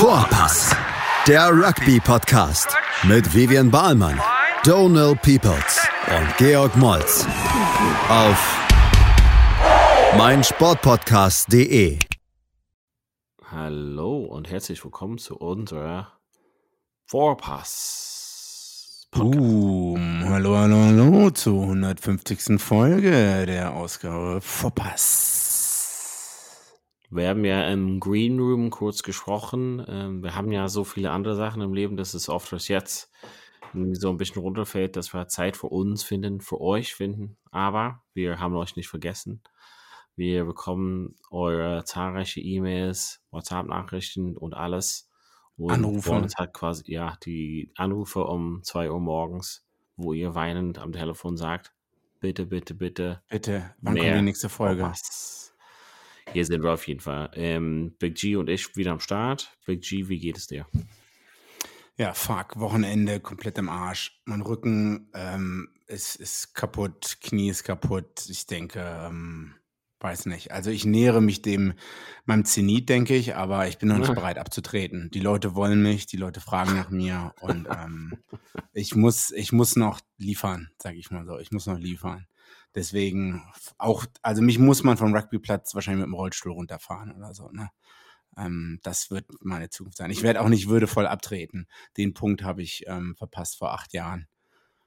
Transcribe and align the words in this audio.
Vorpass, 0.00 0.74
der 1.26 1.50
Rugby-Podcast 1.50 2.74
mit 3.02 3.34
Vivian 3.34 3.70
Bahlmann, 3.70 4.18
Donal 4.64 5.14
Peoples 5.14 5.86
und 6.08 6.36
Georg 6.38 6.74
Moltz 6.78 7.26
auf 8.08 8.58
meinsportpodcast.de. 10.16 11.98
Hallo 13.50 14.24
und 14.24 14.50
herzlich 14.50 14.82
willkommen 14.82 15.18
zu 15.18 15.36
unserer 15.36 16.10
Vorpass. 17.04 19.06
Boom. 19.10 20.24
Hallo, 20.24 20.56
hallo, 20.56 20.76
hallo 20.76 21.28
zur 21.28 21.64
150. 21.64 22.58
Folge 22.58 23.44
der 23.44 23.74
Ausgabe 23.74 24.40
Vorpass. 24.40 25.39
Wir 27.10 27.28
haben 27.28 27.44
ja 27.44 27.68
im 27.68 27.98
Green 27.98 28.38
Room 28.38 28.70
kurz 28.70 29.02
gesprochen. 29.02 29.84
Ähm, 29.88 30.22
wir 30.22 30.34
haben 30.36 30.52
ja 30.52 30.68
so 30.68 30.84
viele 30.84 31.10
andere 31.10 31.34
Sachen 31.34 31.60
im 31.60 31.74
Leben, 31.74 31.96
dass 31.96 32.14
es 32.14 32.28
oft 32.28 32.52
was 32.52 32.68
jetzt 32.68 33.10
so 33.92 34.10
ein 34.10 34.16
bisschen 34.16 34.42
runterfällt, 34.42 34.96
dass 34.96 35.12
wir 35.12 35.28
Zeit 35.28 35.56
für 35.56 35.68
uns 35.68 36.02
finden, 36.02 36.40
für 36.40 36.60
euch 36.60 36.94
finden. 36.94 37.36
Aber 37.50 38.02
wir 38.14 38.40
haben 38.40 38.54
euch 38.56 38.76
nicht 38.76 38.88
vergessen. 38.88 39.42
Wir 40.16 40.44
bekommen 40.44 41.16
eure 41.30 41.84
zahlreiche 41.84 42.40
E-Mails, 42.40 43.22
WhatsApp-Nachrichten 43.30 44.36
und 44.36 44.54
alles. 44.54 45.08
Und 45.56 45.72
Anrufe. 45.72 46.12
uns 46.12 46.36
halt 46.36 46.52
quasi, 46.52 46.90
ja, 46.92 47.16
die 47.24 47.70
Anrufe 47.76 48.24
um 48.24 48.62
2 48.62 48.90
Uhr 48.90 49.00
morgens, 49.00 49.64
wo 49.96 50.12
ihr 50.12 50.34
weinend 50.34 50.78
am 50.78 50.92
Telefon 50.92 51.36
sagt, 51.36 51.72
bitte, 52.18 52.46
bitte, 52.46 52.74
bitte. 52.74 53.22
Bitte, 53.28 53.74
wann 53.80 53.96
kommt 53.96 54.06
die 54.06 54.22
nächste 54.22 54.48
Folge? 54.48 54.82
Vorpass. 54.82 55.39
Hier 56.32 56.44
sind 56.44 56.62
wir 56.62 56.72
auf 56.72 56.86
jeden 56.86 57.00
Fall. 57.00 57.30
Ähm, 57.34 57.94
Big 57.98 58.14
G 58.16 58.36
und 58.36 58.48
ich 58.48 58.76
wieder 58.76 58.92
am 58.92 59.00
Start. 59.00 59.56
Big 59.66 59.82
G, 59.82 60.08
wie 60.08 60.18
geht 60.18 60.36
es 60.36 60.46
dir? 60.46 60.66
Ja, 61.96 62.14
fuck, 62.14 62.58
Wochenende 62.58 63.20
komplett 63.20 63.58
im 63.58 63.68
Arsch. 63.68 64.20
Mein 64.24 64.40
Rücken 64.40 65.10
ähm, 65.12 65.68
ist, 65.86 66.16
ist 66.16 66.54
kaputt, 66.54 67.18
Knie 67.20 67.50
ist 67.50 67.64
kaputt. 67.64 68.24
Ich 68.28 68.46
denke, 68.46 68.80
ähm, 68.80 69.54
weiß 70.00 70.26
nicht. 70.26 70.50
Also 70.50 70.70
ich 70.70 70.86
nähere 70.86 71.20
mich 71.20 71.42
dem 71.42 71.74
meinem 72.24 72.44
Zenit, 72.44 72.88
denke 72.88 73.14
ich, 73.14 73.36
aber 73.36 73.68
ich 73.68 73.78
bin 73.78 73.90
noch 73.90 73.98
nicht 73.98 74.14
bereit 74.14 74.38
abzutreten. 74.38 75.10
Die 75.12 75.20
Leute 75.20 75.54
wollen 75.54 75.82
mich, 75.82 76.06
die 76.06 76.16
Leute 76.16 76.40
fragen 76.40 76.74
nach 76.74 76.90
mir 76.90 77.34
und 77.40 77.68
ähm, 77.68 78.18
ich 78.72 78.94
muss, 78.94 79.30
ich 79.30 79.52
muss 79.52 79.76
noch 79.76 80.00
liefern, 80.16 80.70
sage 80.78 80.96
ich 80.96 81.10
mal 81.10 81.26
so. 81.26 81.38
Ich 81.38 81.50
muss 81.50 81.66
noch 81.66 81.78
liefern. 81.78 82.26
Deswegen 82.74 83.42
auch, 83.78 84.04
also 84.22 84.42
mich 84.42 84.58
muss 84.58 84.82
man 84.84 84.96
vom 84.96 85.14
Rugbyplatz 85.14 85.74
wahrscheinlich 85.74 86.00
mit 86.02 86.08
dem 86.12 86.14
Rollstuhl 86.14 86.52
runterfahren 86.52 87.12
oder 87.12 87.34
so. 87.34 87.48
Ne? 87.50 87.70
Ähm, 88.36 88.78
das 88.82 89.10
wird 89.10 89.26
meine 89.40 89.70
Zukunft 89.70 89.98
sein. 89.98 90.10
Ich 90.10 90.22
werde 90.22 90.40
auch 90.40 90.48
nicht 90.48 90.68
würdevoll 90.68 91.06
abtreten. 91.06 91.66
Den 91.96 92.14
Punkt 92.14 92.42
habe 92.44 92.62
ich 92.62 92.84
ähm, 92.86 93.16
verpasst 93.16 93.58
vor 93.58 93.72
acht 93.72 93.92
Jahren. 93.92 94.28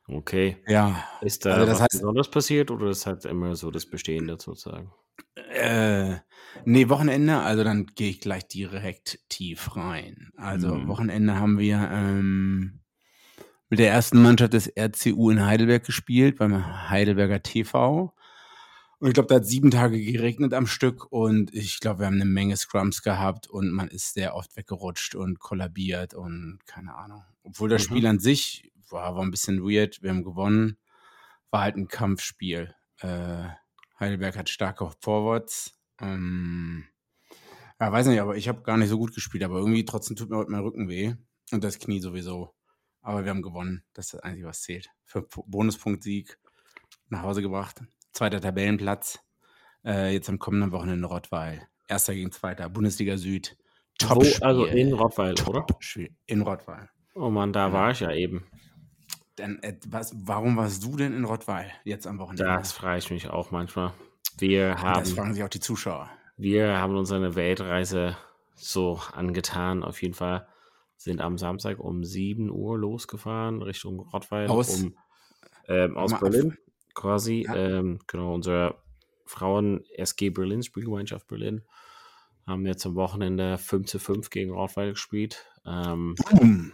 Okay. 0.08 0.58
Ja, 0.67 1.03
Ist 1.22 1.45
da 1.45 1.52
Also 1.52 1.66
das 1.66 1.80
was 1.80 1.81
heißt- 1.88 2.00
Besonderes 2.00 2.30
passiert 2.30 2.72
oder 2.72 2.90
ist 2.90 3.06
halt 3.06 3.25
immer 3.25 3.56
so 3.56 3.72
das 3.72 3.86
Bestehende 3.86 4.38
sozusagen? 4.40 4.92
Äh, 5.36 6.18
nee, 6.66 6.90
Wochenende, 6.90 7.40
also 7.40 7.64
dann 7.64 7.86
gehe 7.88 8.09
ich 8.09 8.20
gleich 8.22 8.47
direkt 8.47 9.20
tief 9.30 9.75
rein. 9.75 10.31
Also 10.38 10.75
Mhm. 10.75 10.88
Wochenende 10.88 11.36
haben 11.40 11.58
wir 11.59 11.78
ähm, 11.92 12.80
mit 13.74 13.80
der 13.80 13.90
ersten 13.90 14.22
Mannschaft 14.22 14.54
des 14.54 14.72
RCU 14.78 15.32
in 15.32 15.44
Heidelberg 15.44 15.84
gespielt, 15.84 16.38
beim 16.38 16.92
Heidelberger 16.92 17.42
TV. 17.42 18.14
Und 19.00 19.08
ich 19.08 19.16
glaube, 19.16 19.30
da 19.30 19.36
hat 19.38 19.48
sieben 19.48 19.72
Tage 19.72 20.00
geregnet 20.00 20.54
am 20.54 20.68
Stück 20.68 21.12
und 21.12 21.52
ich 21.56 21.80
glaube, 21.80 22.02
wir 22.02 22.06
haben 22.06 22.22
eine 22.22 22.26
Menge 22.26 22.56
Scrums 22.56 23.02
gehabt 23.02 23.48
und 23.48 23.72
man 23.72 23.88
ist 23.88 24.14
sehr 24.14 24.36
oft 24.36 24.56
weggerutscht 24.56 25.16
und 25.16 25.40
kollabiert 25.40 26.14
und 26.14 26.60
keine 26.68 26.94
Ahnung. 26.94 27.24
Obwohl 27.42 27.68
das 27.68 27.82
Mhm. 27.82 27.86
Spiel 27.96 28.06
an 28.06 28.20
sich 28.20 28.72
war, 28.92 29.16
war 29.16 29.24
ein 29.24 29.32
bisschen 29.32 29.64
weird. 29.64 30.04
Wir 30.04 30.12
haben 30.12 30.24
gewonnen. 30.24 30.78
War 31.50 31.62
halt 31.62 31.76
ein 31.76 31.88
Kampfspiel. 31.88 32.76
Äh, 33.00 33.46
Heidelberg 34.00 34.38
hat 34.38 34.50
starke 34.50 34.92
Forwards. 35.00 35.80
Ähm, 36.00 36.86
ja, 37.80 37.92
weiß 37.92 38.06
nicht, 38.06 38.22
aber 38.22 38.38
ich 38.38 38.47
habe 38.47 38.62
gar 38.62 38.78
nicht 38.78 38.90
so 38.90 39.00
gut 39.00 39.16
gespielt, 39.16 39.44
aber 39.44 39.58
irgendwie 39.58 39.84
trotzdem 39.84 40.16
tut 40.16 40.30
mir 40.30 40.38
heute 40.38 40.52
mein 40.52 40.62
Rücken 40.62 40.90
weh 40.90 41.16
und 41.52 41.64
das 41.64 41.80
Knie 41.80 42.02
sowieso. 42.02 42.53
Aber 43.03 43.24
wir 43.24 43.30
haben 43.30 43.41
gewonnen. 43.41 43.84
Das 43.94 44.06
ist 44.06 44.14
das 44.16 44.22
Einzige, 44.22 44.47
was 44.47 44.62
zählt. 44.62 44.90
Für 45.06 45.28
Bonuspunkt-Sieg 45.46 46.40
nach 47.09 47.22
Hause 47.22 47.41
gebracht. 47.41 47.81
Zweiter 48.14 48.41
Tabellenplatz. 48.41 49.19
Äh, 49.86 50.14
jetzt 50.14 50.30
am 50.30 50.40
kommenden 50.40 50.72
Wochenende 50.72 51.00
in 51.00 51.03
Rottweil. 51.03 51.68
Erster 51.88 52.16
gegen 52.16 52.31
Zweiter. 52.31 52.69
Bundesliga 52.69 53.18
Süd. 53.18 53.58
Top 54.00 54.24
Wo, 54.24 54.46
also 54.46 54.66
in 54.66 54.94
Rottweil, 54.94 55.36
oder? 55.46 55.68
Spiel. 55.80 56.16
In 56.25 56.41
Rottweil. 56.41 56.90
Oh 57.14 57.30
Mann, 57.30 57.53
da 57.53 57.72
war 57.74 57.91
ich 57.91 58.00
ja 58.00 58.12
eben. 58.12 58.47
Dann, 59.35 59.59
äh, 59.62 59.75
was, 59.88 60.14
warum 60.16 60.56
warst 60.58 60.84
du 60.84 60.96
denn 60.96 61.14
in 61.14 61.25
Rottweil 61.25 61.72
jetzt 61.84 62.08
am 62.08 62.20
Wochenende? 62.20 62.46
Das 62.46 62.72
frage 62.72 63.00
ich 63.00 63.12
mich 63.12 63.30
auch 63.30 63.52
manchmal. 63.52 63.94
Wir 64.38 64.72
das 64.72 64.81
haben, 64.81 65.06
fragen 65.06 65.34
sich 65.34 65.44
auch 65.44 65.50
die 65.50 65.59
Zuschauer. 65.59 66.09
wir 66.38 66.78
haben 66.78 66.96
uns 66.96 67.12
eine 67.12 67.35
Weltreise 67.35 68.18
so 68.56 69.00
angetan, 69.12 69.84
auf 69.84 70.02
jeden 70.02 70.14
Fall. 70.14 70.47
Sind 70.98 71.22
am 71.22 71.38
Samstag 71.38 71.80
um 71.80 72.04
7 72.04 72.50
Uhr 72.50 72.78
losgefahren 72.78 73.62
Richtung 73.62 74.00
Rottweil. 74.00 74.48
Aus? 74.48 74.84
Um, 74.84 74.98
ähm, 75.68 75.98
aus 75.98 76.18
Berlin 76.20 76.58
quasi. 76.94 77.46
Ja. 77.48 77.56
Ähm, 77.56 78.00
genau, 78.08 78.34
unsere 78.34 78.76
Frauen 79.26 79.84
SG 79.96 80.30
Berlin, 80.30 80.64
Spielgemeinschaft 80.64 81.28
Berlin, 81.28 81.64
haben 82.46 82.66
jetzt 82.66 82.86
am 82.86 82.96
Wochenende 82.96 83.58
5 83.58 83.88
zu 83.88 84.00
5 84.00 84.30
gegen 84.30 84.52
Rottweil 84.52 84.92
gespielt. 84.92 85.46
Ähm, 85.66 86.16
Boom. 86.30 86.74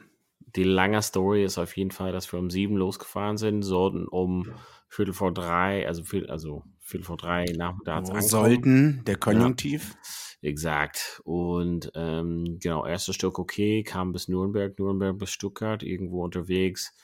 Die 0.56 0.64
lange 0.64 1.02
Story 1.02 1.44
ist 1.44 1.58
auf 1.58 1.76
jeden 1.78 1.92
Fall, 1.92 2.12
dass 2.12 2.32
wir 2.32 2.40
um 2.40 2.50
sieben 2.50 2.78
losgefahren 2.78 3.38
sind, 3.38 3.62
sollten 3.62 4.08
um 4.08 4.52
Viertel 4.88 5.14
vor 5.14 5.32
drei, 5.34 5.88
also, 5.88 6.04
Viertel, 6.04 6.30
also 6.30 6.64
Viertel 6.80 7.06
vor 7.06 7.18
drei 7.18 7.46
nachmittags 7.56 8.10
ankommen. 8.10 8.28
sollten 8.28 9.04
der 9.06 9.18
Konjunktiv? 9.18 9.96
Exakt. 10.42 11.22
Und 11.26 11.92
ähm, 11.96 12.58
genau, 12.62 12.86
erstes 12.86 13.16
Stück 13.16 13.38
okay, 13.40 13.84
kam 13.84 14.12
bis 14.12 14.28
Nürnberg, 14.28 14.78
Nürnberg 14.80 15.18
bis 15.18 15.32
Stuttgart, 15.32 15.84
irgendwo 15.84 16.24
unterwegs, 16.24 16.96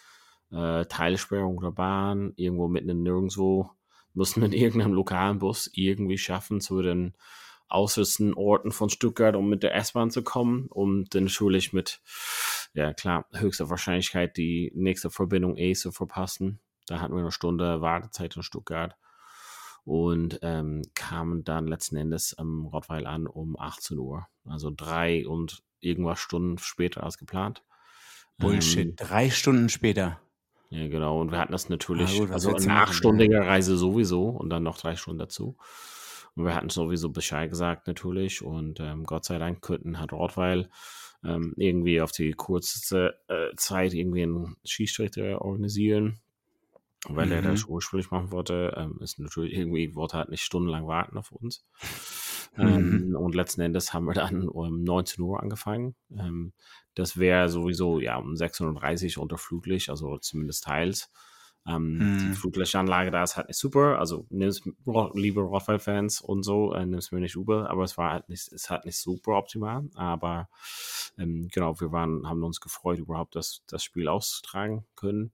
äh, 0.52 0.86
Teilsperrung 0.86 1.60
der 1.62 1.72
Bahn, 1.72 2.34
irgendwo 2.38 2.68
mitten 2.68 2.90
in 2.90 3.04
nirgendwo, 3.04 3.70
mussten 4.14 4.40
mit 4.40 4.54
irgendeinem 4.54 4.94
lokalen 4.94 5.40
Bus 5.40 5.70
irgendwie 5.74 6.18
schaffen 6.18 6.62
zu 6.62 6.82
den 6.82 7.14
äußersten 7.70 8.34
Orten 8.34 8.72
von 8.72 8.90
Stuttgart, 8.90 9.36
um 9.36 9.50
mit 9.50 9.64
der 9.64 9.76
S-Bahn 9.76 10.12
zu 10.12 10.24
kommen, 10.24 10.68
um 10.70 11.06
dann 11.06 11.26
natürlich 11.26 11.74
mit, 11.74 12.00
ja 12.76 12.94
klar, 12.94 13.26
höchster 13.34 13.70
Wahrscheinlichkeit 13.70 14.38
die 14.38 14.72
nächste 14.76 15.10
Verbindung 15.10 15.58
eh 15.58 15.74
zu 15.74 15.92
verpassen. 15.92 16.60
Da 16.88 17.00
hatten 17.00 17.14
wir 17.14 17.22
eine 17.22 17.32
Stunde 17.32 17.82
Wartezeit 17.82 18.36
in 18.36 18.44
Stuttgart 18.44 18.96
und 19.86 20.40
ähm, 20.42 20.82
kamen 20.94 21.44
dann 21.44 21.68
letzten 21.68 21.96
Endes 21.96 22.38
am 22.38 22.66
Rottweil 22.66 23.08
an 23.08 23.28
um 23.28 23.58
18 23.58 23.98
Uhr. 23.98 24.28
Also 24.46 24.72
drei 24.76 25.28
und 25.28 25.64
irgendwas 25.80 26.20
Stunden 26.20 26.58
später 26.58 27.04
als 27.04 27.18
geplant. 27.18 27.64
Bullshit. 28.38 28.88
Ähm, 28.88 28.96
Drei 28.96 29.30
Stunden 29.30 29.70
später. 29.70 30.20
ja, 30.70 30.88
genau. 30.88 31.22
Und 31.22 31.32
wir 31.32 31.38
hatten 31.38 31.54
das 31.54 31.70
natürlich, 31.70 32.18
gut, 32.18 32.32
also 32.32 32.54
eine 32.54 32.74
achtstündige 32.74 33.40
Reise 33.40 33.78
sowieso 33.78 34.28
und 34.30 34.50
dann 34.50 34.64
noch 34.64 34.78
drei 34.78 34.96
Stunden 34.96 35.20
dazu. 35.20 35.56
Und 36.36 36.44
wir 36.44 36.54
hatten 36.54 36.70
sowieso 36.70 37.12
Bescheid 37.12 37.50
gesagt 37.50 37.88
natürlich 37.88 38.42
und 38.42 38.82
ähm, 38.82 39.06
Gott 39.06 39.24
sei 39.24 39.38
Dank 39.38 39.62
könnten 39.62 40.00
hat 40.00 40.12
Rottweil 40.12 40.70
ähm, 41.26 41.54
irgendwie 41.58 42.02
auf 42.02 42.12
die 42.12 42.34
kurze 42.34 43.16
äh, 43.28 43.56
Zeit 43.58 43.94
irgendwie 43.94 44.24
einen 44.24 44.56
Schießrichter 44.64 45.42
organisieren, 45.42 46.20
weil 47.08 47.32
er 47.32 47.42
Mhm. 47.42 47.44
das 47.44 47.66
ursprünglich 47.66 48.12
machen 48.12 48.32
wollte. 48.32 48.74
Ähm, 48.78 49.00
ist 49.02 49.20
natürlich 49.20 49.54
irgendwie, 49.54 49.96
wollte 49.96 50.18
halt 50.18 50.30
nicht 50.30 50.44
stundenlang 50.44 50.88
warten 50.88 51.18
auf 51.18 51.32
uns. 51.32 51.66
Mhm. 52.58 53.04
Ähm, 53.04 53.16
und 53.18 53.36
letzten 53.36 53.62
Endes 53.62 53.94
haben 53.94 54.06
wir 54.06 54.14
dann 54.14 54.48
um 54.48 54.84
19 54.84 55.24
Uhr 55.24 55.42
angefangen. 55.42 55.96
Ähm, 56.12 56.54
das 56.94 57.18
wäre 57.18 57.50
sowieso 57.50 58.00
ja 58.00 58.18
um 58.18 58.36
6.30 58.36 59.18
Uhr 59.18 59.24
unter 59.24 59.38
Flutlicht, 59.38 59.90
also 59.90 60.18
zumindest 60.20 60.64
teils. 60.64 61.12
Ähm, 61.68 62.12
Die 62.22 62.32
Mhm. 62.32 62.34
Flutlichtanlage 62.34 63.12
da 63.12 63.24
ist 63.24 63.38
halt 63.38 63.48
nicht 63.48 63.58
super. 63.60 64.00
Also 64.00 64.26
nimm's, 64.30 64.62
liebe 65.14 65.42
Rottweil-Fans 65.42 66.22
und 66.22 66.44
so, 66.44 66.74
äh, 66.74 66.86
nimm's 66.86 67.12
mir 67.12 67.20
nicht 67.20 67.36
über, 67.36 67.70
aber 67.70 67.84
es 67.84 67.98
war 67.98 68.12
halt 68.12 68.30
nicht, 68.30 68.48
ist 68.50 68.70
halt 68.70 68.86
nicht 68.86 68.98
super 68.98 69.34
optimal. 69.38 69.84
Aber 69.96 70.50
ähm, 71.18 71.48
genau, 71.52 71.80
wir 71.80 71.92
waren, 71.92 72.28
haben 72.28 72.44
uns 72.44 72.62
gefreut, 72.62 73.00
überhaupt 73.00 73.36
das, 73.36 73.64
das 73.68 73.84
Spiel 73.84 74.08
auszutragen 74.08 74.86
können. 74.96 75.32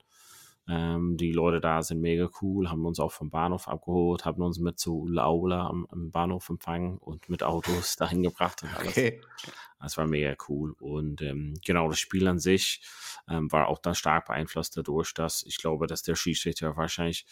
Ähm, 0.67 1.17
die 1.17 1.31
Leute 1.31 1.59
da 1.59 1.81
sind 1.81 2.01
mega 2.01 2.29
cool, 2.41 2.69
haben 2.69 2.85
uns 2.85 2.99
auch 2.99 3.11
vom 3.11 3.29
Bahnhof 3.29 3.67
abgeholt, 3.67 4.25
haben 4.25 4.41
uns 4.43 4.59
mit 4.59 4.79
zu 4.79 5.07
Laula 5.07 5.67
am, 5.67 5.85
am 5.89 6.11
Bahnhof 6.11 6.49
empfangen 6.49 6.97
und 6.97 7.29
mit 7.29 7.43
Autos 7.43 7.95
dahin 7.97 8.23
gebracht 8.23 8.63
und 8.63 8.73
alles. 8.75 8.97
Okay. 8.97 9.21
Das 9.79 9.97
war 9.97 10.07
mega 10.07 10.35
cool. 10.49 10.73
Und 10.79 11.21
ähm, 11.21 11.55
genau, 11.65 11.89
das 11.89 11.99
Spiel 11.99 12.27
an 12.27 12.39
sich 12.39 12.81
ähm, 13.27 13.51
war 13.51 13.67
auch 13.67 13.79
dann 13.79 13.95
stark 13.95 14.27
beeinflusst 14.27 14.77
dadurch, 14.77 15.13
dass 15.13 15.43
ich 15.43 15.57
glaube, 15.57 15.87
dass 15.87 16.03
der 16.03 16.15
Schiedsrichter 16.15 16.77
wahrscheinlich 16.77 17.25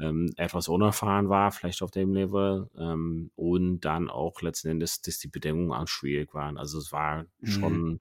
ähm, 0.00 0.32
etwas 0.36 0.68
unerfahren 0.68 1.28
war, 1.28 1.50
vielleicht 1.50 1.82
auf 1.82 1.90
dem 1.90 2.12
Level, 2.14 2.70
ähm, 2.78 3.30
und 3.34 3.80
dann 3.80 4.08
auch 4.10 4.40
letzten 4.42 4.68
Endes, 4.68 5.02
dass 5.02 5.18
die 5.18 5.28
Bedingungen 5.28 5.72
auch 5.72 5.88
schwierig 5.88 6.34
waren. 6.34 6.56
Also 6.56 6.78
es 6.78 6.92
war 6.92 7.26
Mhm. 7.40 7.48
schon, 7.50 8.00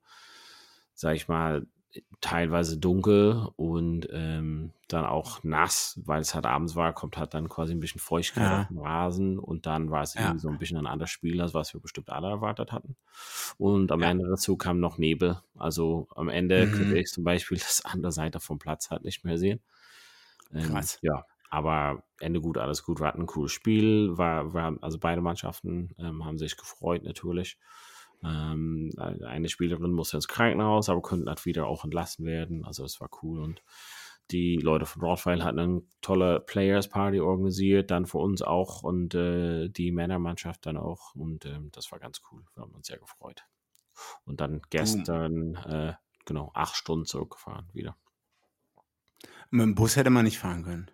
sag 0.94 1.16
ich 1.16 1.28
mal, 1.28 1.66
teilweise 2.22 2.78
dunkel 2.78 3.48
und 3.56 4.08
ähm, 4.12 4.72
dann 4.88 5.06
auch 5.06 5.44
nass, 5.44 6.00
weil 6.06 6.22
es 6.22 6.34
halt 6.36 6.46
abends 6.46 6.76
war, 6.76 6.94
kommt 6.94 7.18
halt 7.18 7.34
dann 7.34 7.50
quasi 7.50 7.74
ein 7.74 7.80
bisschen 7.80 8.00
Feuchtigkeit 8.02 8.52
Ja. 8.52 8.62
auf 8.62 8.68
den 8.68 8.78
Rasen 8.80 9.40
und 9.40 9.66
dann 9.66 9.92
war 9.92 10.04
es 10.04 10.16
Ja. 10.16 10.22
irgendwie 10.22 10.40
so 10.40 10.50
ein 10.50 10.58
bisschen 10.58 10.78
ein 10.78 10.88
anderes 10.88 11.10
Spiel, 11.12 11.42
als 11.42 11.54
was 11.54 11.74
wir 11.74 11.82
bestimmt 11.82 12.10
alle 12.10 12.28
erwartet 12.30 12.72
hatten. 12.72 12.96
Und 13.58 13.92
am 13.92 14.02
Ja. 14.02 14.10
Ende 14.10 14.28
dazu 14.30 14.58
kam 14.58 14.80
noch 14.80 14.98
Nebel. 14.98 15.42
Also 15.58 16.08
am 16.16 16.30
Ende 16.30 16.68
Mhm. 16.68 16.72
könnte 16.72 16.98
ich 16.98 17.08
zum 17.10 17.24
Beispiel 17.24 17.58
das 17.60 17.84
andere 17.86 18.12
Seite 18.12 18.40
vom 18.40 18.60
Platz 18.60 18.90
halt 18.92 19.04
nicht 19.04 19.24
mehr 19.26 19.38
sehen. 19.38 19.62
Ähm, 20.54 20.68
Krass. 20.74 21.00
Ja, 21.02 21.26
aber 21.50 22.04
Ende 22.20 22.42
gut, 22.42 22.58
alles 22.58 22.84
gut. 22.84 23.00
Wir 23.00 23.08
hatten 23.08 23.22
ein 23.22 23.26
cooles 23.28 23.52
Spiel. 23.52 24.18
War, 24.18 24.54
war, 24.54 24.78
also 24.82 25.00
beide 25.00 25.22
Mannschaften 25.22 25.94
ähm, 25.98 26.26
haben 26.26 26.38
sich 26.38 26.58
gefreut 26.58 27.04
natürlich. 27.04 27.58
Ähm, 28.24 28.92
eine 28.98 29.50
Spielerin 29.50 29.92
musste 29.92 30.18
ins 30.18 30.28
Krankenhaus, 30.28 30.90
aber 30.90 31.02
konnte 31.02 31.28
halt 31.28 31.46
wieder 31.46 31.68
auch 31.68 31.84
entlassen 31.84 32.26
werden. 32.26 32.66
Also 32.66 32.84
es 32.84 33.00
war 33.00 33.10
cool 33.22 33.40
und 33.40 33.62
die 34.32 34.58
Leute 34.58 34.86
von 34.86 35.04
Rottweil 35.04 35.44
hatten 35.44 35.60
eine 35.60 35.82
tolle 36.02 36.42
Players 36.42 36.90
Party 36.90 37.22
organisiert, 37.22 37.92
dann 37.92 38.06
für 38.06 38.18
uns 38.18 38.42
auch 38.42 38.84
und 38.84 39.16
äh, 39.16 39.70
die 39.70 39.92
Männermannschaft 39.92 40.66
dann 40.66 40.78
auch 40.78 41.16
und 41.16 41.46
ähm, 41.46 41.70
das 41.72 41.92
war 41.92 42.00
ganz 42.00 42.22
cool. 42.32 42.44
Wir 42.54 42.64
haben 42.64 42.74
uns 42.74 42.88
sehr 42.88 42.98
gefreut. 42.98 43.46
Und 44.26 44.42
dann 44.42 44.62
gestern, 44.70 45.56
äh, 45.56 45.94
genau, 46.26 46.52
acht 46.54 46.76
Stunden 46.76 47.06
zurückgefahren 47.06 47.68
wieder. 47.74 47.96
Mit 49.50 49.64
dem 49.64 49.76
Bus 49.76 49.96
hätte 49.96 50.10
man 50.10 50.26
nicht 50.26 50.38
fahren 50.38 50.64
können. 50.64 50.92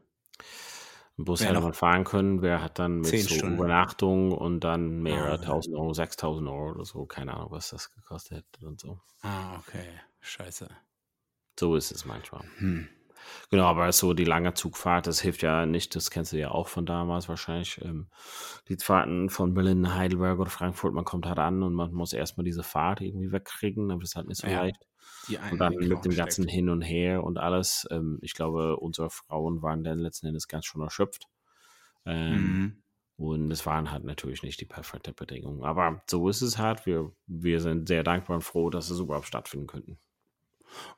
Im 1.18 1.26
Bus 1.26 1.48
hätte 1.48 1.60
man 1.60 1.74
fahren 1.74 2.04
können, 2.04 2.42
wir 2.44 2.62
hat 2.62 2.80
dann 2.80 3.02
mit 3.02 3.18
so 3.20 3.36
Stunden. 3.36 3.48
Übernachtung 3.48 4.32
und 4.32 4.62
dann 4.64 5.02
mehrere 5.04 5.40
Ah, 5.40 5.42
ja. 5.42 5.42
tausend 5.42 5.76
Euro, 5.76 5.94
6000 5.94 6.48
Euro 6.50 6.72
oder 6.72 6.86
so, 6.86 7.06
keine 7.06 7.34
Ahnung, 7.36 7.52
was 7.52 7.70
das 7.70 7.92
gekostet 7.94 8.40
hätte 8.54 8.68
und 8.68 8.80
so. 8.80 9.00
Ah, 9.22 9.58
okay. 9.60 10.00
Scheiße. 10.22 10.70
So 11.60 11.76
ist 11.76 11.92
es 11.92 12.06
manchmal. 12.06 12.44
Hm. 12.58 12.88
Genau, 13.50 13.66
aber 13.66 13.92
so 13.94 14.14
die 14.14 14.26
lange 14.26 14.54
Zugfahrt, 14.54 15.08
das 15.08 15.22
hilft 15.22 15.44
ja 15.44 15.66
nicht, 15.66 15.96
das 15.96 16.12
kennst 16.12 16.34
du 16.34 16.38
ja 16.38 16.52
auch 16.52 16.68
von 16.68 16.86
damals 16.86 17.30
wahrscheinlich. 17.30 17.80
Ähm, 17.82 18.10
die 18.68 18.76
Fahrten 18.78 19.30
von 19.30 19.54
Berlin 19.54 19.82
nach 19.82 19.96
Heidelberg 19.96 20.40
oder 20.40 20.50
Frankfurt, 20.50 20.94
man 20.94 21.06
kommt 21.06 21.26
halt 21.26 21.40
an 21.40 21.64
und 21.64 21.74
man 21.74 21.94
muss 21.94 22.12
erstmal 22.14 22.44
diese 22.44 22.64
Fahrt 22.64 23.00
irgendwie 23.02 23.32
wegkriegen, 23.32 23.92
aber 23.92 24.02
das 24.02 24.12
ist 24.12 24.16
halt 24.18 24.28
nicht 24.28 24.40
so 24.42 24.50
Ja, 24.50 24.50
leicht. 24.50 24.86
Die 25.28 25.38
Und 25.38 25.58
dann 25.60 25.76
mit 25.76 26.04
dem 26.06 26.16
ganzen. 26.16 26.48
Hin 26.48 26.70
und 26.70 26.82
Her 26.82 27.24
und 27.24 27.38
alles. 27.38 27.88
Ähm, 27.92 28.20
ich 28.22 28.34
glaube, 28.34 28.78
unsere 28.78 29.10
Frauen 29.10 29.62
waren 29.62 29.84
dann 29.84 30.00
letzten 30.00 30.28
Endes 30.28 30.48
ganz 30.48 30.66
schön 30.66 30.82
erschöpft. 30.82 31.28
Ähm, 32.06 32.34
Mhm. 32.36 32.78
Und 33.16 33.52
es 33.52 33.66
waren 33.66 33.92
halt 33.92 34.04
natürlich 34.06 34.42
nicht 34.42 34.60
die 34.60 34.66
perfekten 34.66 35.14
Bedingungen. 35.16 35.64
Aber 35.64 36.02
so 36.10 36.28
ist 36.30 36.42
es 36.42 36.58
halt. 36.58 36.86
Wir, 36.86 37.12
wir 37.28 37.62
sind 37.62 37.88
sehr 37.88 38.04
dankbar 38.04 38.38
und 38.38 38.42
froh, 38.42 38.70
dass 38.72 38.90
es 38.90 39.00
überhaupt 39.00 39.28
stattfinden 39.28 39.68
könnten. 39.68 40.00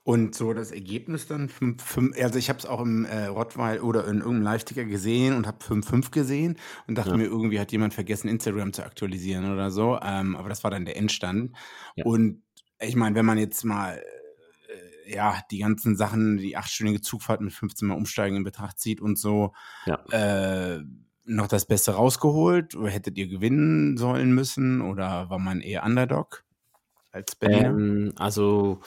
Und 0.03 0.33
so 0.35 0.53
das 0.53 0.71
Ergebnis 0.71 1.27
dann, 1.27 1.49
fünf, 1.49 1.83
fünf, 1.83 2.17
also 2.17 2.39
ich 2.39 2.47
habe 2.47 2.59
es 2.59 2.65
auch 2.65 2.79
im 2.79 3.03
äh, 3.05 3.25
Rottweil 3.25 3.81
oder 3.81 4.07
in 4.07 4.19
irgendeinem 4.19 4.43
Live-Ticker 4.43 4.85
gesehen 4.85 5.35
und 5.35 5.45
habe 5.45 5.61
5-5 5.63 6.11
gesehen 6.11 6.57
und 6.87 6.95
dachte 6.97 7.11
Ja. 7.11 7.17
mir, 7.17 7.25
irgendwie 7.25 7.59
hat 7.59 7.73
jemand 7.73 7.93
vergessen, 7.93 8.29
Instagram 8.29 8.71
zu 8.71 8.83
aktualisieren 8.85 9.51
oder 9.51 9.71
so. 9.71 9.99
Ähm, 10.01 10.37
aber 10.37 10.47
das 10.47 10.63
war 10.63 10.71
dann 10.71 10.85
der 10.85 10.95
Endstand. 10.95 11.51
Ja. 11.95 12.05
Und 12.05 12.41
ich 12.79 12.95
meine, 12.95 13.15
wenn 13.15 13.25
man 13.25 13.37
jetzt 13.37 13.65
mal 13.65 14.01
ja 15.07 15.41
die 15.51 15.59
ganzen 15.59 15.95
Sachen, 15.95 16.37
die 16.37 16.57
achtstündige 16.57 17.01
Zugfahrt 17.01 17.41
mit 17.41 17.53
15 17.53 17.87
Mal 17.87 17.95
Umsteigen 17.95 18.37
in 18.37 18.43
Betracht 18.43 18.79
zieht 18.79 19.01
und 19.01 19.17
so, 19.17 19.53
Ja. 19.85 20.03
äh, 20.11 20.81
noch 21.25 21.47
das 21.47 21.65
Beste 21.65 21.91
rausgeholt? 21.93 22.75
Oder 22.75 22.91
hättet 22.91 23.17
ihr 23.17 23.27
gewinnen 23.27 23.97
sollen 23.97 24.33
müssen? 24.33 24.81
Oder 24.81 25.29
war 25.29 25.39
man 25.39 25.61
eher 25.61 25.83
Underdog 25.83 26.43
als 27.11 27.35
Berliner? 27.35 27.69
Ähm, 27.69 28.13
also, 28.15 28.81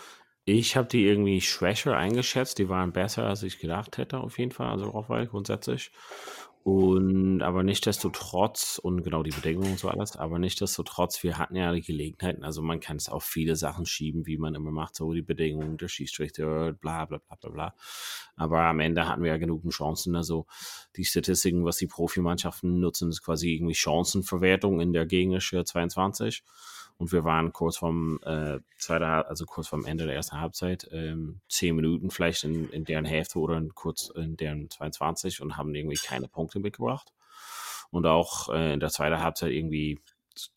ich 0.45 0.77
habe 0.77 0.89
die 0.89 1.05
irgendwie 1.05 1.41
schwächer 1.41 1.97
eingeschätzt. 1.97 2.59
Die 2.59 2.69
waren 2.69 2.93
besser, 2.93 3.25
als 3.25 3.43
ich 3.43 3.59
gedacht 3.59 3.99
hätte, 3.99 4.19
auf 4.19 4.39
jeden 4.39 4.53
Fall. 4.53 4.69
Also, 4.69 4.89
Rottweil 4.89 5.27
grundsätzlich. 5.27 5.91
Und, 6.69 7.41
aber 7.41 7.63
nichtsdestotrotz, 7.63 8.79
und 8.79 9.03
genau 9.03 9.23
die 9.23 9.31
Bedingungen 9.31 9.71
und 9.71 9.79
so 9.79 9.89
alles, 9.89 10.17
aber 10.17 10.39
nichtsdestotrotz, 10.39 11.23
wir 11.23 11.39
hatten 11.39 11.57
ja 11.57 11.73
die 11.73 11.81
Gelegenheiten. 11.81 12.45
Also, 12.45 12.61
man 12.61 12.79
kann 12.79 12.99
es 12.99 13.09
auf 13.09 13.25
viele 13.25 13.57
Sachen 13.57 13.87
schieben, 13.87 14.27
wie 14.27 14.37
man 14.37 14.55
immer 14.55 14.71
macht, 14.71 14.95
so 14.95 15.15
die 15.15 15.23
Bedingungen, 15.23 15.79
der 15.79 15.89
Schiedsrichter, 15.89 16.75
bla, 16.75 17.07
bla, 17.07 17.23
bla, 17.27 17.37
bla, 17.41 17.51
bla. 17.51 17.75
Aber 18.37 18.61
am 18.65 18.81
Ende 18.81 19.09
hatten 19.09 19.23
wir 19.23 19.31
ja 19.31 19.39
genug 19.39 19.67
Chancen. 19.71 20.15
Also, 20.15 20.45
die 20.95 21.07
Statistiken, 21.07 21.65
was 21.65 21.79
die 21.79 21.87
Profimannschaften 21.87 22.81
nutzen, 22.81 23.09
ist 23.09 23.23
quasi 23.23 23.55
irgendwie 23.55 23.75
Chancenverwertung 23.75 24.83
in 24.83 24.93
der 24.93 25.07
gegnerischen 25.07 25.65
22. 25.65 26.45
Und 26.99 27.13
wir 27.13 27.23
waren 27.25 27.53
kurz 27.53 27.79
vorm 27.79 28.19
äh, 28.25 28.59
zweiter, 28.77 29.29
also 29.29 29.47
kurz 29.47 29.69
vorm 29.69 29.87
Ende 29.87 30.07
der 30.07 30.17
ersten 30.17 30.41
Halbzeit, 30.41 30.89
ähm, 30.91 31.41
zehn 31.49 31.77
Minuten 31.77 32.11
vielleicht 32.11 32.43
in, 32.45 32.69
in 32.71 32.85
deren 32.85 33.05
Hälfte 33.05 33.39
oder 33.39 33.57
in, 33.57 33.73
kurz 33.75 34.11
in 34.15 34.37
deren 34.37 34.69
22 34.69 35.41
und 35.41 35.57
haben 35.57 35.75
irgendwie 35.75 35.97
keine 35.97 36.27
Punkte 36.29 36.59
mitgebracht. 36.59 37.13
Und 37.91 38.05
auch 38.07 38.49
äh, 38.49 38.75
in 38.75 38.81
der 38.81 38.91
zweiten 38.91 39.21
Halbzeit 39.23 39.53
irgendwie 39.53 40.01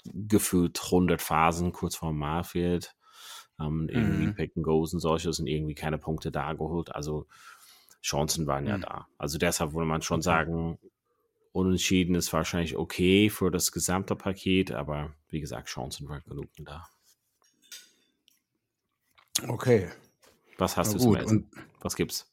gefühlt 0.06 0.80
100 0.84 1.22
Phasen 1.22 1.72
kurz 1.72 1.96
vorm 1.96 2.18
Marfield. 2.18 2.96
Haben 3.60 3.88
irgendwie 3.90 4.28
Mhm. 4.28 4.34
Pick 4.36 4.58
and 4.58 4.66
Goes 4.66 4.94
und 4.94 5.00
solches 5.00 5.40
und 5.40 5.46
irgendwie 5.48 5.76
keine 5.76 6.00
Punkte 6.00 6.32
da 6.32 6.54
geholt. 6.54 6.94
Also 6.96 7.28
Chancen 8.02 8.48
waren 8.48 8.66
ja 8.66 8.78
Mhm. 8.78 8.82
da. 8.82 9.08
Also 9.20 9.38
deshalb 9.38 9.74
würde 9.74 9.86
man 9.88 10.02
schon 10.02 10.24
sagen, 10.24 10.80
unentschieden 11.52 12.16
ist 12.16 12.32
wahrscheinlich 12.34 12.78
okay 12.78 13.30
für 13.30 13.52
das 13.52 13.72
gesamte 13.72 14.16
Paket, 14.16 14.72
aber 14.72 15.14
wie 15.30 15.42
gesagt, 15.42 15.70
Chancen 15.70 16.08
waren 16.10 16.24
genug 16.28 16.50
da. 16.58 16.88
Okay. 19.48 19.90
Was 20.58 20.78
hast 20.78 20.90
Na 20.90 20.94
du 20.94 21.00
zum 21.00 21.10
gut, 21.12 21.20
Essen? 21.20 21.38
und 21.54 21.68
Was 21.80 21.96
gibt's? 21.96 22.28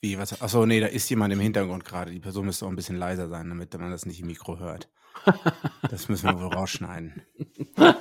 wie, 0.00 0.18
was? 0.18 0.40
Achso, 0.40 0.66
nee, 0.66 0.80
da 0.80 0.86
ist 0.86 1.08
jemand 1.08 1.32
im 1.32 1.40
Hintergrund 1.40 1.84
gerade. 1.84 2.12
Die 2.12 2.20
Person 2.20 2.46
müsste 2.46 2.64
auch 2.66 2.70
ein 2.70 2.76
bisschen 2.76 2.96
leiser 2.96 3.28
sein, 3.28 3.48
damit 3.48 3.72
man 3.78 3.90
das 3.90 4.06
nicht 4.06 4.20
im 4.20 4.26
Mikro 4.26 4.58
hört. 4.58 4.90
Das 5.90 6.08
müssen 6.08 6.28
wir 6.28 6.38
wohl 6.40 6.52
rausschneiden. 6.54 7.22
Weil 7.76 7.94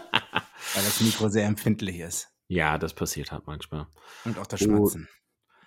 das 0.74 1.02
Mikro 1.02 1.30
sehr 1.30 1.46
empfindlich 1.46 2.00
ist. 2.00 2.30
Ja, 2.48 2.78
das 2.78 2.94
passiert 2.94 3.32
halt 3.32 3.48
manchmal. 3.48 3.88
Und 4.26 4.38
auch 4.38 4.48
das 4.48 4.62
Oh, 4.62 4.66
Schmatzen. 4.66 5.08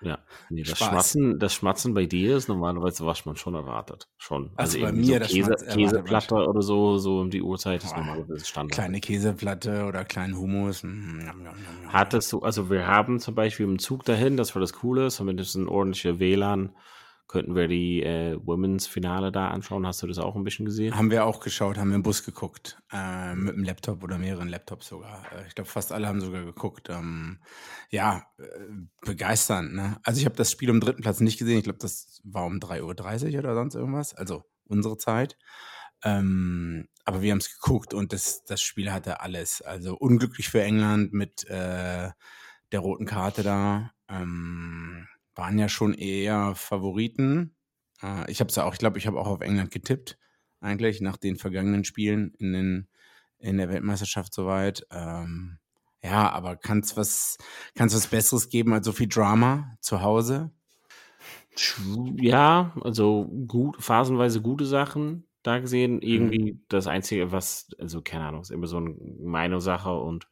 Ja, 0.00 0.18
nee, 0.48 0.62
das 0.62 0.78
Spaß. 0.78 0.88
Schmatzen, 0.88 1.38
das 1.38 1.54
Schmatzen 1.54 1.94
bei 1.94 2.06
dir 2.06 2.36
ist 2.36 2.48
normalerweise, 2.48 3.04
was 3.04 3.24
man 3.24 3.36
schon 3.36 3.54
erwartet. 3.54 4.08
Schon. 4.16 4.50
Also 4.54 4.78
bei 4.78 4.86
irgendwie 4.86 5.10
mir 5.10 5.20
das 5.20 5.30
Käse, 5.30 5.56
Käseplatte 5.72 6.34
oder 6.36 6.62
so, 6.62 6.98
so 6.98 7.20
um 7.20 7.30
die 7.30 7.42
Uhrzeit 7.42 7.82
ist 7.82 7.96
normalerweise 7.96 8.44
Standard. 8.44 8.74
Kleine 8.74 9.00
Käseplatte 9.00 9.86
oder 9.86 10.04
kleinen 10.04 10.36
Hummus. 10.36 10.84
Mm, 10.84 11.20
yum. 11.20 11.54
Hattest 11.88 12.32
du, 12.32 12.40
also 12.40 12.70
wir 12.70 12.86
haben 12.86 13.18
zum 13.18 13.34
Beispiel 13.34 13.66
im 13.66 13.78
Zug 13.78 14.04
dahin, 14.04 14.36
das 14.36 14.54
war 14.54 14.60
das 14.60 14.72
Coole, 14.72 15.08
zumindest 15.10 15.56
ein 15.56 15.68
ordentlicher 15.68 16.20
WLAN, 16.20 16.70
könnten 17.28 17.54
wir 17.54 17.68
die 17.68 18.02
äh, 18.02 18.38
Women's 18.42 18.86
Finale 18.86 19.30
da 19.30 19.48
anschauen. 19.48 19.86
Hast 19.86 20.02
du 20.02 20.06
das 20.06 20.18
auch 20.18 20.34
ein 20.34 20.44
bisschen 20.44 20.64
gesehen? 20.64 20.96
Haben 20.96 21.10
wir 21.10 21.26
auch 21.26 21.40
geschaut, 21.40 21.76
haben 21.76 21.90
wir 21.90 21.96
im 21.96 22.02
Bus 22.02 22.24
geguckt. 22.24 22.78
Äh, 22.90 23.34
mit 23.34 23.54
dem 23.54 23.64
Laptop 23.64 24.02
oder 24.02 24.16
mehreren 24.16 24.48
Laptops 24.48 24.88
sogar. 24.88 25.22
Äh, 25.32 25.46
ich 25.46 25.54
glaube, 25.54 25.68
fast 25.68 25.92
alle 25.92 26.08
haben 26.08 26.22
sogar 26.22 26.42
geguckt. 26.42 26.88
Ähm, 26.88 27.38
ja, 27.90 28.26
äh, 28.38 28.44
begeisternd. 29.02 29.74
Ne? 29.74 29.98
Also 30.02 30.20
ich 30.20 30.24
habe 30.24 30.36
das 30.36 30.50
Spiel 30.50 30.70
um 30.70 30.80
dritten 30.80 31.02
Platz 31.02 31.20
nicht 31.20 31.38
gesehen. 31.38 31.58
Ich 31.58 31.64
glaube, 31.64 31.78
das 31.78 32.20
war 32.24 32.46
um 32.46 32.58
3.30 32.58 33.34
Uhr 33.34 33.38
oder 33.40 33.54
sonst 33.54 33.74
irgendwas. 33.74 34.14
Also 34.14 34.44
unsere 34.64 34.96
Zeit. 34.96 35.36
Ähm, 36.02 36.88
aber 37.04 37.20
wir 37.20 37.32
haben 37.32 37.38
es 37.38 37.52
geguckt 37.52 37.92
und 37.92 38.14
das, 38.14 38.44
das 38.44 38.62
Spiel 38.62 38.90
hatte 38.90 39.20
alles. 39.20 39.60
Also 39.60 39.96
unglücklich 39.96 40.48
für 40.48 40.62
England 40.62 41.12
mit 41.12 41.44
äh, 41.48 42.10
der 42.72 42.80
roten 42.80 43.04
Karte 43.04 43.42
da. 43.42 43.92
Ähm, 44.08 45.06
waren 45.38 45.58
ja 45.58 45.68
schon 45.68 45.94
eher 45.94 46.54
Favoriten. 46.54 47.54
Äh, 48.02 48.30
ich 48.30 48.40
habe 48.40 48.52
ja 48.52 48.64
auch, 48.64 48.72
ich 48.72 48.78
glaube, 48.78 48.98
ich 48.98 49.06
habe 49.06 49.18
auch 49.18 49.28
auf 49.28 49.40
England 49.40 49.70
getippt, 49.70 50.18
eigentlich 50.60 51.00
nach 51.00 51.16
den 51.16 51.36
vergangenen 51.36 51.84
Spielen 51.84 52.34
in, 52.38 52.52
den, 52.52 52.88
in 53.38 53.56
der 53.56 53.70
Weltmeisterschaft 53.70 54.34
soweit. 54.34 54.86
Ähm, 54.90 55.58
ja, 56.02 56.30
aber 56.30 56.56
kann 56.56 56.80
es 56.80 56.96
was, 56.96 57.38
kann's 57.74 57.94
was 57.94 58.08
Besseres 58.08 58.48
geben 58.48 58.72
als 58.72 58.84
so 58.84 58.92
viel 58.92 59.08
Drama 59.08 59.76
zu 59.80 60.02
Hause? 60.02 60.50
Ja, 62.16 62.74
also 62.82 63.26
gut, 63.46 63.82
phasenweise 63.82 64.42
gute 64.42 64.64
Sachen 64.64 65.26
da 65.42 65.58
gesehen. 65.58 65.94
Mhm. 65.94 66.02
Irgendwie 66.02 66.60
das 66.68 66.86
Einzige, 66.86 67.32
was, 67.32 67.70
also 67.78 68.02
keine 68.02 68.26
Ahnung, 68.26 68.42
ist 68.42 68.50
immer 68.50 68.66
so 68.66 68.76
eine 68.76 68.90
Meinungssache 69.20 69.92
und 69.92 70.28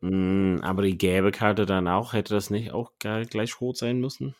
mh, 0.00 0.62
aber 0.64 0.82
die 0.82 0.98
gelbe 0.98 1.30
Karte 1.32 1.66
dann 1.66 1.88
auch, 1.88 2.12
hätte 2.12 2.34
das 2.34 2.50
nicht 2.50 2.72
auch 2.72 2.92
gleich 2.98 3.60
rot 3.60 3.76
sein 3.76 4.00
müssen? 4.00 4.34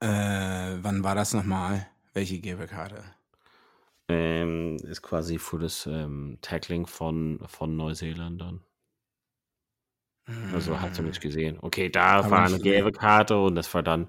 Äh, 0.00 0.06
wann 0.82 1.04
war 1.04 1.14
das 1.14 1.34
nochmal? 1.34 1.86
Welche 2.12 2.40
gelbe 2.40 2.66
Karte? 2.66 3.04
Ähm, 4.08 4.76
ist 4.84 5.00
quasi 5.02 5.38
für 5.38 5.58
das 5.58 5.86
ähm, 5.86 6.38
Tackling 6.42 6.86
von, 6.86 7.40
von 7.46 7.74
Neuseeland 7.76 8.40
dann. 8.40 8.60
Also 10.52 10.78
hast 10.80 10.98
du 10.98 11.02
nicht 11.02 11.20
gesehen. 11.20 11.58
Okay, 11.60 11.88
da 11.90 12.18
Aber 12.20 12.30
war 12.30 12.44
eine 12.46 12.58
gelbe 12.58 12.92
Karte 12.92 13.38
und 13.38 13.54
das 13.54 13.72
war 13.74 13.82
dann, 13.82 14.08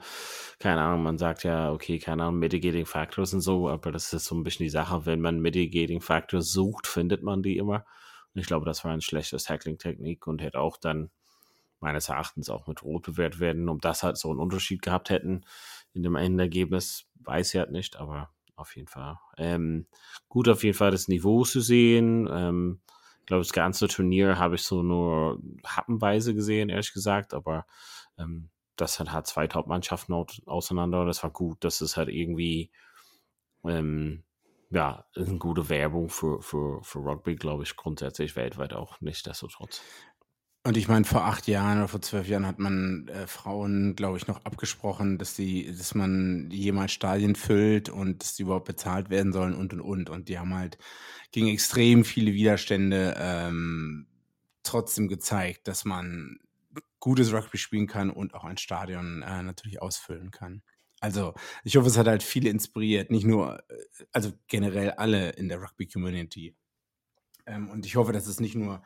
keine 0.60 0.82
Ahnung, 0.82 1.04
man 1.04 1.18
sagt 1.18 1.44
ja, 1.44 1.72
okay, 1.72 2.00
keine 2.00 2.24
Ahnung, 2.24 2.40
Mitigating 2.40 2.86
Factors 2.86 3.34
und 3.34 3.42
so, 3.42 3.70
aber 3.70 3.92
das 3.92 4.14
ist 4.14 4.26
so 4.26 4.36
ein 4.36 4.44
bisschen 4.44 4.66
die 4.66 4.70
Sache, 4.70 5.06
wenn 5.06 5.22
man 5.22 5.40
Mitigating 5.42 6.02
Factors 6.02 6.52
sucht, 6.52 6.88
findet 6.88 7.24
man 7.24 7.42
die 7.44 7.58
immer. 7.58 7.86
Und 8.34 8.42
ich 8.42 8.48
glaube, 8.48 8.66
das 8.66 8.84
war 8.84 8.92
ein 8.92 9.02
schlechtes 9.02 9.44
Tackling-Technik 9.44 10.28
und 10.28 10.42
hätte 10.42 10.60
auch 10.60 10.78
dann 10.78 11.10
meines 11.80 12.10
Erachtens 12.10 12.50
auch 12.50 12.68
mit 12.68 12.84
Rot 12.84 13.04
bewertet 13.04 13.40
werden. 13.40 13.70
Ob 13.70 13.82
das 13.82 14.04
halt 14.04 14.18
so 14.18 14.30
einen 14.30 14.40
Unterschied 14.40 14.82
gehabt 14.82 15.10
hätten 15.10 15.46
in 15.94 16.04
dem 16.04 16.16
Endergebnis, 16.16 17.08
weiß 17.22 17.54
ich 17.54 17.60
halt 17.60 17.72
nicht, 17.72 17.96
aber 17.98 18.32
auf 18.56 18.76
jeden 18.76 18.88
Fall. 18.88 19.18
Ähm, 19.38 19.88
gut, 20.28 20.50
auf 20.50 20.64
jeden 20.64 20.78
Fall 20.78 20.92
das 20.92 21.08
Niveau 21.08 21.44
zu 21.46 21.62
sehen. 21.62 22.28
Ähm, 22.32 22.82
ich 23.22 23.26
glaube, 23.26 23.44
das 23.44 23.54
ganze 23.54 23.88
Turnier 23.88 24.38
habe 24.38 24.56
ich 24.56 24.64
so 24.64 24.84
nur 24.84 25.40
happenweise 25.66 26.34
gesehen, 26.34 26.70
ehrlich 26.70 26.94
gesagt, 26.94 27.34
aber 27.34 27.66
ähm, 28.18 28.50
das 28.76 29.00
hat 29.00 29.12
halt 29.12 29.28
zwei 29.28 29.48
Top-Mannschaften 29.48 30.14
auseinander. 30.46 31.06
Das 31.06 31.24
war 31.24 31.32
gut. 31.32 31.64
Das 31.64 31.82
ist 31.82 31.98
halt 31.98 32.10
irgendwie, 32.10 32.72
ähm, 33.64 34.24
ja, 34.72 35.06
eine 35.16 35.38
gute 35.38 35.70
Werbung 35.70 36.10
für, 36.10 36.42
für, 36.42 36.84
für 36.84 37.00
Rugby, 37.00 37.36
glaube 37.36 37.64
ich, 37.64 37.76
grundsätzlich 37.76 38.36
weltweit 38.36 38.74
auch 38.74 39.02
nicht, 39.02 39.26
desto 39.26 39.48
trotz. 39.48 39.82
Und 40.64 40.76
ich 40.76 40.90
meine, 40.90 41.06
vor 41.06 41.24
acht 41.24 41.48
Jahren 41.48 41.78
oder 41.78 41.88
vor 41.88 42.02
zwölf 42.02 42.28
Jahren 42.28 42.46
hat 42.46 42.60
man 42.60 43.08
äh, 43.08 43.28
Frauen, 43.28 43.96
glaube 43.96 44.18
ich, 44.18 44.28
noch 44.28 44.44
abgesprochen, 44.46 45.18
dass 45.18 45.36
sie, 45.36 45.74
dass 45.76 45.96
man 45.96 46.50
jemals 46.52 46.92
Stadien 46.92 47.36
füllt 47.36 47.90
und 47.90 48.22
dass 48.22 48.36
die 48.36 48.44
überhaupt 48.44 48.68
bezahlt 48.68 49.10
werden 49.10 49.32
sollen 49.32 49.56
und 49.56 49.74
und 49.74 49.82
und. 49.82 50.10
Und 50.10 50.28
die 50.28 50.38
haben 50.38 50.54
halt 50.54 50.78
gegen 51.32 51.48
extrem 51.48 52.04
viele 52.04 52.34
Widerstände 52.34 53.16
ähm, 53.18 54.08
trotzdem 54.64 55.08
gezeigt, 55.08 55.68
dass 55.68 55.86
man 55.86 56.40
gutes 57.00 57.32
Rugby 57.32 57.58
spielen 57.58 57.88
kann 57.88 58.10
und 58.10 58.34
auch 58.34 58.44
ein 58.44 58.58
Stadion 58.58 59.22
äh, 59.22 59.42
natürlich 59.42 59.82
ausfüllen 59.82 60.30
kann. 60.30 60.62
Also 61.02 61.34
ich 61.64 61.78
hoffe, 61.78 61.88
es 61.88 61.98
hat 61.98 62.08
halt 62.08 62.24
viele 62.24 62.50
inspiriert, 62.50 63.12
nicht 63.12 63.26
nur, 63.26 63.60
äh, 63.70 64.06
also 64.12 64.32
generell 64.48 64.92
alle 64.92 65.32
in 65.32 65.50
der 65.50 65.62
Rugby-Community. 65.62 66.56
Ähm, 67.46 67.70
und 67.70 67.86
ich 67.86 67.96
hoffe, 67.96 68.12
dass 68.12 68.28
es 68.28 68.40
nicht 68.40 68.56
nur 68.56 68.82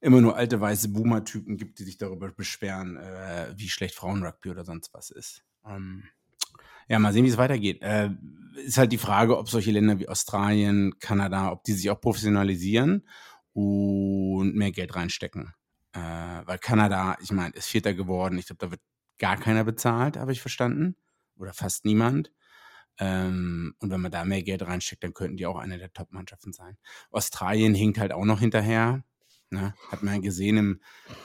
immer 0.00 0.20
nur 0.20 0.36
alte 0.36 0.60
weiße 0.60 0.90
Boomer-Typen 0.90 1.56
gibt, 1.56 1.78
die 1.78 1.84
sich 1.84 1.96
darüber 1.96 2.30
beschweren, 2.30 2.96
äh, 2.96 3.52
wie 3.56 3.68
schlecht 3.68 3.94
Frauenrugby 3.94 4.50
oder 4.50 4.64
sonst 4.64 4.92
was 4.92 5.10
ist. 5.10 5.42
Ähm, 5.66 6.04
ja, 6.88 6.98
mal 6.98 7.12
sehen, 7.12 7.24
wie 7.24 7.30
es 7.30 7.38
weitergeht. 7.38 7.80
Äh, 7.82 8.10
ist 8.56 8.76
halt 8.76 8.92
die 8.92 8.98
Frage, 8.98 9.38
ob 9.38 9.48
solche 9.48 9.70
Länder 9.70 9.98
wie 9.98 10.08
Australien, 10.08 10.98
Kanada, 10.98 11.50
ob 11.50 11.64
die 11.64 11.72
sich 11.72 11.90
auch 11.90 12.00
professionalisieren 12.00 13.08
und 13.54 14.54
mehr 14.54 14.72
Geld 14.72 14.94
reinstecken. 14.94 15.54
Äh, 15.92 16.00
weil 16.00 16.58
Kanada, 16.58 17.16
ich 17.22 17.32
meine, 17.32 17.54
ist 17.54 17.68
Vierter 17.68 17.94
geworden. 17.94 18.38
Ich 18.38 18.46
glaube, 18.46 18.58
da 18.58 18.70
wird 18.70 18.80
gar 19.18 19.36
keiner 19.38 19.64
bezahlt, 19.64 20.16
habe 20.16 20.32
ich 20.32 20.40
verstanden. 20.40 20.96
Oder 21.36 21.52
fast 21.52 21.84
niemand. 21.84 22.32
Ähm, 22.98 23.74
und 23.80 23.90
wenn 23.90 24.00
man 24.00 24.12
da 24.12 24.24
mehr 24.24 24.42
Geld 24.42 24.62
reinsteckt, 24.62 25.02
dann 25.02 25.14
könnten 25.14 25.36
die 25.36 25.46
auch 25.46 25.56
eine 25.56 25.78
der 25.78 25.92
Top-Mannschaften 25.92 26.52
sein. 26.52 26.76
Australien 27.10 27.74
hinkt 27.74 27.98
halt 27.98 28.12
auch 28.12 28.24
noch 28.24 28.40
hinterher. 28.40 29.02
Ne? 29.50 29.74
Hat 29.90 30.02
man 30.02 30.22
gesehen 30.22 30.56
im 30.56 30.80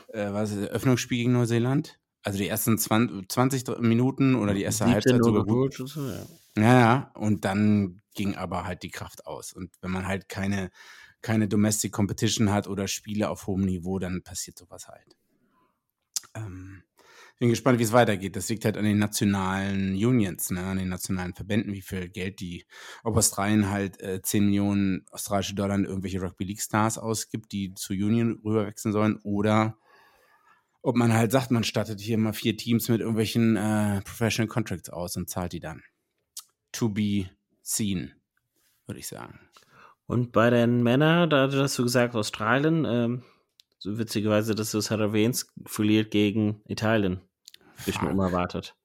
äh, 0.10 0.32
was 0.32 0.52
ist, 0.52 0.70
Öffnungsspiel 0.70 1.20
gegen 1.20 1.34
Neuseeland. 1.34 2.00
Also 2.24 2.38
die 2.38 2.48
ersten 2.48 2.78
20, 2.78 3.30
20 3.30 3.80
Minuten 3.80 4.36
oder 4.36 4.54
die 4.54 4.64
erste 4.64 4.88
Halbzeit 4.88 5.24
sogar 5.24 5.46
gut. 5.46 5.80
Ja, 6.58 6.80
ja. 6.80 7.12
Und 7.14 7.46
dann 7.46 8.02
ging 8.14 8.36
aber 8.36 8.66
halt 8.66 8.84
die 8.84 8.90
Kraft 8.90 9.26
aus. 9.26 9.54
Und 9.54 9.72
wenn 9.82 9.92
man 9.92 10.06
halt 10.06 10.28
keine, 10.28 10.72
keine 11.22 11.48
Domestic 11.48 11.94
Competition 11.94 12.52
hat 12.52 12.68
oder 12.68 12.88
Spiele 12.88 13.30
auf 13.30 13.48
hohem 13.48 13.62
Niveau, 13.62 14.00
dann 14.00 14.22
passiert 14.24 14.58
sowas 14.58 14.88
halt. 14.88 15.16
Ähm, 16.36 16.84
bin 17.40 17.50
gespannt, 17.50 17.80
wie 17.80 17.84
es 17.84 17.94
weitergeht. 17.94 18.36
Das 18.36 18.50
liegt 18.50 18.66
halt 18.66 18.78
an 18.78 18.84
den 18.84 19.00
nationalen 19.00 19.94
Unions, 19.94 20.52
ne, 20.52 20.62
an 20.62 20.78
den 20.78 20.90
nationalen 20.90 21.34
Verbänden, 21.34 21.74
wie 21.74 21.82
viel 21.82 22.10
Geld 22.10 22.42
die, 22.42 22.66
ob 23.04 23.16
Australien 23.16 23.70
halt 23.70 24.00
äh, 24.02 24.22
10 24.22 24.46
Millionen 24.46 25.06
australische 25.12 25.56
Dollar 25.56 25.76
in 25.76 25.86
irgendwelche 25.86 26.22
Rugby 26.22 26.44
League 26.44 26.62
Stars 26.62 26.98
ausgibt, 26.98 27.54
die 27.54 27.74
zur 27.74 27.96
Union 27.96 28.42
rüberwechseln 28.44 28.92
sollen, 28.92 29.20
oder 29.24 29.78
ob 30.82 30.96
man 30.96 31.14
halt 31.14 31.32
sagt, 31.32 31.52
man 31.52 31.64
stattet 31.64 32.02
hier 32.02 32.18
mal 32.18 32.34
vier 32.34 32.58
Teams 32.58 32.90
mit 32.90 33.00
irgendwelchen 33.00 33.56
äh, 33.56 34.02
Professional 34.02 34.48
Contracts 34.48 34.90
aus 34.90 35.16
und 35.16 35.30
zahlt 35.30 35.54
die 35.54 35.60
dann. 35.60 35.82
To 36.74 36.90
be 36.90 37.30
seen, 37.62 38.14
würde 38.86 39.00
ich 39.00 39.08
sagen. 39.08 39.40
Und 40.08 40.32
bei 40.34 40.50
den 40.50 40.84
Männern, 40.84 41.30
da 41.30 41.50
hast 41.52 41.78
du 41.78 41.84
gesagt, 41.84 42.16
Australien, 42.16 42.86
ähm, 42.86 43.24
so 43.78 43.98
witzigerweise, 43.98 44.56
dass 44.56 44.72
du 44.72 44.78
es 44.78 44.92
halt 44.92 45.00
erwähnst, 45.00 45.54
verliert 45.66 46.12
gegen 46.12 46.62
Italien. 46.68 47.22
Bisschen 47.86 48.08
unerwartet. 48.08 48.76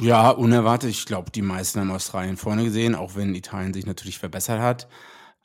Ja, 0.00 0.30
unerwartet. 0.30 0.90
Ich 0.90 1.04
glaube, 1.04 1.30
die 1.30 1.42
meisten 1.42 1.80
haben 1.80 1.90
Australien 1.90 2.36
vorne 2.36 2.64
gesehen, 2.64 2.94
auch 2.94 3.16
wenn 3.16 3.34
Italien 3.34 3.74
sich 3.74 3.86
natürlich 3.86 4.18
verbessert 4.18 4.60
hat. 4.60 4.88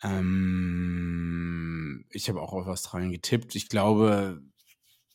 Ähm, 0.01 2.06
ich 2.10 2.30
habe 2.30 2.42
auch 2.42 2.54
auf 2.54 2.68
Australien 2.68 3.12
getippt. 3.12 3.56
Ich 3.56 3.68
glaube, 3.68 4.42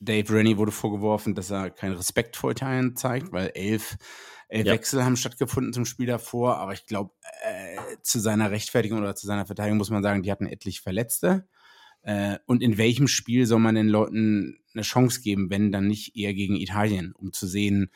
Dave 0.00 0.32
Rennie 0.32 0.58
wurde 0.58 0.72
vorgeworfen, 0.72 1.34
dass 1.34 1.50
er 1.50 1.70
keinen 1.70 1.96
Respekt 1.96 2.36
vor 2.36 2.50
Italien 2.50 2.96
zeigt, 2.96 3.32
weil 3.32 3.52
elf, 3.54 3.96
elf 4.48 4.66
ja. 4.66 4.72
Wechsel 4.72 5.04
haben 5.04 5.16
stattgefunden 5.16 5.72
zum 5.72 5.86
Spiel 5.86 6.06
davor. 6.06 6.58
Aber 6.58 6.74
ich 6.74 6.86
glaube, 6.86 7.12
äh, 7.42 7.78
zu 8.02 8.18
seiner 8.18 8.50
Rechtfertigung 8.50 8.98
oder 8.98 9.14
zu 9.14 9.26
seiner 9.26 9.46
Verteidigung 9.46 9.78
muss 9.78 9.90
man 9.90 10.02
sagen, 10.02 10.22
die 10.22 10.30
hatten 10.30 10.46
etlich 10.46 10.82
Verletzte. 10.82 11.48
Äh, 12.02 12.38
und 12.46 12.62
in 12.62 12.78
welchem 12.78 13.08
Spiel 13.08 13.46
soll 13.46 13.60
man 13.60 13.74
den 13.74 13.88
Leuten 13.88 14.58
eine 14.74 14.82
Chance 14.82 15.20
geben, 15.20 15.50
wenn 15.50 15.72
dann 15.72 15.86
nicht 15.86 16.16
eher 16.16 16.34
gegen 16.34 16.56
Italien, 16.56 17.12
um 17.12 17.32
zu 17.32 17.46
sehen, 17.46 17.90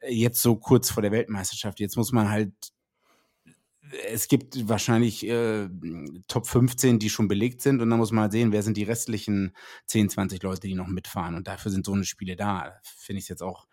äh, 0.00 0.12
jetzt 0.12 0.42
so 0.42 0.56
kurz 0.56 0.90
vor 0.90 1.02
der 1.02 1.12
Weltmeisterschaft, 1.12 1.80
jetzt 1.80 1.96
muss 1.96 2.12
man 2.12 2.30
halt, 2.30 2.52
es 4.08 4.28
gibt 4.28 4.68
wahrscheinlich 4.68 5.26
äh, 5.26 5.68
Top 6.28 6.46
15, 6.46 7.00
die 7.00 7.10
schon 7.10 7.26
belegt 7.26 7.60
sind 7.60 7.82
und 7.82 7.90
dann 7.90 7.98
muss 7.98 8.12
man 8.12 8.22
halt 8.22 8.32
sehen, 8.32 8.52
wer 8.52 8.62
sind 8.62 8.76
die 8.76 8.84
restlichen 8.84 9.52
10, 9.86 10.10
20 10.10 10.42
Leute, 10.42 10.60
die 10.60 10.74
noch 10.74 10.86
mitfahren 10.86 11.34
und 11.34 11.48
dafür 11.48 11.72
sind 11.72 11.86
so 11.86 11.92
eine 11.92 12.04
Spiele 12.04 12.36
da. 12.36 12.78
Finde 12.82 13.20
ich 13.20 13.28
jetzt 13.28 13.42
auch 13.42 13.66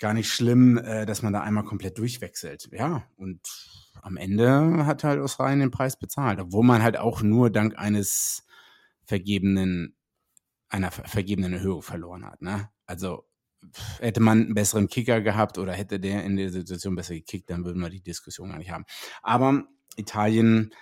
gar 0.00 0.14
nicht 0.14 0.32
schlimm, 0.32 0.78
äh, 0.78 1.06
dass 1.06 1.22
man 1.22 1.32
da 1.32 1.42
einmal 1.42 1.64
komplett 1.64 1.98
durchwechselt. 1.98 2.70
Ja, 2.72 3.04
und 3.16 3.40
am 4.02 4.16
Ende 4.16 4.86
hat 4.86 5.04
halt 5.04 5.20
Australien 5.20 5.60
den 5.60 5.70
Preis 5.70 5.96
bezahlt, 5.96 6.40
obwohl 6.40 6.64
man 6.64 6.82
halt 6.82 6.96
auch 6.96 7.22
nur 7.22 7.50
dank 7.50 7.78
eines 7.78 8.46
vergebenen, 9.10 9.96
einer 10.68 10.92
vergebenen 10.92 11.52
Erhöhung 11.52 11.82
verloren 11.82 12.24
hat. 12.24 12.40
Ne? 12.42 12.70
Also 12.86 13.24
hätte 13.98 14.20
man 14.20 14.40
einen 14.40 14.54
besseren 14.54 14.86
Kicker 14.86 15.20
gehabt 15.20 15.58
oder 15.58 15.72
hätte 15.72 15.98
der 15.98 16.24
in 16.24 16.36
der 16.36 16.50
Situation 16.50 16.94
besser 16.94 17.14
gekickt, 17.14 17.50
dann 17.50 17.64
würden 17.64 17.82
wir 17.82 17.90
die 17.90 18.02
Diskussion 18.02 18.50
gar 18.50 18.58
nicht 18.58 18.70
haben. 18.70 18.84
Aber 19.22 19.64
Italien, 19.96 20.72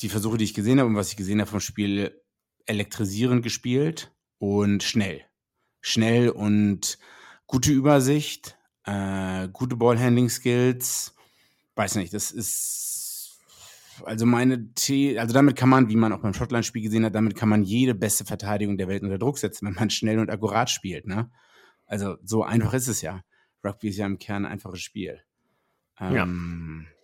die 0.00 0.08
Versuche, 0.08 0.38
die 0.38 0.44
ich 0.44 0.54
gesehen 0.54 0.78
habe 0.78 0.88
und 0.88 0.94
was 0.94 1.10
ich 1.10 1.16
gesehen 1.16 1.40
habe 1.40 1.50
vom 1.50 1.60
Spiel, 1.60 2.22
elektrisierend 2.66 3.42
gespielt 3.42 4.14
und 4.38 4.84
schnell. 4.84 5.24
Schnell 5.80 6.30
und 6.30 6.98
gute 7.48 7.72
Übersicht, 7.72 8.56
äh, 8.84 9.48
gute 9.48 9.74
Ballhandling-Skills. 9.74 11.14
Weiß 11.74 11.96
nicht, 11.96 12.14
das 12.14 12.30
ist 12.30 12.97
also 14.04 14.26
meine 14.26 14.68
The 14.78 15.18
also 15.18 15.34
damit 15.34 15.56
kann 15.56 15.68
man, 15.68 15.88
wie 15.88 15.96
man 15.96 16.12
auch 16.12 16.20
beim 16.20 16.34
Schottland-Spiel 16.34 16.82
gesehen 16.82 17.04
hat, 17.04 17.14
damit 17.14 17.34
kann 17.34 17.48
man 17.48 17.62
jede 17.62 17.94
beste 17.94 18.24
Verteidigung 18.24 18.76
der 18.78 18.88
Welt 18.88 19.02
unter 19.02 19.18
Druck 19.18 19.38
setzen, 19.38 19.66
wenn 19.66 19.74
man 19.74 19.90
schnell 19.90 20.18
und 20.18 20.30
akkurat 20.30 20.70
spielt. 20.70 21.06
Ne? 21.06 21.30
Also 21.86 22.16
so 22.22 22.42
einfach 22.42 22.74
ist 22.74 22.88
es 22.88 23.02
ja. 23.02 23.22
Rugby 23.64 23.88
ist 23.88 23.96
ja 23.96 24.06
im 24.06 24.18
Kern 24.18 24.44
ein 24.44 24.52
einfaches 24.52 24.80
Spiel. 24.80 25.20
Ähm, 26.00 26.14
ja. 26.14 26.98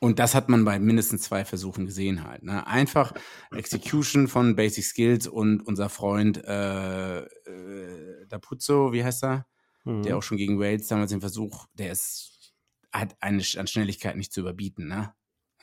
Und 0.00 0.18
das 0.18 0.34
hat 0.34 0.48
man 0.48 0.64
bei 0.64 0.78
mindestens 0.78 1.22
zwei 1.22 1.44
Versuchen 1.44 1.86
gesehen 1.86 2.24
halt. 2.24 2.42
Ne? 2.42 2.66
Einfach 2.66 3.14
Execution 3.52 4.28
von 4.28 4.54
Basic 4.56 4.84
Skills 4.84 5.26
und 5.26 5.62
unser 5.66 5.88
Freund 5.88 6.44
äh, 6.44 7.20
äh, 7.20 8.26
Dapuzzo, 8.28 8.92
wie 8.92 9.02
heißt 9.02 9.24
er? 9.24 9.46
Mhm. 9.84 10.02
Der 10.02 10.16
auch 10.16 10.22
schon 10.22 10.36
gegen 10.36 10.58
Wales 10.58 10.88
damals 10.88 11.10
den 11.10 11.20
Versuch, 11.20 11.66
der 11.74 11.92
ist, 11.92 12.52
hat 12.92 13.16
eine 13.20 13.42
an 13.56 13.66
Schnelligkeit 13.66 14.16
nicht 14.16 14.32
zu 14.32 14.40
überbieten. 14.40 14.88
Ne? 14.88 15.14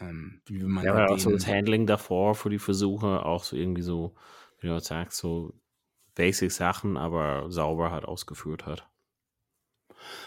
Ähm, 0.02 0.42
wie 0.46 0.64
man 0.64 0.84
ja, 0.84 1.08
auch 1.08 1.20
so 1.20 1.32
das 1.32 1.48
Handling 1.48 1.86
davor 1.86 2.36
für 2.36 2.50
die 2.50 2.60
Versuche, 2.60 3.26
auch 3.26 3.44
so 3.44 3.56
irgendwie 3.56 3.82
so, 3.82 4.16
wie 4.60 4.68
du 4.68 4.80
sagst, 4.80 5.18
so 5.18 5.54
Basic-Sachen, 6.16 6.98
aber 6.98 7.52
sauber 7.52 7.92
halt 7.92 8.06
ausgeführt 8.06 8.66
hat. 8.66 8.88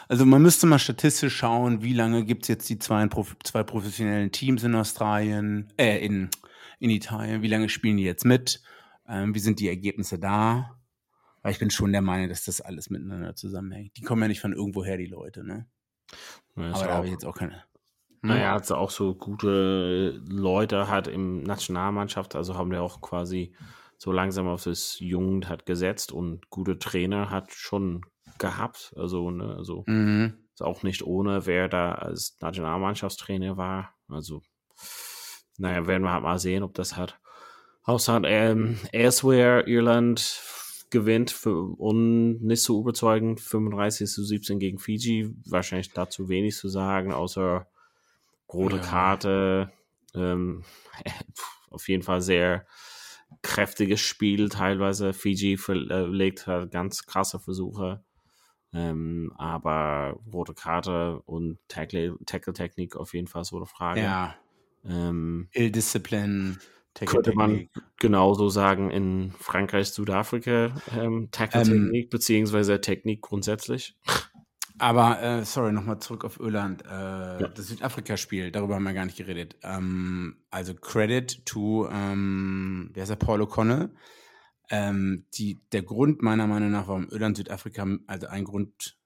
Also 0.08 0.24
man 0.24 0.42
müsste 0.42 0.66
mal 0.66 0.78
statistisch 0.78 1.36
schauen, 1.36 1.82
wie 1.82 1.94
lange 1.94 2.24
gibt 2.24 2.42
es 2.42 2.48
jetzt 2.48 2.68
die 2.68 2.78
zwei, 2.78 3.08
zwei 3.42 3.62
professionellen 3.62 4.30
Teams 4.30 4.62
in 4.62 4.74
Australien, 4.74 5.72
äh, 5.76 5.98
in, 6.04 6.30
in 6.78 6.90
Italien, 6.90 7.42
wie 7.42 7.48
lange 7.48 7.68
spielen 7.68 7.96
die 7.96 8.04
jetzt 8.04 8.24
mit, 8.24 8.62
ähm, 9.08 9.34
wie 9.34 9.40
sind 9.40 9.60
die 9.60 9.68
Ergebnisse 9.68 10.18
da? 10.18 10.78
Weil 11.42 11.52
ich 11.52 11.58
bin 11.58 11.70
schon 11.70 11.92
der 11.92 12.02
Meinung, 12.02 12.28
dass 12.28 12.44
das 12.44 12.60
alles 12.60 12.88
miteinander 12.88 13.34
zusammenhängt. 13.34 13.96
Die 13.96 14.02
kommen 14.02 14.22
ja 14.22 14.28
nicht 14.28 14.40
von 14.40 14.52
irgendwoher, 14.54 14.96
die 14.96 15.06
Leute, 15.06 15.44
ne? 15.44 15.66
Ja, 16.56 16.72
aber 16.72 16.84
da 16.84 16.94
habe 16.94 17.06
ich 17.06 17.12
jetzt 17.12 17.26
auch 17.26 17.36
keine. 17.36 17.64
Naja, 18.24 18.52
hat 18.52 18.70
auch 18.72 18.90
so 18.90 19.14
gute 19.14 20.20
Leute 20.28 20.88
hat 20.88 21.08
im 21.08 21.42
Nationalmannschaft, 21.42 22.34
also 22.36 22.54
haben 22.56 22.70
wir 22.70 22.82
auch 22.82 23.00
quasi 23.00 23.54
so 23.98 24.12
langsam 24.12 24.48
auf 24.48 24.64
das 24.64 24.98
Jugend 24.98 25.48
hat 25.48 25.66
gesetzt 25.66 26.12
und 26.12 26.50
gute 26.50 26.78
Trainer 26.78 27.30
hat 27.30 27.52
schon 27.52 28.02
gehabt. 28.38 28.92
Also, 28.96 29.30
ne, 29.30 29.54
also 29.56 29.84
Mhm. 29.86 30.34
ist 30.52 30.62
auch 30.62 30.82
nicht 30.82 31.02
ohne, 31.04 31.46
wer 31.46 31.68
da 31.68 31.92
als 31.92 32.36
Nationalmannschaftstrainer 32.40 33.56
war. 33.56 33.94
Also, 34.08 34.42
naja, 35.58 35.86
werden 35.86 36.02
wir 36.02 36.12
halt 36.12 36.22
mal 36.24 36.38
sehen, 36.38 36.62
ob 36.62 36.74
das 36.74 36.96
hat. 36.96 37.18
Außer 37.84 38.22
ähm, 38.24 38.78
Elsewhere, 38.92 39.66
Irland 39.68 40.42
gewinnt 40.90 41.30
für, 41.30 41.78
und 41.78 42.42
nicht 42.42 42.62
so 42.62 42.80
überzeugend 42.80 43.40
35 43.40 44.08
zu 44.10 44.24
17 44.24 44.58
gegen 44.58 44.78
Fiji. 44.78 45.34
Wahrscheinlich 45.46 45.92
dazu 45.92 46.28
wenig 46.28 46.56
zu 46.56 46.68
sagen, 46.68 47.12
außer 47.12 47.66
rote 48.52 48.76
Ja. 48.76 48.82
Karte. 48.82 49.72
Ähm, 50.14 50.64
auf 51.70 51.88
jeden 51.88 52.02
Fall 52.02 52.20
sehr 52.20 52.66
kräftiges 53.42 54.00
Spiel 54.00 54.48
teilweise. 54.48 55.12
Fiji 55.12 55.56
verlegt 55.56 56.46
halt 56.46 56.70
ganz 56.70 57.04
krasse 57.06 57.40
Versuche. 57.40 58.04
Ähm, 58.72 59.32
aber 59.36 60.18
rote 60.32 60.54
Karte 60.54 61.20
und 61.26 61.58
Tackle- 61.68 62.16
Tackle-Technik 62.26 62.96
auf 62.96 63.14
jeden 63.14 63.28
Fall 63.28 63.44
so 63.44 63.56
eine 63.56 63.66
Frage. 63.66 64.00
Ja, 64.00 64.36
Ähm, 64.86 65.48
Ill-Discipline, 65.52 66.58
könnte 67.06 67.32
man 67.34 67.70
genauso 67.98 68.48
sagen 68.50 68.90
in 68.90 69.32
Frankreich, 69.38 69.88
Südafrika, 69.88 70.74
ähm, 70.96 71.28
Tackle-Technik 71.30 72.10
beziehungsweise 72.10 72.80
Technik 72.80 73.22
grundsätzlich. 73.22 73.96
Aber, 74.84 75.22
äh, 75.22 75.44
sorry, 75.46 75.72
nochmal 75.72 75.98
zurück 76.00 76.24
auf 76.26 76.38
Irland. 76.38 76.82
Äh, 76.82 77.48
Das 77.54 77.68
Südafrika-Spiel, 77.68 78.50
darüber 78.50 78.74
haben 78.74 78.82
wir 78.82 78.92
gar 78.92 79.06
nicht 79.06 79.16
geredet. 79.16 79.56
Ähm, 79.62 80.44
also 80.50 80.74
Credit 80.74 81.46
to, 81.46 81.88
ähm, 81.90 82.90
wie 82.92 83.00
heißt 83.00 83.08
er, 83.08 83.16
Paul 83.16 83.40
O'Connell. 83.40 83.94
Ähm, 84.68 85.24
die, 85.38 85.62
der 85.72 85.82
Grund 85.84 86.20
meiner 86.20 86.46
Meinung 86.46 86.70
nach, 86.70 86.86
warum 86.86 87.08
Irland 87.08 87.38
Südafrika, 87.38 87.86
also 88.06 88.26
ein 88.26 88.44
Grund, 88.44 88.98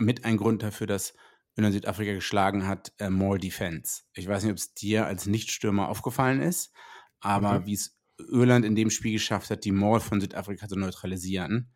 mit 0.00 0.24
ein 0.24 0.36
Grund 0.36 0.64
dafür, 0.64 0.88
dass 0.88 1.14
Irland 1.54 1.74
Südafrika 1.74 2.12
geschlagen 2.12 2.66
hat, 2.66 2.92
äh, 2.98 3.08
More 3.08 3.38
Defense. 3.38 4.02
Ich 4.14 4.26
weiß 4.26 4.42
nicht, 4.42 4.50
ob 4.50 4.58
es 4.58 4.74
dir 4.74 5.06
als 5.06 5.26
Nichtstürmer 5.26 5.88
aufgefallen 5.88 6.40
ist, 6.42 6.72
aber 7.20 7.60
Mhm. 7.60 7.66
wie 7.66 7.74
es 7.74 7.96
Irland 8.18 8.64
in 8.64 8.74
dem 8.74 8.90
Spiel 8.90 9.12
geschafft 9.12 9.48
hat, 9.50 9.64
die 9.64 9.70
Mall 9.72 10.00
von 10.00 10.20
Südafrika 10.20 10.66
zu 10.66 10.76
neutralisieren, 10.76 11.70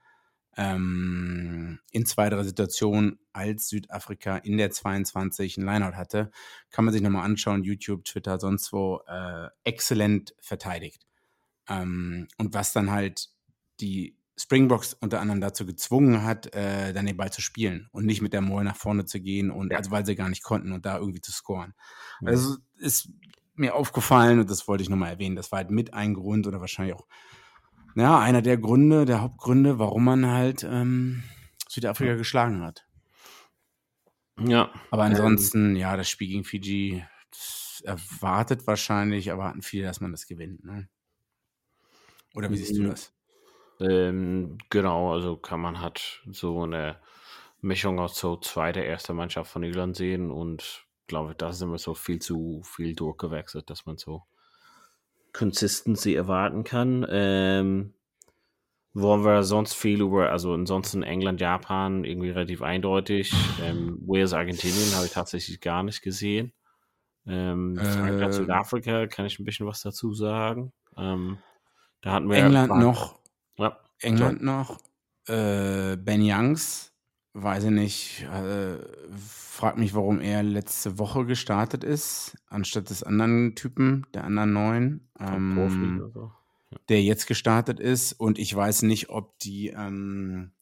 ähm, 0.56 1.80
in 1.90 2.06
zweiterer 2.06 2.44
Situation, 2.44 3.18
als 3.32 3.68
Südafrika 3.68 4.36
in 4.38 4.56
der 4.58 4.70
22 4.70 5.56
ein 5.58 5.64
Lineout 5.66 5.96
hatte, 5.96 6.30
kann 6.70 6.84
man 6.84 6.92
sich 6.92 7.02
nochmal 7.02 7.24
anschauen, 7.24 7.64
YouTube, 7.64 8.04
Twitter, 8.04 8.38
sonst 8.38 8.72
wo, 8.72 9.00
äh, 9.06 9.48
exzellent 9.64 10.34
verteidigt. 10.40 11.06
Ähm, 11.68 12.28
und 12.38 12.54
was 12.54 12.72
dann 12.72 12.90
halt 12.90 13.28
die 13.80 14.16
Springboks 14.36 14.94
unter 14.94 15.20
anderem 15.20 15.40
dazu 15.40 15.64
gezwungen 15.64 16.24
hat, 16.24 16.52
äh, 16.54 16.92
dann 16.92 17.06
den 17.06 17.16
Ball 17.16 17.32
zu 17.32 17.40
spielen 17.40 17.88
und 17.92 18.04
nicht 18.04 18.20
mit 18.20 18.32
der 18.32 18.40
Mall 18.40 18.64
nach 18.64 18.76
vorne 18.76 19.04
zu 19.04 19.20
gehen 19.20 19.50
und 19.50 19.70
Ja. 19.70 19.78
also 19.78 19.90
weil 19.92 20.04
sie 20.04 20.16
gar 20.16 20.28
nicht 20.28 20.42
konnten 20.42 20.72
und 20.72 20.84
da 20.86 20.98
irgendwie 20.98 21.20
zu 21.20 21.30
scoren. 21.32 21.74
Ja. 22.20 22.28
Also 22.30 22.56
ist 22.78 23.08
mir 23.54 23.74
aufgefallen 23.76 24.40
und 24.40 24.50
das 24.50 24.66
wollte 24.66 24.82
ich 24.82 24.88
nochmal 24.90 25.10
erwähnen. 25.10 25.36
Das 25.36 25.52
war 25.52 25.58
halt 25.58 25.70
mit 25.70 25.94
ein 25.94 26.14
Grund 26.14 26.46
oder 26.48 26.60
wahrscheinlich 26.60 26.96
auch 26.96 27.06
ja, 27.94 28.18
einer 28.18 28.42
der 28.42 28.58
Gründe, 28.58 29.04
der 29.04 29.22
Hauptgründe, 29.22 29.78
warum 29.78 30.04
man 30.04 30.26
halt 30.26 30.64
ähm, 30.64 31.22
Südafrika 31.68 32.14
geschlagen 32.14 32.62
hat. 32.62 32.86
Ja. 34.38 34.70
Aber 34.90 35.04
Ähm, 35.08 35.10
ansonsten, 35.10 35.76
ja, 35.76 35.96
das 35.96 36.08
Spiel 36.08 36.28
gegen 36.28 36.44
Fiji 36.44 37.04
erwartet 37.82 38.66
wahrscheinlich, 38.66 39.26
erwarten 39.26 39.62
viele, 39.62 39.84
dass 39.86 40.00
man 40.00 40.12
das 40.12 40.26
gewinnt. 40.26 40.64
Ne? 40.64 40.88
Oder 42.34 42.50
wie 42.50 42.56
siehst 42.58 42.76
du 42.78 42.82
Mhm. 42.82 42.90
das? 42.90 43.14
Ähm, 43.80 44.58
genau, 44.70 45.12
also 45.14 45.36
kann 45.36 45.60
man 45.60 45.80
halt 45.80 46.22
so 46.30 46.62
eine 46.64 47.00
Mischung 47.60 47.98
aus 48.00 48.18
so 48.18 48.36
zweite, 48.38 48.80
erste 48.80 49.14
Mannschaft 49.14 49.50
von 49.52 49.64
Irland 49.64 49.96
sehen 49.96 50.30
und 50.30 50.86
glaube, 51.08 51.34
da 51.34 51.52
sind 51.52 51.70
wir 51.70 51.78
so 51.78 51.94
viel 51.94 52.20
zu 52.20 52.62
viel 52.64 52.94
durchgewechselt, 52.96 53.70
dass 53.70 53.86
man 53.86 53.98
so 53.98 54.24
Consistency 55.34 56.14
erwarten 56.14 56.64
kann. 56.64 57.04
Ähm, 57.10 57.92
wollen 58.94 59.24
wir 59.24 59.42
sonst 59.42 59.74
viel 59.74 60.00
über, 60.00 60.30
also 60.30 60.54
ansonsten 60.54 61.02
England, 61.02 61.40
Japan 61.40 62.04
irgendwie 62.04 62.30
relativ 62.30 62.62
eindeutig. 62.62 63.32
Ähm, 63.60 63.98
Wales, 64.06 64.32
Argentinien 64.32 64.94
habe 64.94 65.06
ich 65.06 65.12
tatsächlich 65.12 65.60
gar 65.60 65.82
nicht 65.82 66.00
gesehen. 66.00 66.52
Ähm, 67.26 67.80
Frankreich, 67.84 68.26
Ähm. 68.26 68.32
Südafrika 68.32 69.06
kann 69.08 69.26
ich 69.26 69.38
ein 69.40 69.44
bisschen 69.44 69.66
was 69.66 69.82
dazu 69.82 70.14
sagen. 70.14 70.72
Ähm, 70.96 71.38
da 72.02 72.12
hatten 72.12 72.30
wir 72.30 72.36
England 72.36 72.70
war- 72.70 72.78
noch, 72.80 73.18
Ja, 73.58 73.80
England 74.00 74.42
noch, 74.42 74.78
äh, 75.26 75.96
Ben 75.96 76.20
Youngs, 76.22 76.93
weiß 77.34 77.64
ich 77.64 77.70
nicht, 77.70 78.22
äh, 78.32 78.78
frag 79.16 79.76
mich, 79.76 79.94
warum 79.94 80.20
er 80.20 80.42
letzte 80.42 80.98
Woche 80.98 81.26
gestartet 81.26 81.84
ist, 81.84 82.36
anstatt 82.48 82.90
des 82.90 83.02
anderen 83.02 83.54
Typen, 83.56 84.06
der 84.14 84.24
anderen 84.24 84.52
neuen. 84.52 85.08
vom 85.18 85.54
Profi 85.54 85.74
Ähm, 85.74 85.98
oder 86.00 86.10
so. 86.10 86.32
der 86.88 87.02
jetzt 87.02 87.26
gestartet 87.26 87.80
ist. 87.80 88.12
Und 88.12 88.38
ich 88.38 88.54
weiß 88.54 88.82
nicht, 88.82 89.10
ob 89.10 89.38
die 89.40 89.68
ähm, 89.68 90.52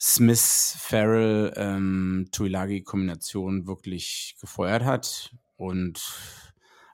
Smith-Farrell 0.00 1.52
ähm, 1.56 2.28
Tuilagi-Kombination 2.32 3.66
wirklich 3.68 4.36
gefeuert 4.40 4.84
hat. 4.84 5.34
Und 5.56 6.02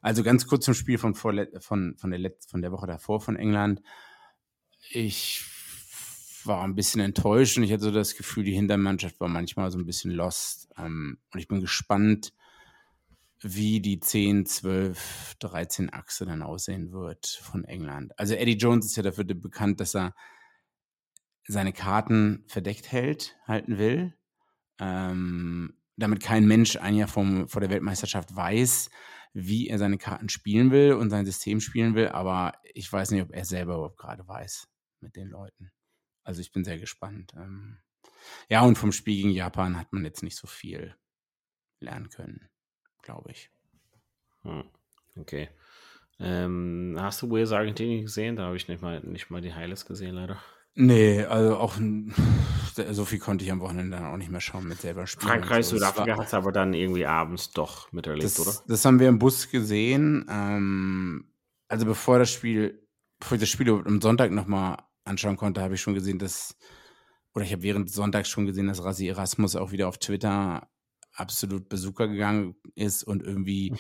also 0.03 0.23
ganz 0.23 0.47
kurz 0.47 0.67
zum 0.67 0.75
Spiel 0.75 0.99
von, 0.99 1.15
von, 1.15 1.47
von, 1.61 2.11
der, 2.11 2.19
Let 2.19 2.45
von 2.47 2.61
der 2.61 2.73
Woche 2.73 2.87
davor 2.87 3.21
von 3.21 3.37
England. 3.37 3.81
Ich 4.91 5.43
war 6.49 6.63
ein 6.65 6.75
bisschen 6.75 7.01
enttäuscht 7.01 7.57
und 7.57 7.63
ich 7.63 7.73
hatte 7.73 7.85
so 7.85 7.91
das 7.91 8.17
Gefühl, 8.17 8.45
die 8.45 8.55
Hintermannschaft 8.55 9.21
war 9.21 9.29
manchmal 9.29 9.71
so 9.71 9.79
ein 9.79 9.87
bisschen 9.87 10.11
lost. 10.11 10.69
Ähm, 10.77 11.19
und 11.33 11.41
ich 11.41 11.49
bin 11.49 11.61
gespannt, 11.61 12.33
wie 13.41 13.81
die 13.81 14.01
10, 14.01 14.47
12, 14.47 15.37
13 15.39 15.93
Achse 15.93 16.27
dann 16.27 16.43
aussehen 16.43 16.93
wird 16.93 17.27
von 17.27 17.65
England. 17.65 18.19
Also 18.19 18.35
Eddie 18.35 18.57
Jones 18.57 18.87
ist 18.87 18.97
ja 18.97 19.03
dafür 19.03 19.25
bekannt, 19.25 19.81
dass 19.81 19.95
er 19.95 20.15
seine 21.47 21.73
Karten 21.73 22.45
verdeckt 22.47 22.91
hält, 22.91 23.37
halten 23.47 23.79
will, 23.79 24.15
ähm, 24.81 25.75
damit 25.97 26.23
kein 26.23 26.47
Mensch 26.47 26.77
ein 26.77 26.95
Jahr 26.95 27.09
vom, 27.09 27.49
vor 27.49 27.61
der 27.61 27.71
Weltmeisterschaft 27.71 28.35
weiß, 28.35 28.91
wie 29.35 29.69
er 29.69 29.79
seine 29.79 29.99
Karten 29.99 30.29
spielen 30.29 30.71
will 30.71 30.95
und 30.95 31.11
sein 31.11 31.27
System 31.27 31.61
spielen 31.61 31.95
will, 31.95 32.09
aber 32.09 32.53
ich 32.75 32.93
weiß 32.93 33.11
nicht, 33.13 33.23
ob 33.23 33.33
er 33.33 33.45
selber 33.45 33.75
überhaupt 33.75 33.99
gerade 33.99 34.27
weiß 34.27 34.69
mit 35.01 35.17
den 35.17 35.29
Leuten. 35.29 35.71
Also 36.29 36.43
ich 36.43 36.53
bin 36.53 36.63
sehr 36.63 36.79
gespannt. 36.79 37.33
Ähm, 37.39 37.79
ja, 38.51 38.61
und 38.61 38.77
vom 38.77 38.93
Spiel 38.93 39.17
gegen 39.17 39.31
Japan 39.31 39.79
hat 39.79 39.95
man 39.95 40.05
jetzt 40.05 40.23
nicht 40.23 40.37
so 40.37 40.47
viel 40.47 40.95
lernen 41.81 42.11
können, 42.11 42.51
glaube 43.03 43.31
ich. 43.31 43.51
Hm, 44.43 44.65
Okay. 45.17 45.49
Ähm, 46.21 46.97
hast 46.99 47.23
du 47.23 47.31
Wales 47.31 47.53
Argentinien 47.53 48.03
gesehen? 48.03 48.37
Da 48.37 48.43
habe 48.45 48.57
ich 48.59 48.69
nicht 48.69 48.83
mal, 48.83 49.01
nicht 49.01 49.31
mal 49.31 49.41
die 49.41 49.55
Highlights 49.55 49.87
gesehen, 49.87 50.17
leider. 50.17 50.39
Nee, 50.75 51.25
also 51.25 51.57
auch 51.57 51.77
so 52.91 53.05
viel 53.07 53.21
konnte 53.21 53.47
ich 53.47 53.51
am 53.51 53.61
Wochenende 53.61 53.97
dann 53.97 54.07
auch 54.07 54.19
nicht 54.19 54.31
mehr 54.31 54.43
schauen 54.43 54.69
mit 54.69 54.83
selber 54.83 55.07
Spielen. 55.07 55.29
Frankreich, 55.29 55.65
so. 55.65 55.77
Südafrika 55.77 56.19
hat 56.19 56.27
es 56.27 56.35
aber 56.35 56.53
dann 56.53 56.75
irgendwie 56.75 57.07
abends 57.07 57.53
doch 57.53 57.91
miterlebt, 57.93 58.25
das, 58.25 58.39
oder? 58.41 58.65
das 58.69 58.85
haben 58.85 59.01
wir 59.01 59.09
im 59.09 59.19
Bus 59.19 59.49
gesehen. 59.49 60.27
Ähm, 60.29 61.33
also 61.69 61.87
bevor 61.87 62.19
das 62.19 62.31
Spiel, 62.31 62.87
bevor 63.19 63.37
ich 63.37 63.41
das 63.41 63.49
Spiel 63.49 63.71
am 63.71 64.03
Sonntag 64.03 64.31
nochmal 64.31 64.77
anschauen 65.09 65.37
konnte, 65.37 65.61
habe 65.63 65.75
ich 65.75 65.81
schon 65.81 65.95
gesehen, 65.95 66.19
dass, 66.19 66.57
oder 67.35 67.45
ich 67.45 67.53
habe 67.53 67.63
während 67.63 67.91
Sonntags 67.91 68.29
schon 68.29 68.47
gesehen, 68.47 68.67
dass 68.69 68.85
Rasi 68.85 69.09
Erasmus 69.09 69.57
auch 69.57 69.73
wieder 69.73 69.89
auf 69.89 69.99
Twitter 69.99 70.69
absolut 71.13 71.69
Besucher 71.69 72.09
gegangen 72.09 72.55
ist 72.75 73.03
und 73.03 73.23
irgendwie 73.23 73.75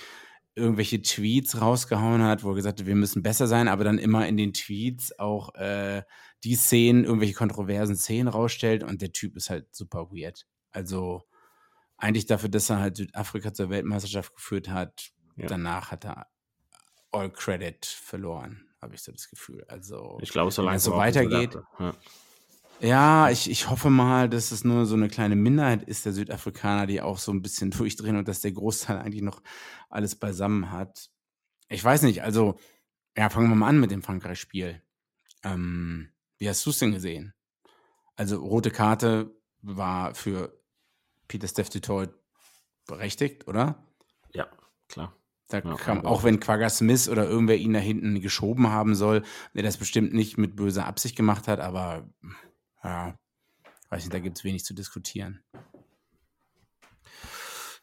irgendwelche 0.56 1.00
Tweets 1.00 1.60
rausgehauen 1.60 2.22
hat, 2.22 2.42
wo 2.42 2.50
er 2.50 2.56
gesagt 2.56 2.80
hat, 2.80 2.86
wir 2.86 2.96
müssen 2.96 3.22
besser 3.22 3.46
sein, 3.46 3.68
aber 3.68 3.84
dann 3.84 3.98
immer 3.98 4.26
in 4.26 4.36
den 4.36 4.52
Tweets 4.52 5.16
auch 5.18 5.54
äh, 5.54 6.02
die 6.42 6.56
Szenen, 6.56 7.04
irgendwelche 7.04 7.34
kontroversen 7.34 7.96
Szenen 7.96 8.26
rausstellt 8.28 8.82
und 8.82 9.00
der 9.00 9.12
Typ 9.12 9.36
ist 9.36 9.50
halt 9.50 9.72
super 9.72 10.10
weird. 10.10 10.46
Also 10.70 11.22
eigentlich 11.96 12.26
dafür, 12.26 12.48
dass 12.48 12.70
er 12.70 12.80
halt 12.80 12.96
Südafrika 12.96 13.52
zur 13.54 13.70
Weltmeisterschaft 13.70 14.34
geführt 14.34 14.68
hat, 14.68 15.10
Ja. 15.36 15.46
danach 15.46 15.92
hat 15.92 16.04
er 16.04 16.26
All 17.12 17.30
Credit 17.30 17.84
verloren, 17.86 18.67
habe 18.80 18.94
ich 18.94 19.02
so 19.02 19.12
das 19.12 19.28
Gefühl. 19.28 19.64
Also 19.68 20.18
Ich 20.20 20.30
glaube, 20.30 20.50
so 20.50 20.64
wenn 20.64 20.74
es 20.74 20.84
so 20.84 20.96
weitergeht, 20.96 21.56
Ja. 21.78 21.94
ja, 22.80 23.30
ich, 23.30 23.50
ich 23.50 23.68
hoffe 23.68 23.90
mal, 23.90 24.28
dass 24.28 24.52
es 24.52 24.64
nur 24.64 24.86
so 24.86 24.94
eine 24.94 25.08
kleine 25.08 25.36
Minderheit 25.36 25.82
ist 25.82 26.06
der 26.06 26.12
Südafrikaner, 26.12 26.86
die 26.86 27.00
auch 27.00 27.18
so 27.18 27.32
ein 27.32 27.42
bisschen 27.42 27.70
durchdrehen 27.70 28.16
und 28.16 28.28
dass 28.28 28.40
der 28.40 28.52
Großteil 28.52 28.98
eigentlich 28.98 29.22
noch 29.22 29.42
alles 29.88 30.16
beisammen 30.16 30.70
hat. 30.70 31.10
Ich 31.68 31.82
weiß 31.82 32.02
nicht, 32.02 32.22
also, 32.22 32.58
ja, 33.16 33.28
fangen 33.28 33.48
wir 33.48 33.56
mal 33.56 33.68
an 33.68 33.80
mit 33.80 33.90
dem 33.90 34.02
Frankreich-Spiel. 34.02 34.80
Ähm, 35.42 36.12
wie 36.38 36.48
hast 36.48 36.64
du 36.64 36.70
es 36.70 36.78
denn 36.78 36.92
gesehen? 36.92 37.34
Also, 38.16 38.40
rote 38.40 38.70
Karte 38.70 39.36
war 39.60 40.14
für 40.14 40.58
Peter 41.26 41.46
Dutoit 41.64 42.10
berechtigt, 42.86 43.46
oder? 43.48 43.84
ja, 44.32 44.48
klar. 44.88 45.14
Da 45.48 45.60
ja, 45.60 45.74
kam, 45.76 46.04
auch 46.04 46.24
wenn 46.24 46.40
Quagga 46.40 46.68
Smith 46.68 47.08
oder 47.08 47.26
irgendwer 47.26 47.56
ihn 47.56 47.72
da 47.72 47.78
hinten 47.78 48.20
geschoben 48.20 48.68
haben 48.68 48.94
soll, 48.94 49.22
der 49.54 49.62
das 49.62 49.78
bestimmt 49.78 50.12
nicht 50.12 50.36
mit 50.36 50.56
böser 50.56 50.86
Absicht 50.86 51.16
gemacht 51.16 51.48
hat, 51.48 51.58
aber 51.58 52.06
ja, 52.84 53.14
weiß 53.88 54.04
nicht, 54.04 54.14
da 54.14 54.18
gibt 54.18 54.36
es 54.36 54.44
wenig 54.44 54.64
zu 54.64 54.74
diskutieren. 54.74 55.42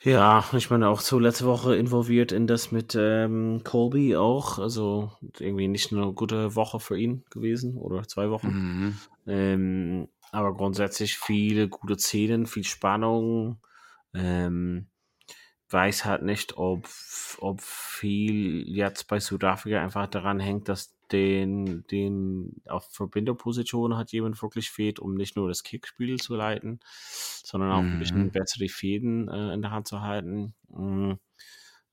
Ja, 0.05 0.45
ich 0.53 0.69
meine 0.69 0.87
auch 0.87 1.01
so 1.01 1.17
letzte 1.17 1.45
Woche 1.45 1.75
involviert 1.75 2.31
in 2.31 2.45
das 2.45 2.71
mit 2.71 2.95
ähm, 2.95 3.61
Colby 3.63 4.15
auch. 4.15 4.59
Also 4.59 5.11
irgendwie 5.39 5.67
nicht 5.67 5.91
eine 5.91 6.13
gute 6.13 6.55
Woche 6.55 6.79
für 6.79 6.95
ihn 6.95 7.25
gewesen 7.31 7.75
oder 7.75 8.07
zwei 8.07 8.29
Wochen. 8.29 8.47
Mhm. 8.47 8.97
Ähm, 9.25 10.07
aber 10.31 10.53
grundsätzlich 10.53 11.17
viele 11.17 11.69
gute 11.69 11.97
Szenen, 11.97 12.45
viel 12.45 12.65
Spannung. 12.65 13.57
Ähm, 14.13 14.89
weiß 15.69 16.05
halt 16.05 16.23
nicht, 16.23 16.57
ob, 16.57 16.87
ob 17.39 17.61
viel 17.61 18.67
jetzt 18.67 19.07
bei 19.07 19.19
Südafrika 19.19 19.81
einfach 19.81 20.07
daran 20.07 20.39
hängt, 20.39 20.69
dass 20.69 20.95
den, 21.11 21.85
den 21.87 22.61
auf 22.67 22.87
Verbinderposition 22.91 23.97
hat 23.97 24.11
jemand 24.11 24.41
wirklich 24.41 24.71
fehlt, 24.71 24.99
um 24.99 25.15
nicht 25.15 25.35
nur 25.35 25.47
das 25.47 25.63
Kickspiel 25.63 26.19
zu 26.19 26.35
leiten, 26.35 26.79
sondern 27.43 27.71
auch 27.71 27.81
mhm. 27.81 27.93
ein 27.93 27.99
bisschen 27.99 28.31
besser 28.31 28.59
die 28.59 28.69
Fäden 28.69 29.27
äh, 29.27 29.53
in 29.53 29.61
der 29.61 29.71
Hand 29.71 29.87
zu 29.87 30.01
halten. 30.01 30.53
Mhm. 30.69 31.19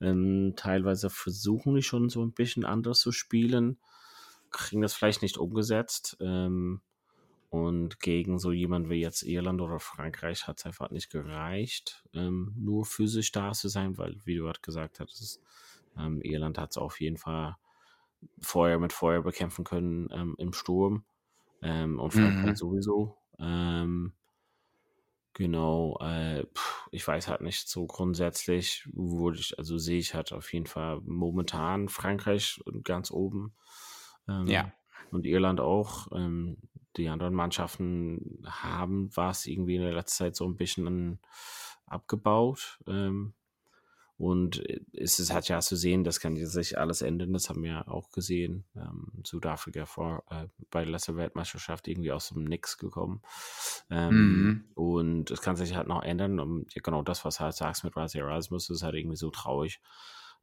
Ähm, 0.00 0.54
teilweise 0.56 1.10
versuchen 1.10 1.74
die 1.74 1.82
schon 1.82 2.08
so 2.08 2.22
ein 2.22 2.32
bisschen 2.32 2.64
anders 2.64 3.00
zu 3.00 3.12
spielen, 3.12 3.78
kriegen 4.50 4.82
das 4.82 4.94
vielleicht 4.94 5.22
nicht 5.22 5.38
umgesetzt. 5.38 6.16
Ähm, 6.20 6.80
und 7.52 8.00
gegen 8.00 8.38
so 8.38 8.50
jemand 8.50 8.88
wie 8.88 9.02
jetzt 9.02 9.22
Irland 9.24 9.60
oder 9.60 9.78
Frankreich 9.78 10.46
hat 10.46 10.56
es 10.56 10.64
einfach 10.64 10.90
nicht 10.90 11.10
gereicht, 11.10 12.02
ähm, 12.14 12.54
nur 12.56 12.86
physisch 12.86 13.30
da 13.30 13.52
zu 13.52 13.68
sein, 13.68 13.98
weil, 13.98 14.16
wie 14.24 14.36
du 14.36 14.44
gerade 14.44 14.60
gesagt 14.62 15.00
hast, 15.00 15.38
ähm, 15.98 16.22
Irland 16.22 16.56
hat 16.56 16.70
es 16.70 16.78
auf 16.78 16.98
jeden 16.98 17.18
Fall 17.18 17.58
Feuer 18.40 18.78
mit 18.78 18.94
Feuer 18.94 19.20
bekämpfen 19.20 19.66
können 19.66 20.08
ähm, 20.12 20.34
im 20.38 20.54
Sturm. 20.54 21.04
Ähm, 21.60 21.98
und 22.00 22.12
Frankreich 22.12 22.52
mhm. 22.52 22.56
sowieso. 22.56 23.18
Ähm, 23.38 24.14
genau, 25.34 25.98
äh, 26.00 26.46
pff, 26.46 26.88
ich 26.90 27.06
weiß 27.06 27.28
halt 27.28 27.42
nicht, 27.42 27.68
so 27.68 27.86
grundsätzlich 27.86 28.88
wurde 28.94 29.40
ich, 29.40 29.58
also 29.58 29.76
sehe 29.76 29.98
ich 29.98 30.14
halt 30.14 30.32
auf 30.32 30.50
jeden 30.54 30.66
Fall 30.66 31.02
momentan 31.04 31.90
Frankreich 31.90 32.62
ganz 32.82 33.10
oben. 33.10 33.52
Ähm, 34.26 34.46
ja. 34.46 34.72
Und 35.10 35.26
Irland 35.26 35.60
auch. 35.60 36.08
Ähm, 36.12 36.56
die 36.96 37.08
anderen 37.08 37.34
Mannschaften 37.34 38.42
haben 38.46 39.10
was 39.14 39.46
irgendwie 39.46 39.76
in 39.76 39.82
der 39.82 39.94
letzten 39.94 40.24
Zeit 40.24 40.36
so 40.36 40.46
ein 40.46 40.56
bisschen 40.56 41.18
abgebaut. 41.86 42.78
Ähm, 42.86 43.34
und 44.22 44.64
äh, 44.68 44.80
es 44.92 45.18
ist 45.18 45.32
halt 45.32 45.48
ja 45.48 45.58
zu 45.58 45.74
sehen, 45.74 46.04
das 46.04 46.20
kann 46.20 46.36
sich 46.36 46.78
alles 46.78 47.02
ändern. 47.02 47.32
Das 47.32 47.48
haben 47.48 47.64
wir 47.64 47.88
auch 47.88 48.12
gesehen. 48.12 48.64
Ähm, 48.76 49.10
Südafrika 49.24 49.84
vor, 49.84 50.22
äh, 50.30 50.46
bei 50.70 50.84
der 50.84 50.92
letzten 50.92 51.16
Weltmeisterschaft 51.16 51.88
irgendwie 51.88 52.12
aus 52.12 52.28
dem 52.28 52.44
Nix 52.44 52.78
gekommen. 52.78 53.22
Ähm, 53.90 54.14
mhm. 54.14 54.64
Und 54.74 55.30
es 55.32 55.40
kann 55.40 55.56
sich 55.56 55.74
halt 55.74 55.88
noch 55.88 56.04
ändern. 56.04 56.38
Und 56.38 56.72
genau 56.84 57.02
das, 57.02 57.24
was 57.24 57.38
du 57.38 57.40
halt 57.40 57.56
sagst 57.56 57.82
mit 57.82 57.96
Razi 57.96 58.18
Erasmus, 58.18 58.70
ist 58.70 58.84
halt 58.84 58.94
irgendwie 58.94 59.16
so 59.16 59.30
traurig, 59.30 59.80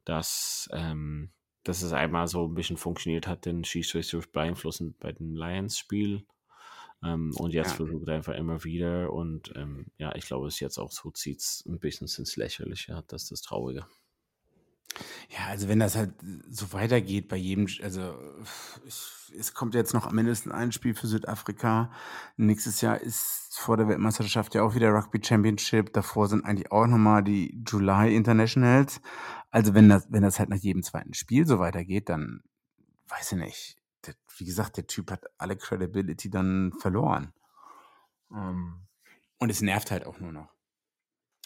dass, 0.04 0.68
ähm, 0.72 1.30
dass 1.64 1.80
es 1.80 1.94
einmal 1.94 2.26
so 2.26 2.48
ein 2.48 2.54
bisschen 2.54 2.76
funktioniert 2.76 3.26
hat, 3.26 3.46
den 3.46 3.64
Schiedsrichter 3.64 4.20
zu 4.20 4.30
beeinflussen 4.30 4.94
bei 5.00 5.12
dem 5.12 5.34
Lions-Spiel. 5.34 6.26
Ähm, 7.02 7.32
und 7.36 7.52
jetzt 7.52 7.70
ja. 7.70 7.76
versucht 7.76 8.08
er 8.08 8.16
einfach 8.16 8.34
immer 8.34 8.64
wieder. 8.64 9.12
Und 9.12 9.52
ähm, 9.56 9.86
ja, 9.98 10.14
ich 10.14 10.26
glaube, 10.26 10.48
es 10.48 10.60
jetzt 10.60 10.78
auch 10.78 10.92
so 10.92 11.10
zieht 11.10 11.40
es 11.40 11.64
ein 11.66 11.78
bisschen 11.78 12.06
ins 12.06 12.36
Lächerliche. 12.36 13.02
Das 13.08 13.22
ist 13.22 13.32
das 13.32 13.42
Traurige. 13.42 13.86
Ja, 15.28 15.46
also 15.48 15.68
wenn 15.68 15.78
das 15.78 15.96
halt 15.96 16.12
so 16.48 16.72
weitergeht 16.72 17.28
bei 17.28 17.36
jedem, 17.36 17.68
also 17.82 18.18
es 18.84 19.54
kommt 19.54 19.74
jetzt 19.74 19.94
noch 19.94 20.10
mindestens 20.10 20.52
ein 20.52 20.72
Spiel 20.72 20.94
für 20.94 21.06
Südafrika. 21.06 21.92
Nächstes 22.36 22.80
Jahr 22.80 23.00
ist 23.00 23.56
vor 23.56 23.76
der 23.76 23.86
Weltmeisterschaft 23.86 24.54
ja 24.54 24.62
auch 24.62 24.74
wieder 24.74 24.90
Rugby 24.90 25.20
Championship. 25.22 25.92
Davor 25.92 26.26
sind 26.26 26.44
eigentlich 26.44 26.72
auch 26.72 26.86
nochmal 26.86 27.22
die 27.22 27.62
July 27.66 28.14
Internationals. 28.14 29.00
Also 29.50 29.74
wenn 29.74 29.88
das, 29.88 30.08
wenn 30.10 30.22
das 30.22 30.40
halt 30.40 30.50
nach 30.50 30.56
jedem 30.56 30.82
zweiten 30.82 31.14
Spiel 31.14 31.46
so 31.46 31.60
weitergeht, 31.60 32.08
dann 32.08 32.42
weiß 33.08 33.32
ich 33.32 33.38
nicht 33.38 33.79
der, 34.06 34.14
wie 34.36 34.44
gesagt, 34.44 34.76
der 34.76 34.86
Typ 34.86 35.10
hat 35.10 35.24
alle 35.38 35.56
Credibility 35.56 36.30
dann 36.30 36.72
verloren. 36.80 37.32
Ähm, 38.32 38.86
und 39.38 39.50
es 39.50 39.62
nervt 39.62 39.90
halt 39.90 40.06
auch 40.06 40.20
nur 40.20 40.32
noch. 40.32 40.54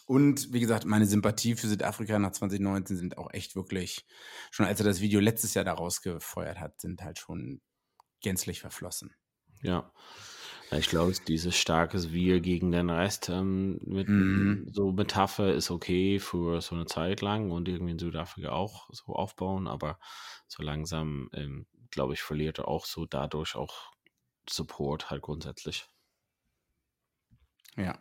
Und 0.07 0.53
wie 0.53 0.61
gesagt, 0.61 0.85
meine 0.85 1.07
Sympathie 1.07 1.57
für 1.57 1.67
Südafrika 1.67 2.19
nach 2.19 2.33
2019 2.33 2.97
sind 2.97 3.19
auch 3.19 3.33
echt 3.33 3.57
wirklich, 3.57 4.05
schon 4.51 4.67
als 4.67 4.81
er 4.81 4.85
das 4.85 5.01
Video 5.01 5.19
letztes 5.19 5.55
Jahr 5.55 5.65
daraus 5.65 6.03
gefeuert 6.03 6.61
hat, 6.61 6.81
sind 6.81 7.03
halt 7.03 7.19
schon 7.19 7.63
gänzlich 8.21 8.61
verflossen. 8.61 9.15
Ja. 9.63 9.93
Ich 10.71 10.89
glaube, 10.89 11.13
dieses 11.29 11.57
starkes 11.57 12.13
Wir 12.13 12.41
gegen 12.41 12.73
den 12.73 12.91
Rest 12.91 13.29
ähm, 13.29 13.79
mit 13.85 14.09
mm. 14.09 14.69
so 14.73 14.93
Metapher 14.93 15.53
ist 15.53 15.71
okay 15.71 16.19
für 16.19 16.61
so 16.61 16.75
eine 16.75 16.87
Zeit 16.87 17.21
lang 17.21 17.51
und 17.51 17.69
irgendwie 17.69 17.93
in 17.93 17.99
Südafrika 17.99 18.51
auch 18.51 18.89
so 18.91 19.13
aufbauen, 19.13 19.69
aber 19.69 19.99
so 20.49 20.63
langsam 20.63 21.29
ähm, 21.33 21.67
glaube 21.95 22.15
ich, 22.15 22.23
verliert 22.23 22.59
er 22.59 22.69
auch 22.69 22.85
so 22.85 23.07
dadurch 23.07 23.57
auch 23.57 23.93
Support 24.49 25.11
halt 25.11 25.23
grundsätzlich. 25.23 25.87
Ja. 27.77 27.99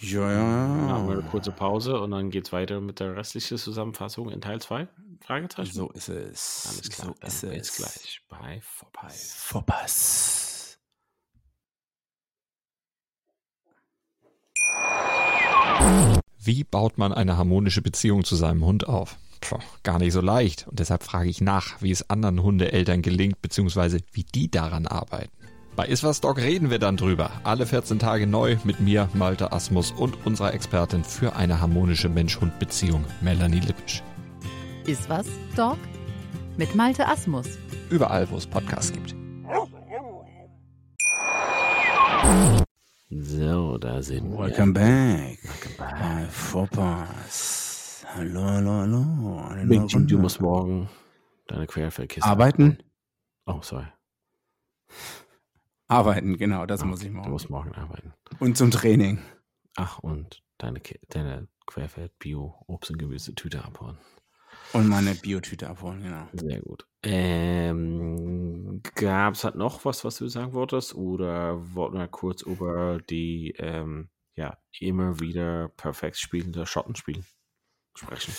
Ja, 0.00 0.30
ja. 0.30 0.66
Machen 0.66 1.08
wir 1.08 1.18
eine 1.18 1.22
kurze 1.22 1.50
Pause 1.52 2.00
und 2.00 2.10
dann 2.10 2.30
geht 2.30 2.46
es 2.46 2.52
weiter 2.52 2.80
mit 2.80 3.00
der 3.00 3.16
restlichen 3.16 3.58
Zusammenfassung 3.58 4.30
in 4.30 4.40
Teil 4.40 4.60
2? 4.60 4.88
Fragezeichen. 5.20 5.72
So 5.72 5.90
ist 5.90 6.08
es. 6.08 6.66
Alles 6.68 6.90
klar, 6.90 7.08
so 7.08 7.14
dann 7.20 7.52
ist 7.52 7.70
es. 7.70 7.76
gleich 7.76 8.20
bei 8.28 8.60
Vorbei. 8.60 9.08
Vorbei. 9.10 9.86
Wie 16.38 16.64
baut 16.64 16.98
man 16.98 17.12
eine 17.12 17.38
harmonische 17.38 17.80
Beziehung 17.80 18.24
zu 18.24 18.36
seinem 18.36 18.64
Hund 18.64 18.86
auf? 18.86 19.16
Puh, 19.40 19.58
gar 19.82 19.98
nicht 19.98 20.12
so 20.12 20.20
leicht. 20.20 20.66
Und 20.68 20.78
deshalb 20.78 21.02
frage 21.02 21.28
ich 21.30 21.40
nach, 21.40 21.80
wie 21.80 21.90
es 21.90 22.10
anderen 22.10 22.42
Hundeeltern 22.42 23.02
gelingt, 23.02 23.40
beziehungsweise 23.40 24.00
wie 24.12 24.24
die 24.24 24.50
daran 24.50 24.86
arbeiten. 24.86 25.32
Bei 25.76 25.86
Iswas 25.86 26.20
Dog 26.20 26.38
reden 26.38 26.70
wir 26.70 26.78
dann 26.78 26.96
drüber. 26.96 27.32
Alle 27.42 27.66
14 27.66 27.98
Tage 27.98 28.28
neu 28.28 28.56
mit 28.62 28.78
mir, 28.78 29.08
Malte 29.12 29.50
Asmus 29.50 29.90
und 29.90 30.24
unserer 30.24 30.54
Expertin 30.54 31.02
für 31.02 31.34
eine 31.34 31.60
harmonische 31.60 32.08
Mensch-Hund-Beziehung, 32.08 33.04
Melanie 33.20 33.58
Lippisch. 33.58 34.00
Iswas 34.86 35.26
Dog 35.56 35.78
mit 36.56 36.76
Malte 36.76 37.08
Asmus. 37.08 37.58
Überall, 37.90 38.30
wo 38.30 38.36
es 38.36 38.46
Podcasts 38.46 38.92
gibt. 38.92 39.16
So, 43.10 43.76
da 43.78 44.00
sind 44.00 44.30
Welcome 44.38 44.74
wir. 44.74 44.80
Back. 44.80 45.38
Welcome 45.42 45.74
back. 45.76 45.98
Bei 45.98 46.24
Vorpass. 46.28 48.06
Hallo, 48.14 48.44
hallo, 48.44 48.70
hallo. 48.70 49.66
Big 49.66 49.92
Jim, 49.92 50.06
du 50.06 50.18
musst 50.18 50.40
morgen 50.40 50.88
deine 51.48 51.66
Querfeldkiste 51.66 52.28
arbeiten. 52.28 52.78
Oh, 53.46 53.58
sorry. 53.60 53.86
Arbeiten, 55.88 56.36
genau, 56.36 56.66
das 56.66 56.82
oh, 56.82 56.86
muss 56.86 57.02
ich 57.02 57.10
morgen. 57.10 57.26
Du 57.26 57.32
musst 57.32 57.50
morgen 57.50 57.72
arbeiten. 57.74 58.14
Und 58.40 58.56
zum 58.56 58.70
Training. 58.70 59.18
Ach, 59.76 59.98
und 59.98 60.42
deine, 60.58 60.80
deine 61.08 61.48
Querfeld-Bio-Obst- 61.66 62.90
und 62.90 62.98
Gemüsetüte 62.98 63.64
abholen. 63.64 63.98
Und 64.72 64.88
meine 64.88 65.14
Biotüte 65.14 65.68
abholen, 65.68 66.02
genau. 66.02 66.26
Sehr 66.32 66.60
gut. 66.60 66.86
Ähm, 67.02 68.80
Gab 68.94 69.34
es 69.34 69.44
halt 69.44 69.56
noch 69.56 69.84
was, 69.84 70.04
was 70.04 70.16
du 70.16 70.28
sagen 70.28 70.52
wolltest? 70.52 70.94
Oder 70.94 71.74
wollten 71.74 71.98
wir 71.98 72.08
kurz 72.08 72.42
über 72.42 72.98
die 72.98 73.54
ähm, 73.58 74.08
ja, 74.36 74.58
immer 74.80 75.20
wieder 75.20 75.68
perfekt 75.76 76.18
spielende 76.18 76.66
Schotten 76.66 76.96
spielen? 76.96 77.24
sprechen? 77.96 78.34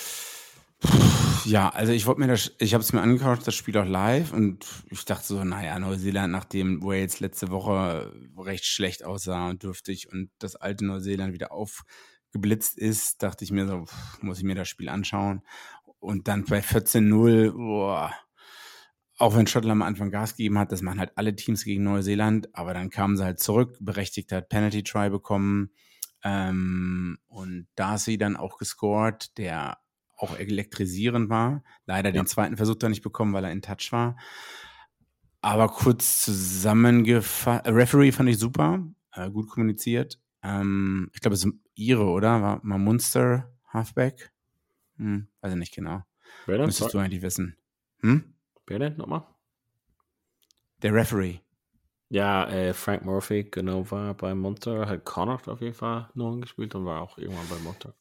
Ja, 1.45 1.69
also 1.69 1.91
ich 1.91 2.07
wollte 2.07 2.21
mir 2.21 2.27
das, 2.27 2.53
ich 2.57 2.73
habe 2.73 2.83
es 2.83 2.91
mir 2.91 3.01
angeschaut, 3.01 3.45
das 3.45 3.53
Spiel 3.53 3.77
auch 3.77 3.85
live 3.85 4.33
und 4.33 4.65
ich 4.89 5.05
dachte 5.05 5.27
so, 5.27 5.43
naja, 5.43 5.77
Neuseeland, 5.77 6.31
nachdem 6.31 6.83
Wales 6.83 7.19
letzte 7.19 7.49
Woche 7.51 8.11
recht 8.35 8.65
schlecht 8.65 9.03
aussah 9.03 9.49
und 9.49 9.61
dürftig 9.61 10.11
und 10.11 10.31
das 10.39 10.55
alte 10.55 10.85
Neuseeland 10.85 11.33
wieder 11.33 11.51
aufgeblitzt 11.51 12.79
ist, 12.79 13.21
dachte 13.21 13.43
ich 13.43 13.51
mir 13.51 13.67
so, 13.67 13.85
muss 14.21 14.39
ich 14.39 14.43
mir 14.43 14.55
das 14.55 14.67
Spiel 14.67 14.89
anschauen. 14.89 15.43
Und 15.99 16.27
dann 16.27 16.45
bei 16.45 16.61
14-0, 16.61 18.11
auch 19.17 19.35
wenn 19.35 19.45
Schottland 19.45 19.83
am 19.83 19.87
Anfang 19.87 20.09
Gas 20.09 20.35
gegeben 20.35 20.57
hat, 20.57 20.71
das 20.71 20.81
machen 20.81 20.99
halt 20.99 21.11
alle 21.15 21.35
Teams 21.35 21.63
gegen 21.63 21.83
Neuseeland, 21.83 22.55
aber 22.55 22.73
dann 22.73 22.89
kamen 22.89 23.17
sie 23.17 23.23
halt 23.23 23.39
zurück, 23.39 23.77
berechtigt 23.79 24.31
hat 24.31 24.49
Penalty 24.49 24.81
Try 24.81 25.11
bekommen 25.11 25.69
ähm, 26.23 27.19
und 27.27 27.67
Darcy 27.75 28.17
dann 28.17 28.35
auch 28.35 28.57
gescored, 28.57 29.37
der 29.37 29.77
auch 30.25 30.37
elektrisierend 30.37 31.29
war. 31.29 31.63
Leider 31.85 32.09
ja. 32.09 32.21
den 32.21 32.27
zweiten 32.27 32.57
Versuch 32.57 32.75
da 32.75 32.89
nicht 32.89 33.01
bekommen, 33.01 33.33
weil 33.33 33.45
er 33.45 33.51
in 33.51 33.61
Touch 33.61 33.91
war. 33.91 34.17
Aber 35.41 35.69
kurz 35.69 36.23
zusammengefasst, 36.23 37.67
Referee 37.67 38.11
fand 38.11 38.29
ich 38.29 38.39
super, 38.39 38.83
äh, 39.13 39.29
gut 39.29 39.49
kommuniziert. 39.49 40.19
Ähm, 40.41 41.09
ich 41.13 41.21
glaube, 41.21 41.35
es 41.35 41.45
ist 41.45 41.53
ihre, 41.75 42.05
oder? 42.05 42.41
War 42.41 42.59
mal 42.63 42.79
Munster 42.79 43.53
Halfback. 43.67 44.31
Hm, 44.97 45.27
weiß 45.41 45.53
ich 45.53 45.59
nicht 45.59 45.75
genau. 45.75 46.03
Wer 46.45 46.57
denn? 46.57 46.65
Müsstest 46.65 46.93
du 46.93 46.97
eigentlich 46.97 47.21
wissen. 47.21 47.57
Hm? 47.99 48.35
Wer 48.65 48.79
denn 48.79 48.97
nochmal? 48.97 49.23
Der 50.81 50.93
Referee. 50.93 51.39
Ja, 52.09 52.47
äh, 52.47 52.73
Frank 52.73 53.03
Murphy, 53.03 53.43
genau, 53.43 53.89
war 53.89 54.13
bei 54.13 54.35
Monster, 54.35 54.87
hat 54.87 55.05
Connacht 55.05 55.49
auf 55.49 55.61
jeden 55.61 55.73
Fall 55.73 56.09
noch 56.13 56.39
gespielt 56.39 56.75
und 56.75 56.85
war 56.85 57.01
auch 57.01 57.17
irgendwann 57.17 57.47
bei 57.49 57.57
Monster. 57.59 57.95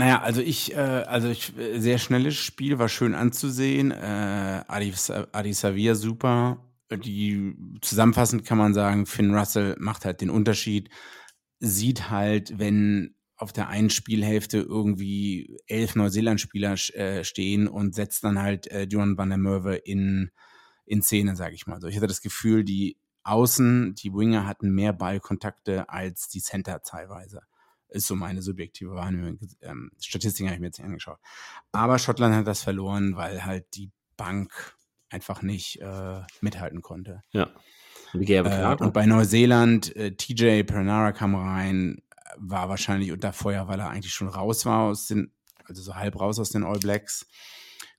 Naja, 0.00 0.20
also 0.22 0.40
ich, 0.40 0.74
äh, 0.74 0.78
also 0.78 1.28
ich, 1.28 1.56
äh, 1.58 1.80
sehr 1.80 1.98
schnelles 1.98 2.36
Spiel, 2.36 2.78
war 2.78 2.88
schön 2.88 3.14
anzusehen. 3.14 3.90
Äh, 3.90 4.62
Adi, 4.68 4.94
Adi 5.32 5.52
Savia 5.52 5.94
super. 5.96 6.64
Die 6.90 7.56
zusammenfassend 7.82 8.46
kann 8.46 8.58
man 8.58 8.74
sagen, 8.74 9.06
Finn 9.06 9.34
Russell 9.34 9.76
macht 9.80 10.04
halt 10.04 10.20
den 10.20 10.30
Unterschied. 10.30 10.88
Sieht 11.60 12.10
halt, 12.10 12.58
wenn 12.60 13.16
auf 13.36 13.52
der 13.52 13.68
einen 13.68 13.90
Spielhälfte 13.90 14.58
irgendwie 14.58 15.58
elf 15.66 15.96
Neuseeland-Spieler 15.96 16.74
äh, 16.94 17.24
stehen 17.24 17.66
und 17.68 17.94
setzt 17.94 18.22
dann 18.24 18.40
halt 18.40 18.68
äh, 18.68 18.84
Johan 18.88 19.18
van 19.18 19.28
der 19.30 19.38
Merwe 19.38 19.76
in, 19.76 20.30
in 20.86 21.02
Szene, 21.02 21.34
sage 21.36 21.54
ich 21.56 21.66
mal. 21.66 21.80
So, 21.80 21.88
ich 21.88 21.96
hatte 21.96 22.06
das 22.06 22.22
Gefühl, 22.22 22.64
die 22.64 22.98
Außen, 23.24 23.94
die 23.96 24.12
Winger 24.14 24.46
hatten 24.46 24.70
mehr 24.70 24.92
Ballkontakte 24.92 25.88
als 25.88 26.28
die 26.28 26.40
Center 26.40 26.82
teilweise. 26.82 27.42
Ist 27.88 28.06
so 28.06 28.14
meine 28.16 28.42
subjektive 28.42 28.94
Wahrnehmung. 28.94 29.38
Ähm, 29.62 29.90
Statistiken 30.00 30.48
habe 30.48 30.56
ich 30.56 30.60
mir 30.60 30.66
jetzt 30.66 30.78
nicht 30.78 30.86
angeschaut. 30.86 31.18
Aber 31.72 31.98
Schottland 31.98 32.34
hat 32.34 32.46
das 32.46 32.62
verloren, 32.62 33.16
weil 33.16 33.44
halt 33.44 33.66
die 33.74 33.90
Bank 34.16 34.76
einfach 35.10 35.42
nicht 35.42 35.80
äh, 35.80 36.20
mithalten 36.40 36.82
konnte. 36.82 37.22
Ja. 37.32 37.48
Äh, 38.14 38.76
und 38.80 38.92
bei 38.92 39.06
Neuseeland, 39.06 39.94
äh, 39.96 40.12
TJ 40.14 40.62
Pernara 40.64 41.12
kam 41.12 41.34
rein, 41.34 42.02
war 42.36 42.68
wahrscheinlich 42.68 43.12
unter 43.12 43.32
Feuer, 43.32 43.68
weil 43.68 43.80
er 43.80 43.90
eigentlich 43.90 44.12
schon 44.12 44.28
raus 44.28 44.66
war 44.66 44.82
aus 44.84 45.06
den, 45.06 45.32
also 45.64 45.82
so 45.82 45.94
halb 45.94 46.18
raus 46.20 46.38
aus 46.38 46.50
den 46.50 46.64
All 46.64 46.78
Blacks. 46.78 47.26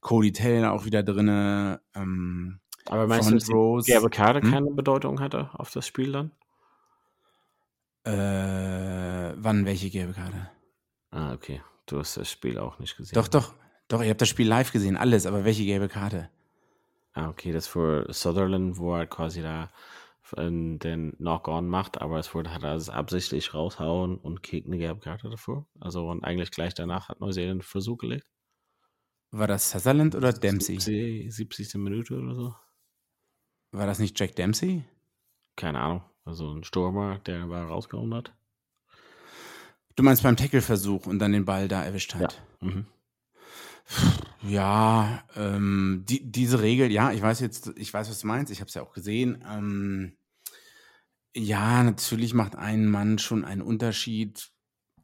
Cody 0.02 0.32
Taylor 0.32 0.72
auch 0.72 0.86
wieder 0.86 1.04
drinne. 1.04 1.82
Ähm, 1.94 2.60
Aber 2.86 3.08
meinst 3.08 3.30
du, 3.30 3.36
dass 3.36 3.46
die 3.46 3.52
Rows. 3.52 3.86
gelbe 3.86 4.10
Karte 4.10 4.42
Hm? 4.42 4.52
keine 4.52 4.72
Bedeutung 4.72 5.20
hatte 5.20 5.50
auf 5.54 5.72
das 5.72 5.86
Spiel 5.86 6.12
dann? 6.12 6.32
Äh, 8.10 9.34
wann 9.38 9.66
welche 9.66 9.90
gelbe 9.90 10.14
Karte? 10.14 10.50
Ah, 11.12 11.34
okay. 11.34 11.62
Du 11.86 12.00
hast 12.00 12.18
das 12.18 12.30
Spiel 12.30 12.60
auch 12.60 12.80
nicht 12.80 12.98
gesehen. 12.98 13.16
Doch, 13.16 13.28
doch, 13.28 13.56
doch, 13.88 14.04
ihr 14.04 14.10
habt 14.10 14.22
das 14.22 14.30
Spiel 14.30 14.48
live 14.48 14.72
gesehen, 14.72 14.98
alles, 14.98 15.26
aber 15.26 15.44
welche 15.46 15.66
gelbe 15.66 15.88
Karte? 15.88 16.30
Ah, 17.14 17.30
okay, 17.30 17.52
das 17.52 17.68
für 17.68 18.06
Sutherland, 18.14 18.78
wo 18.78 18.96
er 18.96 19.08
quasi 19.08 19.42
da 19.42 19.72
ähm, 20.38 20.78
den 20.80 21.14
Knock-On 21.18 21.68
macht, 21.68 22.00
aber 22.02 22.20
es 22.20 22.34
wurde, 22.36 22.54
hat 22.54 22.64
er 22.64 22.76
es 22.76 22.90
absichtlich 22.90 23.54
raushauen 23.54 24.18
und 24.18 24.44
kriegt 24.44 24.68
eine 24.68 24.78
gelbe 24.78 25.00
Karte 25.00 25.30
davor. 25.30 25.68
Also 25.80 26.08
und 26.10 26.24
eigentlich 26.24 26.52
gleich 26.52 26.74
danach 26.74 27.10
hat 27.10 27.20
Neuseeland 27.20 27.52
einen 27.52 27.62
Versuch 27.62 27.98
gelegt. 27.98 28.28
War 29.32 29.48
das 29.48 29.72
Sutherland 29.72 30.16
oder 30.16 30.34
Dempsey? 30.34 30.80
70. 30.80 31.34
70. 31.34 31.76
Minute 31.76 32.16
oder 32.16 32.36
so. 32.36 32.56
War 33.72 33.86
das 33.86 34.00
nicht 34.00 34.20
Jack 34.20 34.36
Dempsey? 34.36 34.84
Keine 35.56 35.80
Ahnung. 35.80 36.04
Also 36.26 36.54
ein 36.54 36.64
Stürmer, 36.64 37.20
der 37.20 37.50
war 37.50 37.68
rausgehauen 37.68 38.14
hat. 38.14 38.34
Du 39.96 40.04
meinst 40.04 40.24
beim 40.24 40.38
Tackle-Versuch 40.38 41.08
und 41.08 41.20
dann 41.20 41.34
den 41.34 41.46
Ball 41.46 41.68
da 41.68 41.84
erwischt 41.84 42.16
hat? 42.16 42.42
Mhm. 42.62 42.86
Ja, 44.44 45.24
ähm, 45.36 46.06
die, 46.08 46.32
diese 46.32 46.62
Regel, 46.62 46.92
ja, 46.92 47.12
ich 47.12 47.22
weiß 47.22 47.40
jetzt, 47.42 47.74
ich 47.76 47.94
weiß, 47.94 48.10
was 48.10 48.22
du 48.22 48.28
meinst, 48.28 48.52
ich 48.52 48.62
habe 48.62 48.70
es 48.70 48.76
ja 48.76 48.82
auch 48.82 48.94
gesehen. 48.94 49.44
Ähm, 49.46 50.18
ja, 51.36 51.84
natürlich 51.84 52.34
macht 52.34 52.56
ein 52.56 52.88
Mann 52.88 53.20
schon 53.20 53.44
einen 53.44 53.62
Unterschied. 53.62 54.52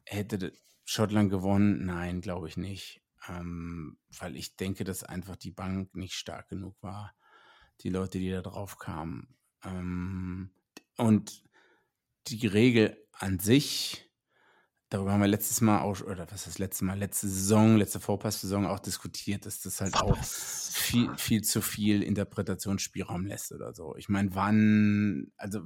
Hätte 0.04 0.52
Schottland 0.84 1.30
gewonnen? 1.30 1.84
Nein, 1.84 2.20
glaube 2.20 2.48
ich 2.48 2.56
nicht. 2.56 3.02
Ähm, 3.28 3.98
weil 4.18 4.36
ich 4.36 4.56
denke, 4.56 4.84
dass 4.84 5.02
einfach 5.02 5.36
die 5.36 5.50
Bank 5.50 5.94
nicht 5.94 6.14
stark 6.14 6.48
genug 6.48 6.76
war. 6.80 7.14
Die 7.80 7.90
Leute, 7.90 8.18
die 8.18 8.30
da 8.30 8.40
drauf 8.40 8.78
kamen. 8.78 9.36
Und 10.96 11.42
die 12.28 12.46
Regel 12.46 12.96
an 13.12 13.38
sich, 13.38 14.10
darüber 14.88 15.12
haben 15.12 15.20
wir 15.20 15.28
letztes 15.28 15.60
Mal 15.60 15.80
auch, 15.80 16.00
oder 16.02 16.26
was 16.30 16.40
ist 16.40 16.46
das 16.46 16.58
letzte 16.58 16.84
Mal, 16.84 16.98
letzte 16.98 17.28
Saison, 17.28 17.76
letzte 17.76 18.00
Vorpass-Saison 18.00 18.66
auch 18.66 18.78
diskutiert, 18.80 19.46
dass 19.46 19.60
das 19.60 19.80
halt 19.80 19.94
auch 19.96 20.16
viel, 20.24 21.16
viel 21.16 21.42
zu 21.42 21.60
viel 21.60 22.02
Interpretationsspielraum 22.02 23.26
lässt 23.26 23.52
oder 23.52 23.74
so. 23.74 23.96
Ich 23.96 24.08
meine, 24.08 24.34
wann, 24.34 25.32
also 25.36 25.60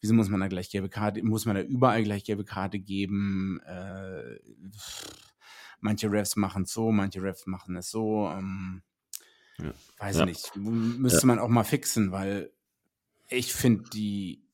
wieso 0.00 0.14
muss 0.14 0.28
man 0.28 0.40
da 0.40 0.48
gleich 0.48 0.70
gelbe 0.70 0.88
Karte, 0.88 1.22
muss 1.22 1.44
man 1.46 1.56
da 1.56 1.62
überall 1.62 2.02
gleich 2.04 2.24
gelbe 2.24 2.44
Karte 2.44 2.78
geben? 2.78 3.60
Äh, 3.66 4.38
manche 5.80 6.10
Refs 6.10 6.36
machen 6.36 6.62
es 6.64 6.72
so, 6.72 6.90
manche 6.92 7.22
Refs 7.22 7.46
machen 7.46 7.76
es 7.76 7.90
so. 7.90 8.28
Ähm, 8.28 8.82
Ja. 9.58 9.72
Weiß 9.98 10.16
Ja. 10.16 10.22
ich 10.22 10.26
nicht. 10.26 10.56
Müsste 10.56 11.26
man 11.26 11.38
auch 11.38 11.48
mal 11.48 11.64
fixen, 11.64 12.12
weil 12.12 12.52
ich 13.28 13.54
finde 13.54 13.88
die 13.90 14.45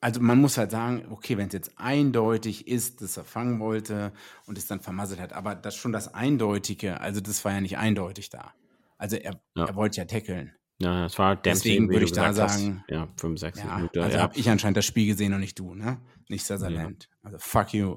also 0.00 0.20
man 0.20 0.38
muss 0.40 0.56
halt 0.56 0.70
sagen, 0.70 1.06
okay, 1.10 1.36
wenn 1.36 1.48
es 1.48 1.52
jetzt 1.52 1.72
eindeutig 1.78 2.66
ist, 2.68 3.02
dass 3.02 3.16
er 3.16 3.24
fangen 3.24 3.60
wollte 3.60 4.12
und 4.46 4.56
es 4.56 4.66
dann 4.66 4.80
vermasselt 4.80 5.20
hat, 5.20 5.32
aber 5.32 5.54
das 5.54 5.76
schon 5.76 5.92
das 5.92 6.14
Eindeutige, 6.14 7.00
also 7.00 7.20
das 7.20 7.44
war 7.44 7.52
ja 7.52 7.60
nicht 7.60 7.76
eindeutig 7.78 8.30
da. 8.30 8.54
Also 8.98 9.16
er, 9.16 9.40
Ja. 9.54 9.66
er 9.66 9.74
wollte 9.76 9.98
ja 9.98 10.04
tackeln. 10.06 10.52
Ja, 10.78 11.04
es 11.04 11.18
war 11.18 11.36
Dempsey, 11.36 11.70
Deswegen 11.72 11.90
würde 11.90 12.06
ich 12.06 12.12
da 12.12 12.28
gesagt 12.28 12.50
hast. 12.52 12.58
sagen- 12.60 12.84
Ja, 12.88 13.08
65 13.18 13.62
Ja, 13.64 13.76
Minuten. 13.76 13.98
also 14.00 14.16
ja. 14.16 14.22
habe 14.22 14.38
ich 14.38 14.48
anscheinend 14.48 14.78
das 14.78 14.86
Spiel 14.86 15.06
gesehen 15.06 15.34
und 15.34 15.40
nicht 15.40 15.58
du, 15.58 15.74
ne? 15.74 16.00
Nicht 16.28 16.46
Sutherland. 16.46 17.08
Also 17.22 17.36
fuck 17.38 17.74
you. 17.74 17.96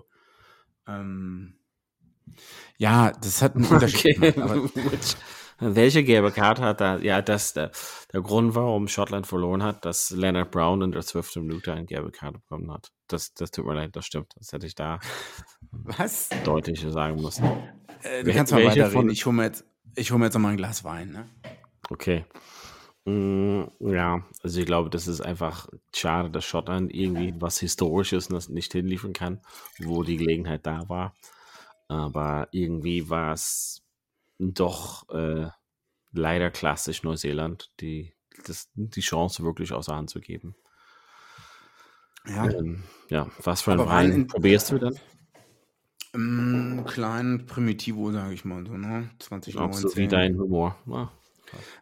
Ähm, 0.85 1.55
ja, 2.77 3.11
das 3.11 3.41
hat 3.41 3.55
einen 3.55 3.65
Unterschied 3.69 4.17
Okay. 4.17 4.31
gemacht, 4.33 4.73
Welche 5.59 6.03
gelbe 6.03 6.31
Karte 6.31 6.61
hat 6.63 6.81
da? 6.81 6.97
Ja, 6.97 7.21
das 7.21 7.53
der, 7.53 7.71
der 8.11 8.21
Grund, 8.21 8.55
warum 8.55 8.87
Schottland 8.87 9.27
verloren 9.27 9.63
hat, 9.63 9.85
dass 9.85 10.11
Leonard 10.11 10.51
Brown 10.51 10.81
in 10.81 10.91
der 10.91 11.01
12. 11.01 11.37
Minute 11.37 11.73
eine 11.73 11.85
gelbe 11.85 12.11
Karte 12.11 12.39
bekommen 12.39 12.71
hat. 12.71 12.91
Das, 13.07 13.33
das 13.33 13.51
tut 13.51 13.65
mir 13.65 13.73
leid, 13.75 13.95
das 13.95 14.05
stimmt. 14.05 14.33
Das 14.37 14.51
hätte 14.51 14.65
ich 14.67 14.75
da 14.75 14.99
was? 15.71 16.29
deutlicher 16.43 16.91
sagen 16.91 17.21
müssen. 17.21 17.45
Äh, 18.03 18.23
du 18.23 18.33
kannst 18.33 18.51
mal 18.51 18.65
weiterreden. 18.65 18.91
von- 18.91 19.09
Ich 19.09 19.25
hole 19.25 19.35
mir 19.35 19.43
jetzt, 19.45 19.65
ich 19.95 20.11
hol 20.11 20.19
mir 20.19 20.25
jetzt 20.25 20.33
noch 20.33 20.41
mal 20.41 20.49
ein 20.49 20.57
Glas 20.57 20.83
Wein, 20.83 21.11
ne? 21.11 21.29
Okay. 21.89 22.25
Mm, 23.05 23.63
ja, 23.81 24.23
also 24.41 24.59
ich 24.59 24.65
glaube, 24.65 24.89
das 24.89 25.07
ist 25.07 25.19
einfach 25.21 25.67
schade, 25.93 26.29
dass 26.31 26.45
Schottland 26.45 26.93
irgendwie 26.93 27.33
was 27.37 27.59
Historisches 27.59 28.29
nicht 28.49 28.71
hinliefern 28.71 29.11
kann, 29.13 29.41
wo 29.79 30.03
die 30.03 30.15
Gelegenheit 30.17 30.65
da 30.65 30.87
war. 30.87 31.13
Aber 31.89 32.47
irgendwie 32.51 33.09
war 33.09 33.33
es 33.33 33.82
doch 34.39 35.07
äh, 35.09 35.47
leider 36.11 36.51
klassisch 36.51 37.03
Neuseeland, 37.03 37.71
die, 37.79 38.13
das, 38.45 38.69
die 38.73 39.01
Chance 39.01 39.43
wirklich 39.43 39.71
außer 39.73 39.95
Hand 39.95 40.09
zu 40.09 40.19
geben. 40.19 40.55
Ja. 42.27 42.49
Ähm, 42.49 42.83
ja, 43.09 43.29
was 43.43 43.61
für 43.61 43.73
ein 43.73 43.79
Aber 43.79 43.89
Wein 43.89 44.09
Wein 44.11 44.19
in- 44.21 44.27
probierst 44.27 44.71
du 44.71 44.79
dann? 44.79 44.97
Mm, 46.15 46.85
kleinen 46.85 47.45
Primitivo, 47.47 48.11
sage 48.11 48.33
ich 48.33 48.45
mal 48.45 48.65
so, 48.65 48.73
ne? 48.77 49.09
20 49.19 49.57
Auch 49.57 49.73
so 49.73 49.95
wie 49.95 50.07
dein 50.07 50.37
Humor. 50.39 50.77
Ja. 50.85 51.11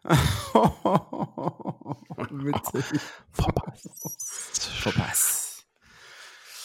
Witzig. 2.30 3.00
Verpasst. 4.80 5.66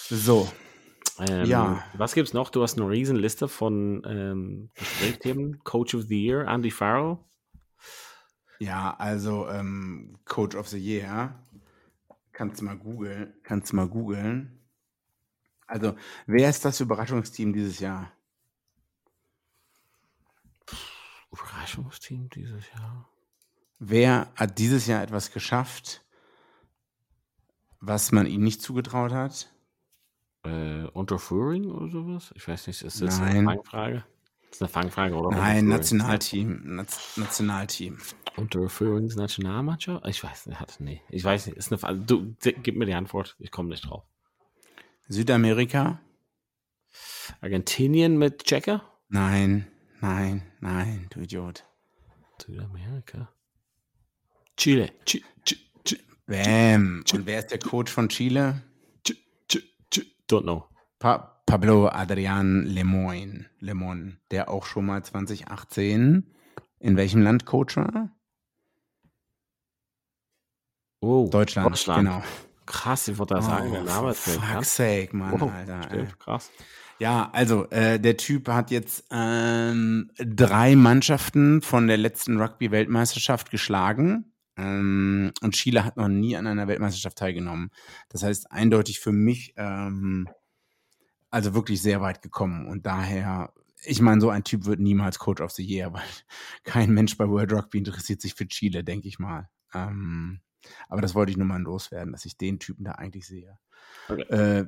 So, 0.10 0.50
Ähm, 1.20 1.46
Ja. 1.46 1.84
Was 1.94 2.14
gibt's 2.14 2.34
noch? 2.34 2.50
Du 2.50 2.62
hast 2.62 2.78
eine 2.78 2.90
riesen 2.90 3.16
Liste 3.18 3.48
von 3.48 4.04
ähm, 4.06 4.70
Gesprächsthemen. 4.76 5.64
Coach 5.64 5.96
of 5.96 6.04
the 6.04 6.22
Year, 6.26 6.48
Andy 6.48 6.72
Farrell. 6.72 7.18
ja, 8.60 8.96
also 8.98 9.48
ähm, 9.50 10.18
Coach 10.26 10.56
of 10.56 10.68
the 10.68 10.78
Year. 10.80 11.44
Kannst 12.32 12.62
du 12.62 12.66
mal 12.66 12.78
googeln. 12.78 13.34
Kannst 13.44 13.72
du 13.72 13.76
mal 13.76 13.88
googeln. 13.88 14.60
Also, 15.66 15.96
wer 16.28 16.50
ist 16.50 16.64
das 16.64 16.80
Überraschungsteam 16.80 17.52
dieses 17.52 17.80
Jahr? 17.80 18.12
Überraschungsteam 21.32 22.30
dieses 22.30 22.72
Jahr. 22.74 23.10
Wer 23.80 24.32
hat 24.36 24.58
dieses 24.60 24.88
Jahr 24.88 25.04
etwas 25.04 25.32
geschafft, 25.32 26.04
was 27.80 28.12
man 28.12 28.26
ihm 28.26 28.44
nicht 28.44 28.62
zugetraut 28.62 29.12
hat? 29.12 29.52
Äh, 30.48 30.88
Unterführing 30.94 31.70
oder 31.70 31.90
sowas? 31.90 32.34
Ich 32.36 32.48
weiß 32.48 32.68
nicht, 32.68 32.82
ist 32.82 33.02
das 33.02 33.20
eine 33.20 33.44
Nein. 33.44 33.46
Fangfrage? 33.46 34.04
Das 34.48 34.58
ist 34.58 34.62
eine 34.62 34.70
Fangfrage, 34.70 35.16
oder? 35.16 35.36
Nein? 35.36 35.68
Nationalteam. 35.68 36.62
Naz 36.64 37.18
Nationalteam. 37.18 37.98
Unterführungs 38.38 39.16
Nationalmannschaft? 39.16 40.08
Ich 40.08 40.24
weiß 40.24 40.46
nicht, 40.46 40.80
nee. 40.80 41.02
Ich 41.10 41.24
weiß 41.24 41.48
nicht, 41.48 41.58
ist 41.58 41.72
eine 41.72 41.80
Frage. 41.80 42.00
Du, 42.00 42.36
gib 42.42 42.78
mir 42.78 42.86
die 42.86 42.94
Antwort, 42.94 43.36
ich 43.40 43.52
komme 43.52 43.70
nicht 43.70 43.90
drauf. 43.90 44.04
Südamerika? 45.10 46.00
Argentinien 47.42 48.18
mit 48.18 48.46
Checker? 48.46 48.84
Nein, 49.10 49.68
nein, 50.02 50.44
nein, 50.62 51.08
du 51.10 51.22
Idiot. 51.22 51.66
Südamerika. 52.42 53.30
Chile. 54.56 54.92
Chi, 55.06 55.24
chi, 55.46 55.58
chi, 55.84 56.00
Bam. 56.26 57.04
Und 57.12 57.26
wer 57.26 57.40
ist 57.40 57.52
der 57.52 57.60
Coach 57.60 57.92
von 57.92 58.10
Chile? 58.10 58.64
Don't 60.30 60.44
know. 60.44 60.66
Pa 61.00 61.34
Pablo 61.46 61.88
Adrian 61.88 62.64
Lemoyne, 62.66 63.46
Lemon, 63.60 64.18
der 64.32 64.50
auch 64.50 64.66
schon 64.66 64.86
mal 64.86 65.02
2018 65.04 66.26
in 66.80 66.98
welchem 66.98 67.22
Land 67.22 67.46
Coach 67.46 67.78
war? 67.78 68.10
Oh, 71.00 71.30
Deutschland, 71.32 71.70
Deutschland. 71.70 72.00
genau. 72.06 72.24
Krass, 72.66 73.08
ich 73.08 73.18
wollte 73.18 73.36
das 73.36 73.46
sagen, 73.46 73.72
der 73.72 73.84
Name 73.84 74.10
erzählen 74.10 74.42
kann. 74.42 74.56
fuck's 74.56 74.76
sake, 74.76 75.16
Mann, 75.16 75.42
Oh, 75.42 75.48
Alter. 75.50 75.80
ey. 75.84 75.84
stimmt, 75.86 76.20
krass. 76.20 76.52
Ja, 77.00 77.30
also 77.32 77.70
äh, 77.70 78.00
der 78.00 78.18
Typ 78.18 78.50
hat 78.50 78.72
jetzt 78.72 79.06
ähm, 79.12 80.12
drei 80.18 80.76
Mannschaften 80.76 81.62
von 81.62 81.88
der 81.88 81.98
letzten 81.98 82.42
Rugby-Weltmeisterschaft 82.42 83.52
geschlagen. 83.52 84.34
Ähm, 84.58 85.32
und 85.42 85.56
Chile 85.56 85.86
hat 85.86 85.98
noch 85.98 86.08
nie 86.08 86.36
an 86.36 86.48
einer 86.48 86.68
Weltmeisterschaft 86.68 87.18
teilgenommen. 87.18 87.70
Das 88.10 88.24
heißt, 88.24 88.52
eindeutig 88.52 89.00
für 89.00 89.12
mich, 89.12 89.54
ähm, 89.56 90.28
also 91.30 91.54
wirklich 91.54 91.82
sehr 91.82 92.02
weit 92.02 92.22
gekommen. 92.22 92.68
Und 92.68 92.86
daher, 92.86 93.54
ich 93.84 94.02
meine, 94.02 94.20
so 94.20 94.30
ein 94.30 94.44
Typ 94.44 94.66
wird 94.66 94.80
niemals 94.80 95.20
Coach 95.20 95.42
of 95.42 95.52
the 95.52 95.64
Year, 95.64 95.94
weil 95.94 96.04
kein 96.64 96.92
Mensch 96.92 97.18
bei 97.18 97.28
World 97.28 97.54
Rugby 97.54 97.78
interessiert 97.78 98.22
sich 98.22 98.34
für 98.34 98.48
Chile, 98.48 98.84
denke 98.84 99.08
ich 99.08 99.20
mal. 99.20 99.50
Ähm, 99.74 100.42
aber 100.90 101.02
das 101.02 101.16
wollte 101.16 101.32
ich 101.32 101.38
nur 101.38 101.48
mal 101.48 101.62
loswerden, 101.62 102.12
dass 102.12 102.26
ich 102.26 102.38
den 102.38 102.60
Typen 102.60 102.84
da 102.84 102.94
eigentlich 102.94 103.28
sehe. 103.28 103.58
Okay. 104.10 104.24
Äh, 104.24 104.68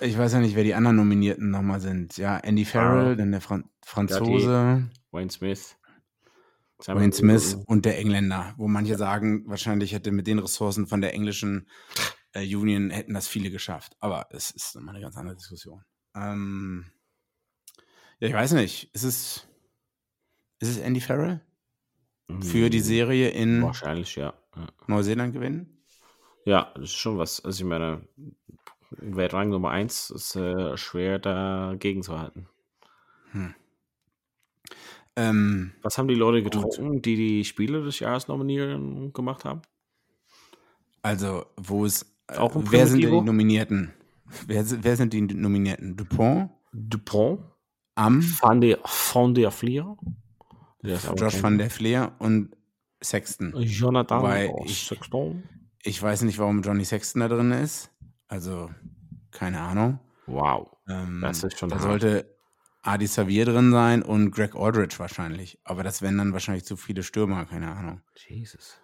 ich 0.00 0.18
weiß 0.18 0.34
ja 0.34 0.40
nicht, 0.40 0.54
wer 0.54 0.64
die 0.64 0.74
anderen 0.74 0.96
Nominierten 0.96 1.50
nochmal 1.50 1.80
sind. 1.80 2.18
Ja, 2.18 2.36
Andy 2.38 2.66
Farrell, 2.66 3.16
dann 3.16 3.32
der 3.32 3.40
Fran 3.40 3.64
Franzose, 3.82 4.90
Wayne 5.12 5.30
Smith. 5.30 5.77
Wayne 6.86 7.12
Smith 7.12 7.58
und 7.66 7.84
der 7.84 7.98
Engländer, 7.98 8.54
wo 8.56 8.68
manche 8.68 8.96
sagen, 8.96 9.44
wahrscheinlich 9.46 9.92
hätte 9.92 10.12
mit 10.12 10.26
den 10.26 10.38
Ressourcen 10.38 10.86
von 10.86 11.00
der 11.00 11.12
englischen 11.12 11.68
äh, 12.32 12.54
Union 12.54 12.90
hätten 12.90 13.14
das 13.14 13.26
viele 13.26 13.50
geschafft. 13.50 13.96
Aber 14.00 14.26
es 14.30 14.50
ist 14.50 14.76
nochmal 14.76 14.94
eine 14.94 15.02
ganz 15.02 15.16
andere 15.16 15.36
Diskussion. 15.36 15.82
Ähm, 16.14 16.86
ja, 18.20 18.28
ich 18.28 18.34
weiß 18.34 18.52
nicht. 18.52 18.94
Ist 18.94 19.04
es, 19.04 19.48
ist 20.60 20.68
es 20.68 20.78
Andy 20.78 21.00
Farrell 21.00 21.40
für 22.40 22.70
die 22.70 22.80
Serie 22.80 23.30
in 23.30 23.62
Wahrscheinlich, 23.62 24.14
ja. 24.16 24.34
ja. 24.54 24.66
Neuseeland 24.86 25.32
gewinnen? 25.32 25.82
Ja, 26.44 26.72
das 26.74 26.84
ist 26.84 26.96
schon 26.96 27.18
was. 27.18 27.44
Also 27.44 27.64
ich 27.64 27.68
meine, 27.68 28.06
Weltrang 28.90 29.50
Nummer 29.50 29.70
1 29.70 30.10
ist 30.10 30.36
äh, 30.36 30.76
schwer 30.76 31.18
dagegen 31.18 32.02
zu 32.02 32.18
halten. 32.18 32.48
Ähm, 35.18 35.72
Was 35.82 35.98
haben 35.98 36.08
die 36.08 36.14
Leute 36.14 36.42
getrunken, 36.42 37.02
die 37.02 37.16
die 37.16 37.44
Spiele 37.44 37.82
des 37.84 37.98
Jahres 37.98 38.28
nominieren 38.28 39.12
gemacht 39.12 39.44
haben? 39.44 39.62
also, 41.02 41.46
wo 41.56 41.84
es. 41.84 42.02
Äh, 42.28 42.36
Auch 42.36 42.54
ein 42.56 42.70
wer 42.70 42.86
sind 42.86 43.02
denn 43.02 43.10
die? 43.10 43.20
Nominierten? 43.20 43.92
Wer, 44.46 44.64
wer 44.84 44.96
sind 44.96 45.12
die 45.12 45.22
Nominierten? 45.22 45.96
Dupont, 45.96 46.50
Dupont, 46.72 47.40
Am, 47.94 48.22
Van 48.40 48.60
der, 48.60 48.78
Van 48.84 49.34
der 49.34 49.50
Vlier, 49.50 49.96
der 50.82 50.98
Josh 51.16 51.42
van 51.42 51.56
der 51.58 51.70
Fleer 51.70 52.12
und 52.18 52.54
Sexton. 53.02 53.54
Jonathan 53.56 54.20
Wobei 54.22 54.52
ich- 54.66 54.86
Sexton. 54.86 55.42
Ich 55.82 56.02
weiß 56.02 56.22
nicht, 56.22 56.38
warum 56.38 56.60
Johnny 56.62 56.84
Sexton 56.84 57.20
da 57.20 57.28
drin 57.28 57.52
ist. 57.52 57.90
Also, 58.26 58.68
keine 59.30 59.60
Ahnung. 59.60 60.00
Wow. 60.26 60.68
Ähm, 60.88 61.20
Das 61.22 61.42
ist 61.44 61.58
schon 61.58 61.70
da 61.70 61.76
hart. 61.76 61.84
sollte 61.84 62.37
Adi 62.82 63.06
Xavier 63.06 63.44
drin 63.44 63.72
sein 63.72 64.02
und 64.02 64.30
Greg 64.30 64.54
Aldridge 64.54 64.96
wahrscheinlich. 64.98 65.58
Aber 65.64 65.82
das 65.82 66.02
wären 66.02 66.18
dann 66.18 66.32
wahrscheinlich 66.32 66.64
zu 66.64 66.76
viele 66.76 67.02
Stürmer, 67.02 67.44
keine 67.46 67.70
Ahnung. 67.70 68.02
Jesus. 68.28 68.80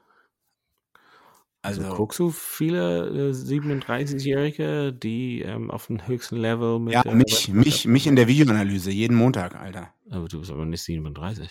Also, 1.62 1.80
Also, 1.80 1.94
guckst 1.94 2.18
du 2.18 2.30
viele 2.30 3.30
äh, 3.30 3.33
37-Jährige, 3.33 4.92
die 4.92 5.40
ähm, 5.40 5.70
auf 5.70 5.87
dem 5.87 6.07
höchsten 6.07 6.37
Level 6.37 6.78
mit 6.78 6.92
ja, 6.92 7.02
mich, 7.11 7.48
mich, 7.48 7.87
mich 7.87 8.07
in 8.07 8.16
der 8.16 8.28
Videoanalyse, 8.28 8.90
jeden 8.90 9.16
Montag, 9.16 9.54
Alter. 9.54 9.94
Aber 10.11 10.28
du 10.28 10.40
bist 10.40 10.50
aber 10.50 10.66
nicht 10.66 10.83
37. 10.83 11.48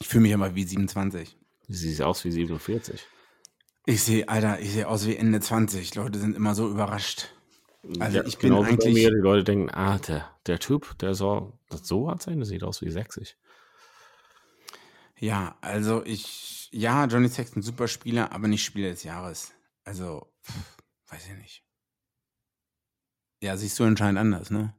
Ich 0.00 0.08
fühle 0.08 0.22
mich 0.22 0.34
aber 0.34 0.56
wie 0.56 0.64
27. 0.64 1.36
Du 1.68 1.74
siehst 1.74 2.02
aus 2.02 2.24
wie 2.24 2.32
47. 2.32 3.06
Ich 3.86 4.02
sehe, 4.02 4.28
Alter, 4.28 4.58
ich 4.58 4.72
sehe 4.72 4.88
aus 4.88 5.06
wie 5.06 5.16
Ende 5.16 5.38
20. 5.38 5.94
Leute 5.94 6.18
sind 6.18 6.34
immer 6.34 6.56
so 6.56 6.68
überrascht. 6.68 7.28
Also 8.00 8.22
ich 8.24 8.38
bin 8.38 8.52
eigentlich- 8.52 8.94
Mir, 8.94 9.10
die 9.10 9.16
Leute 9.16 9.44
denken, 9.44 9.70
ah, 9.70 9.98
der, 9.98 10.28
der 10.46 10.58
Typ, 10.58 10.98
der 10.98 11.14
soll 11.14 11.52
das 11.68 11.86
so 11.86 12.08
alt 12.08 12.22
sein, 12.22 12.38
der 12.38 12.46
sieht 12.46 12.64
aus 12.64 12.82
wie 12.82 12.90
60. 12.90 13.36
Ja, 15.18 15.56
also 15.60 16.04
ich, 16.04 16.68
ja, 16.72 17.06
Johnny 17.06 17.28
Sexton, 17.28 17.62
super 17.62 17.88
Spieler, 17.88 18.32
aber 18.32 18.48
nicht 18.48 18.64
Spieler 18.64 18.90
des 18.90 19.02
Jahres. 19.04 19.52
Also, 19.84 20.32
weiß 21.08 21.26
ich 21.28 21.36
nicht. 21.38 21.64
Ja, 23.40 23.56
siehst 23.56 23.78
du 23.78 23.84
anscheinend 23.84 24.18
anders, 24.18 24.50
ne? 24.50 24.74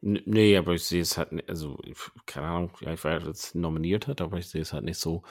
Nee, 0.00 0.56
aber 0.56 0.74
ich 0.74 0.84
sehe 0.84 1.00
es 1.00 1.16
halt, 1.16 1.32
nicht, 1.32 1.48
also, 1.48 1.80
keine 2.26 2.48
Ahnung, 2.48 2.70
ja, 2.80 2.92
ich 2.92 3.02
war 3.04 3.20
jetzt 3.26 3.54
nominiert 3.54 4.06
hat, 4.06 4.20
aber 4.20 4.36
ich 4.38 4.48
sehe 4.48 4.60
es 4.60 4.72
halt 4.72 4.84
nicht 4.84 4.98
so, 4.98 5.22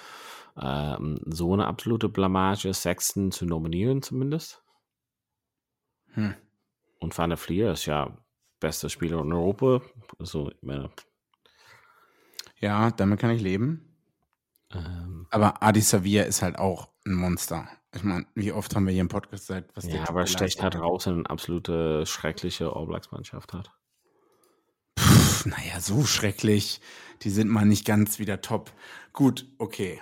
ähm, 0.59 1.19
so 1.27 1.53
eine 1.53 1.67
absolute 1.67 2.09
Blamage, 2.09 2.73
Sexton 2.73 3.31
zu 3.31 3.45
nominieren 3.45 4.01
zumindest. 4.01 4.63
Hm. 6.13 6.35
Und 7.03 7.17
Van 7.17 7.29
der 7.29 7.37
Vlier 7.37 7.73
ist 7.73 7.85
ja 7.85 8.17
bester 8.61 8.87
Spieler 8.89 9.19
in 9.21 9.33
Europa. 9.33 9.81
Also, 10.19 10.49
ich 10.51 10.61
meine, 10.63 10.89
Ja, 12.59 12.91
damit 12.91 13.19
kann 13.19 13.31
ich 13.31 13.41
leben. 13.41 13.97
ähm, 14.71 15.27
Aber 15.29 15.61
Adi 15.61 15.81
Xavier 15.81 16.25
ist 16.25 16.41
halt 16.41 16.57
auch 16.57 16.87
ein 17.05 17.13
Monster. 17.13 17.67
Ich 17.93 18.03
meine, 18.03 18.25
wie 18.35 18.53
oft 18.53 18.73
haben 18.73 18.85
wir 18.85 18.93
hier 18.93 19.01
im 19.01 19.09
Podcast 19.09 19.47
gesagt, 19.47 19.71
was 19.75 19.85
der 19.85 19.97
ja, 19.97 20.07
aber 20.07 20.21
er 20.21 20.27
stecht 20.27 20.63
halt 20.63 20.75
raus 20.77 21.05
in 21.05 21.13
eine 21.15 21.29
absolute 21.29 22.05
schreckliche 22.05 22.73
All 22.73 22.87
Blacks 22.87 23.11
Mannschaft 23.11 23.51
hat. 23.51 23.71
Pff, 24.97 25.45
naja, 25.45 25.81
so 25.81 26.05
schrecklich. 26.05 26.79
Die 27.23 27.29
sind 27.31 27.49
mal 27.49 27.65
nicht 27.65 27.85
ganz 27.85 28.17
wieder 28.17 28.39
top. 28.39 28.71
Gut, 29.11 29.45
okay. 29.57 30.01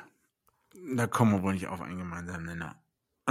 Da 0.95 1.07
kommen 1.07 1.31
wir 1.33 1.41
wohl 1.43 1.53
nicht 1.53 1.67
auf 1.67 1.81
einen 1.81 1.97
gemeinsamen 1.97 2.45
Nenner. 2.45 2.80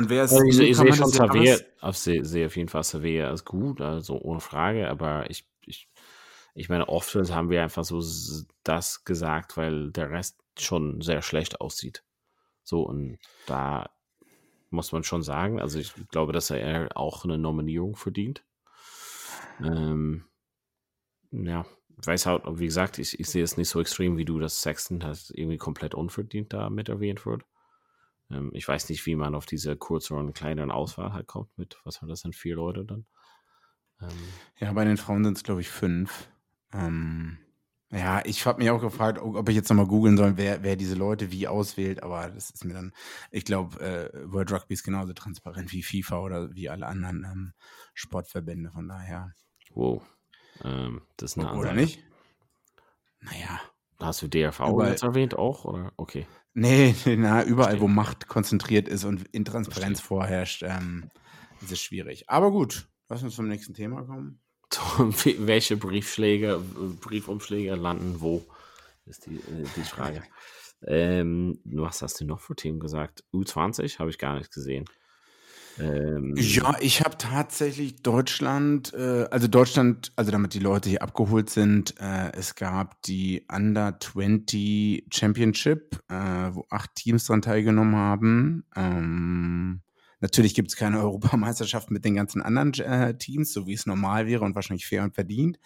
Und 0.01 0.09
wer 0.09 0.25
ist 0.25 0.33
Also 0.33 0.45
ich, 0.47 0.59
ich 0.59 0.77
sehe 0.79 0.95
schon? 0.95 1.11
Xavier, 1.11 1.61
ich 1.91 1.97
sehe, 1.99 2.25
sehe 2.25 2.47
auf 2.47 2.57
jeden 2.57 2.71
Fall 2.71 2.81
Xavier 2.81 3.29
als 3.29 3.45
gut, 3.45 3.83
also 3.83 4.19
ohne 4.19 4.41
Frage, 4.41 4.89
aber 4.89 5.29
ich, 5.29 5.47
ich, 5.67 5.91
ich 6.55 6.71
meine, 6.71 6.89
oft 6.89 7.15
haben 7.15 7.51
wir 7.51 7.63
einfach 7.63 7.85
so 7.85 8.03
das 8.65 9.05
gesagt, 9.05 9.59
weil 9.59 9.91
der 9.93 10.11
Rest 10.11 10.39
schon 10.59 11.03
sehr 11.03 11.21
schlecht 11.21 11.61
aussieht. 11.61 12.03
So, 12.65 12.83
und 12.83 13.19
da 13.47 13.91
muss 14.71 14.91
man 14.93 15.05
schon 15.05 15.23
sagen, 15.23 15.61
also 15.61 15.79
ich 15.79 15.93
glaube, 16.09 16.33
dass 16.33 16.49
er 16.49 16.97
auch 16.97 17.25
eine 17.25 17.37
Nominierung 17.37 17.95
verdient. 17.95 18.43
Ähm, 19.63 20.25
ja, 21.31 21.67
ich 22.01 22.07
weiß 22.07 22.25
halt, 22.25 22.45
wie 22.47 22.65
gesagt, 22.65 22.99
ich, 22.99 23.21
ich 23.21 23.29
sehe 23.29 23.45
es 23.45 23.59
nicht 23.59 23.69
so 23.69 23.83
extrem 23.83 24.17
wie 24.17 24.25
du, 24.25 24.39
dass 24.39 24.63
Sexton 24.63 25.05
halt 25.05 25.31
irgendwie 25.35 25.59
komplett 25.59 25.95
unverdient 25.95 26.55
da 26.55 26.71
mit 26.71 26.89
erwähnt 26.89 27.27
wird. 27.27 27.45
Ähm, 28.31 28.51
ich 28.55 28.67
weiß 28.69 28.89
nicht, 28.89 29.05
wie 29.07 29.17
man 29.17 29.35
auf 29.35 29.47
diese 29.47 29.77
kürzeren, 29.77 30.33
kleineren 30.33 30.71
Auswahl 30.71 31.13
halt 31.13 31.27
kommt 31.27 31.57
mit, 31.59 31.79
was 31.85 32.03
war 32.03 32.09
das 32.09 32.23
denn, 32.23 32.33
vier 32.33 32.57
Leute 32.57 32.85
dann? 32.85 33.07
Ähm, 34.01 34.41
Ja, 34.59 34.73
bei 34.73 34.85
den 34.85 34.97
Frauen 34.97 35.25
sind 35.25 35.37
es, 35.37 35.43
glaube 35.43 35.61
ich, 35.61 35.69
fünf. 35.71 36.29
Ähm, 36.73 37.39
ja, 37.91 38.23
ich 38.25 38.47
habe 38.47 38.59
mich 38.61 38.71
auch 38.71 38.81
gefragt, 38.81 39.19
ob 39.19 39.35
ob 39.35 39.49
ich 39.49 39.57
jetzt 39.57 39.69
nochmal 39.69 39.87
googeln 39.87 40.17
soll, 40.17 40.37
wer, 40.37 40.63
wer 40.63 40.77
diese 40.77 40.95
Leute 40.95 41.33
wie 41.33 41.49
auswählt, 41.49 42.03
aber 42.03 42.31
das 42.31 42.51
ist 42.51 42.65
mir 42.65 42.75
dann, 42.75 42.93
ich 43.33 43.45
glaube, 43.45 43.81
äh, 43.81 44.33
World 44.33 44.53
Rugby 44.53 44.75
ist 44.75 44.85
genauso 44.85 45.13
transparent 45.13 45.73
wie 45.73 45.83
FIFA 45.83 46.21
oder 46.21 46.55
wie 46.55 46.69
alle 46.69 46.87
anderen 46.87 47.25
ähm, 47.25 47.53
Sportverbände, 47.95 48.71
von 48.71 48.87
daher. 48.89 49.35
wow. 49.75 50.03
Ähm, 50.65 51.03
das 51.17 51.33
ist 51.33 51.39
eine 51.39 51.51
Oder 51.55 51.73
Ansage. 51.73 51.75
nicht? 51.75 52.05
Naja. 53.21 53.61
Hast 54.11 54.23
du 54.23 54.27
DRV 54.27 54.59
Überall. 54.59 54.91
jetzt 54.91 55.05
erwähnt 55.05 55.39
auch? 55.39 55.65
Oder? 55.65 55.93
Okay. 55.97 56.27
Nee, 56.53 56.97
na, 57.17 57.45
überall, 57.45 57.81
wo 57.81 57.87
Macht 57.87 58.27
konzentriert 58.27 58.89
ist 58.89 59.05
und 59.05 59.29
Intransparenz 59.29 60.01
vorherrscht, 60.01 60.65
ähm, 60.65 61.09
ist 61.61 61.71
es 61.71 61.81
schwierig. 61.81 62.29
Aber 62.29 62.51
gut, 62.51 62.89
lass 63.09 63.23
uns 63.23 63.37
zum 63.37 63.47
nächsten 63.47 63.73
Thema 63.73 64.03
kommen. 64.03 64.41
Welche 65.39 65.77
Briefschläge, 65.77 66.61
Briefumschläge 67.01 67.77
landen 67.77 68.21
wo? 68.21 68.45
Ist 69.07 69.27
die, 69.27 69.37
äh, 69.37 69.65
die 69.77 69.83
Frage. 69.83 70.25
ähm, 70.89 71.61
was 71.65 72.03
hast 72.03 72.21
du 72.21 72.25
noch 72.25 72.41
für 72.41 72.57
Themen 72.57 72.81
gesagt? 72.81 73.23
U20 73.33 74.01
habe 74.01 74.11
ich 74.11 74.19
gar 74.19 74.37
nicht 74.37 74.53
gesehen. 74.53 74.87
Ähm, 75.79 76.35
Ja, 76.37 76.77
ich 76.81 77.01
habe 77.01 77.17
tatsächlich 77.17 78.03
Deutschland, 78.03 78.93
äh, 78.95 79.27
also 79.31 79.49
Deutschland, 79.49 80.13
also 80.17 80.31
damit 80.31 80.55
die 80.55 80.59
Leute 80.59 80.89
hier 80.89 81.03
abgeholt 81.03 81.51
sind, 81.51 81.95
äh, 82.01 82.33
es 82.33 82.55
gab 82.55 83.01
die 83.03 83.47
Under 83.51 83.99
20 84.01 85.07
Championship, 85.13 85.99
äh, 86.09 86.15
wo 86.15 86.67
acht 86.71 86.95
Teams 86.95 87.25
dran 87.27 87.43
teilgenommen 87.43 87.97
haben. 87.97 88.65
Ähm, 88.77 89.83
natürlich 90.21 90.55
gibt 90.55 90.69
es 90.69 90.77
keine 90.77 91.01
Europameisterschaft 91.03 91.91
mit 91.91 92.05
den 92.05 92.15
ganzen 92.15 92.43
anderen 92.43 92.75
äh, 92.75 93.17
Teams, 93.17 93.53
so 93.53 93.67
wie 93.67 93.75
es 93.75 93.87
normal 93.87 94.27
wäre 94.27 94.45
und 94.45 94.55
wahrscheinlich 94.55 94.87
fair 94.87 95.03
und 95.05 95.15
verdient, 95.15 95.59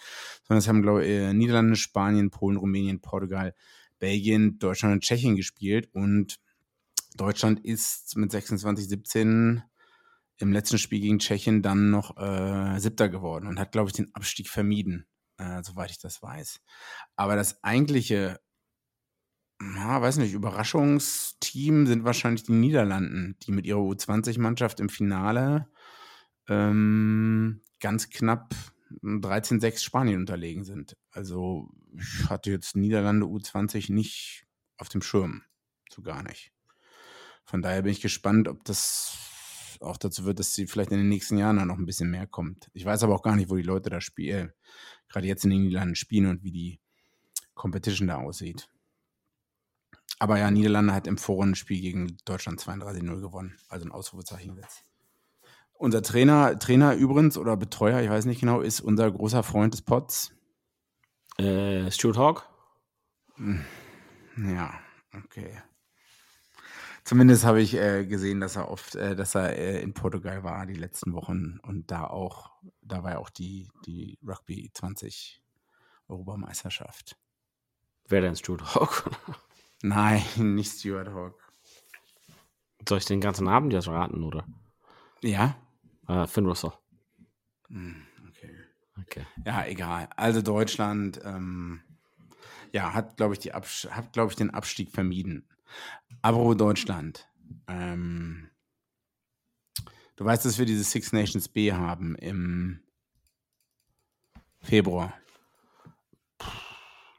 sondern 0.47 0.59
es 0.59 0.69
haben, 0.69 0.83
glaube 0.83 1.05
ich, 1.05 1.11
äh, 1.11 1.33
Niederlande, 1.33 1.77
Spanien, 1.77 2.31
Polen, 2.31 2.57
Rumänien, 2.57 3.01
Portugal, 3.01 3.55
Belgien, 3.99 4.59
Deutschland 4.59 4.95
und 4.95 5.03
Tschechien 5.03 5.37
gespielt 5.37 5.89
und 5.93 6.37
Deutschland 7.17 7.65
ist 7.65 8.17
mit 8.17 8.33
26, 8.33 8.89
17 8.89 9.63
im 10.39 10.53
letzten 10.53 10.79
Spiel 10.79 11.01
gegen 11.01 11.19
Tschechien 11.19 11.63
dann 11.63 11.91
noch 11.91 12.17
äh, 12.17 12.79
Siebter 12.79 13.09
geworden 13.09 13.47
und 13.47 13.59
hat, 13.59 13.73
glaube 13.73 13.89
ich, 13.89 13.95
den 13.95 14.15
Abstieg 14.15 14.49
vermieden, 14.49 15.07
äh, 15.39 15.63
soweit 15.63 15.91
ich 15.91 15.99
das 15.99 16.23
weiß. 16.23 16.61
Aber 17.17 17.37
das 17.37 17.63
eigentliche, 17.63 18.41
ja, 19.61 20.03
weiß 20.03 20.17
nicht, 20.19 20.33
Überraschungsteam 20.33 21.87
sind 21.87 22.05
wahrscheinlich 22.05 22.43
die 22.43 22.53
Niederlanden, 22.53 23.37
die 23.43 23.53
mit 23.53 23.67
ihrer 23.67 23.81
U20-Mannschaft 23.81 24.81
im 24.81 24.89
Finale 24.89 25.69
ähm, 26.49 27.63
ganz 27.81 28.11
knapp 28.11 28.55
13-6 29.03 29.83
Spanien 29.83 30.21
unterlegen 30.21 30.65
sind. 30.65 30.97
Also 31.11 31.71
ich 31.97 32.29
hatte 32.29 32.51
jetzt 32.51 32.77
Niederlande 32.77 33.27
U20 33.27 33.93
nicht 33.93 34.47
auf 34.77 34.89
dem 34.89 35.03
Schirm. 35.03 35.43
So 35.91 36.03
gar 36.03 36.23
nicht. 36.23 36.53
Von 37.45 37.63
daher 37.63 37.83
bin 37.83 37.93
ich 37.93 38.01
gespannt, 38.01 38.49
ob 38.49 38.65
das 38.65 39.17
auch 39.85 39.97
dazu 39.97 40.25
wird, 40.25 40.39
dass 40.39 40.55
sie 40.55 40.67
vielleicht 40.67 40.93
in 40.93 40.99
den 40.99 41.09
nächsten 41.09 41.39
Jahren 41.39 41.57
dann 41.57 41.69
noch 41.69 41.79
ein 41.79 41.87
bisschen 41.87 42.11
mehr 42.11 42.27
kommt. 42.27 42.71
Ich 42.73 42.85
weiß 42.85 43.03
aber 43.03 43.15
auch 43.15 43.23
gar 43.23 43.37
nicht, 43.37 43.51
wo 43.51 43.57
die 43.57 43.63
Leute 43.63 43.91
da 43.91 44.01
spielen, 44.01 44.53
gerade 45.09 45.27
jetzt 45.27 45.45
in 45.45 45.51
den 45.51 45.63
Niederlanden 45.63 45.95
spielen 45.95 46.27
und 46.27 46.43
wie 46.43 46.53
die 46.53 46.81
Competition 47.55 48.09
da 48.09 48.17
aussieht. 48.17 48.69
Aber 50.19 50.39
ja, 50.39 50.51
Niederlande 50.51 50.95
hat 50.95 51.07
im 51.07 51.19
Vorrundenspiel 51.19 51.81
gegen 51.81 52.17
Deutschland 52.25 52.61
32-0 52.61 53.21
gewonnen. 53.21 53.57
Also 53.69 53.87
ein 53.87 53.93
Ausrufezeichen 53.93 54.57
jetzt. 54.57 54.85
Unser 55.75 56.03
Trainer, 56.03 56.59
Trainer 56.59 56.95
übrigens 56.95 57.37
oder 57.37 57.57
Betreuer, 57.57 58.01
ich 58.01 58.09
weiß 58.09 58.27
nicht 58.27 58.41
genau, 58.41 58.61
ist 58.61 58.81
unser 58.81 59.11
großer 59.11 59.43
Freund 59.43 59.75
des 59.75 59.83
Pots. 59.83 60.33
Äh, 61.37 61.91
Stuart 61.91 62.17
Hawk? 62.17 62.49
Hm, 63.37 63.65
ja, 64.37 64.73
okay. 65.13 65.61
Zumindest 67.05 67.45
habe 67.45 67.61
ich 67.61 67.75
äh, 67.75 68.07
gesehen, 68.07 68.41
dass 68.41 68.57
er 68.57 68.71
oft, 68.71 68.95
äh, 68.95 69.15
dass 69.15 69.35
er 69.35 69.59
äh, 69.59 69.83
in 69.83 69.93
Portugal 69.93 70.43
war 70.43 70.65
die 70.65 70.75
letzten 70.75 71.13
Wochen 71.13 71.59
und 71.63 71.91
da 71.91 72.07
auch, 72.07 72.51
da 72.81 73.03
war 73.03 73.13
ja 73.13 73.19
auch 73.19 73.29
die, 73.29 73.69
die 73.85 74.19
Rugby 74.27 74.71
20 74.73 75.43
Europameisterschaft. 76.09 77.19
Wer 78.09 78.23
denn 78.23 78.37
Stuart 78.37 78.75
Hawk? 78.75 79.11
Nein, 79.83 80.23
nicht 80.37 80.79
Stuart 80.79 81.09
Hawk. 81.09 81.39
Soll 82.89 82.99
ich 82.99 83.05
den 83.05 83.21
ganzen 83.21 83.49
Abend 83.49 83.75
jetzt 83.75 83.89
raten, 83.89 84.23
oder? 84.23 84.47
Ja? 85.21 85.57
Äh, 86.09 86.27
Finn 86.27 86.47
Russell. 86.47 86.73
Hm, 87.69 88.03
okay. 88.29 88.57
Okay. 89.03 89.27
Ja, 89.45 89.67
egal. 89.67 90.09
Also 90.17 90.41
Deutschland, 90.41 91.21
ähm, 91.23 91.83
ja, 92.73 92.95
hat, 92.95 93.19
glaube 93.19 93.35
ich, 93.35 93.41
die 93.41 93.53
Abs 93.53 93.89
hat, 93.91 94.15
glaube 94.15 94.31
ich, 94.31 94.37
den 94.37 94.51
Abstieg 94.51 94.91
vermieden. 94.91 95.47
Aber 96.23 96.55
Deutschland, 96.55 97.29
ähm, 97.69 98.51
du 100.17 100.25
weißt, 100.25 100.45
dass 100.45 100.59
wir 100.59 100.67
diese 100.67 100.85
Six 100.85 101.13
Nations 101.13 101.49
B 101.49 101.73
haben 101.73 102.15
im 102.17 102.81
Februar. 104.61 105.13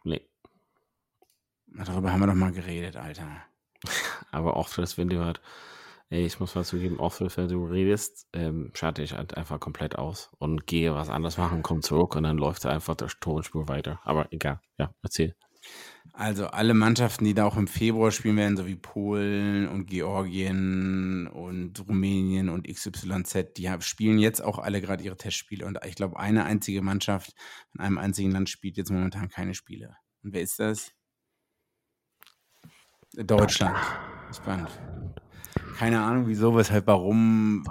Nee. 0.03 0.28
Darüber 1.68 2.12
haben 2.12 2.20
wir 2.20 2.28
doch 2.28 2.34
mal 2.34 2.51
geredet, 2.51 2.95
Alter. 2.95 3.43
Aber 4.32 4.58
auch 4.58 4.68
für 4.68 4.82
das 4.82 4.97
Video 4.97 5.24
hat, 5.24 5.41
ey, 6.10 6.26
ich 6.26 6.39
muss 6.39 6.56
mal 6.56 6.64
zugeben, 6.64 6.99
auch 6.99 7.14
für, 7.14 7.36
wenn 7.38 7.47
du 7.47 7.66
redest, 7.66 8.28
ähm, 8.34 8.72
schalte 8.74 9.03
ich 9.03 9.14
halt 9.14 9.38
einfach 9.38 9.60
komplett 9.60 9.97
aus 9.97 10.32
und 10.39 10.66
gehe 10.68 10.93
was 10.95 11.10
anderes 11.10 11.38
machen, 11.38 11.64
komme 11.64 11.82
zurück 11.82 12.16
und 12.16 12.24
dann 12.24 12.38
läuft 12.38 12.66
einfach 12.66 12.95
der 12.95 13.10
Tonspur 13.10 13.68
weiter. 13.68 13.99
Aber 14.03 14.32
egal, 14.32 14.60
ja, 14.78 14.93
erzähl. 15.01 15.36
Also 16.13 16.47
alle 16.47 16.74
Mannschaften, 16.74 17.26
die 17.26 17.34
da 17.34 17.45
auch 17.45 17.57
im 17.57 17.68
Februar 17.68 18.11
spielen 18.11 18.38
werden, 18.38 18.55
so 18.55 18.66
wie 18.66 18.76
Polen 18.76 19.68
und 19.68 19.88
Georgien 19.88 21.28
und 21.28 21.88
Rumänien 21.88 22.47
und 22.49 22.68
XYZ, 22.68 23.53
die 23.57 23.70
spielen 23.80 24.20
jetzt 24.20 24.41
auch 24.41 24.59
alle 24.59 24.80
gerade 24.80 25.03
ihre 25.03 25.18
Testspiele. 25.18 25.66
Und 25.66 25.80
ich 25.86 25.95
glaube, 25.95 26.18
eine 26.18 26.45
einzige 26.45 26.82
Mannschaft 26.82 27.34
in 27.74 27.82
einem 27.82 27.97
einzigen 27.97 28.32
Land 28.32 28.49
spielt 28.49 28.78
jetzt 28.78 28.91
momentan 28.91 29.28
keine 29.30 29.53
Spiele. 29.53 29.97
Und 30.24 30.34
wer 30.34 30.41
ist 30.41 30.59
das? 30.59 30.91
Deutschland. 33.13 33.78
Spannend. 34.34 34.70
Keine 35.78 36.01
Ahnung, 36.01 36.28
wieso, 36.28 36.55
weshalb, 36.55 36.88
warum. 36.88 37.66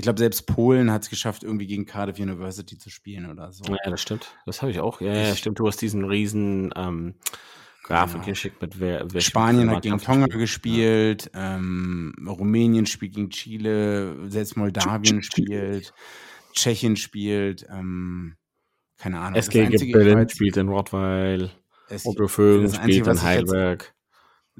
Ich 0.00 0.04
glaube, 0.04 0.18
selbst 0.18 0.46
Polen 0.46 0.90
hat 0.90 1.02
es 1.02 1.10
geschafft, 1.10 1.44
irgendwie 1.44 1.66
gegen 1.66 1.84
Cardiff 1.84 2.18
University 2.18 2.78
zu 2.78 2.88
spielen 2.88 3.30
oder 3.30 3.52
so. 3.52 3.64
Ja, 3.64 3.76
das 3.90 4.00
stimmt. 4.00 4.34
Das 4.46 4.62
habe 4.62 4.70
ich 4.70 4.80
auch. 4.80 5.02
Ja, 5.02 5.12
ja, 5.12 5.36
stimmt. 5.36 5.58
Du 5.58 5.66
hast 5.66 5.76
diesen 5.82 6.06
riesen 6.06 6.72
ähm, 6.74 7.16
Grafik 7.82 8.14
Genau. 8.14 8.24
geschickt 8.24 8.62
mit 8.62 8.80
wer, 8.80 9.04
wer 9.12 9.20
Spanien 9.20 9.70
hat 9.70 9.82
gegen 9.82 9.98
Tonga 9.98 10.24
spielt. 10.24 10.40
gespielt, 10.40 11.30
ähm, 11.34 12.14
Rumänien 12.26 12.86
spielt 12.86 13.14
gegen 13.14 13.28
Chile, 13.28 14.16
selbst 14.30 14.56
Moldawien 14.56 15.22
spielt, 15.22 15.92
Tschechien 16.54 16.96
spielt, 16.96 17.66
ähm, 17.68 18.36
keine 18.96 19.18
Ahnung. 19.18 19.34
Ja. 19.34 19.40
SG 19.40 19.68
ich 19.70 19.92
Berlin 19.92 20.26
spielt 20.30 20.56
in 20.56 20.70
Rottweil. 20.70 21.50
Einzige, 21.90 23.04
spielt 23.04 23.06
in 23.06 23.22
Heidelberg. 23.22 23.94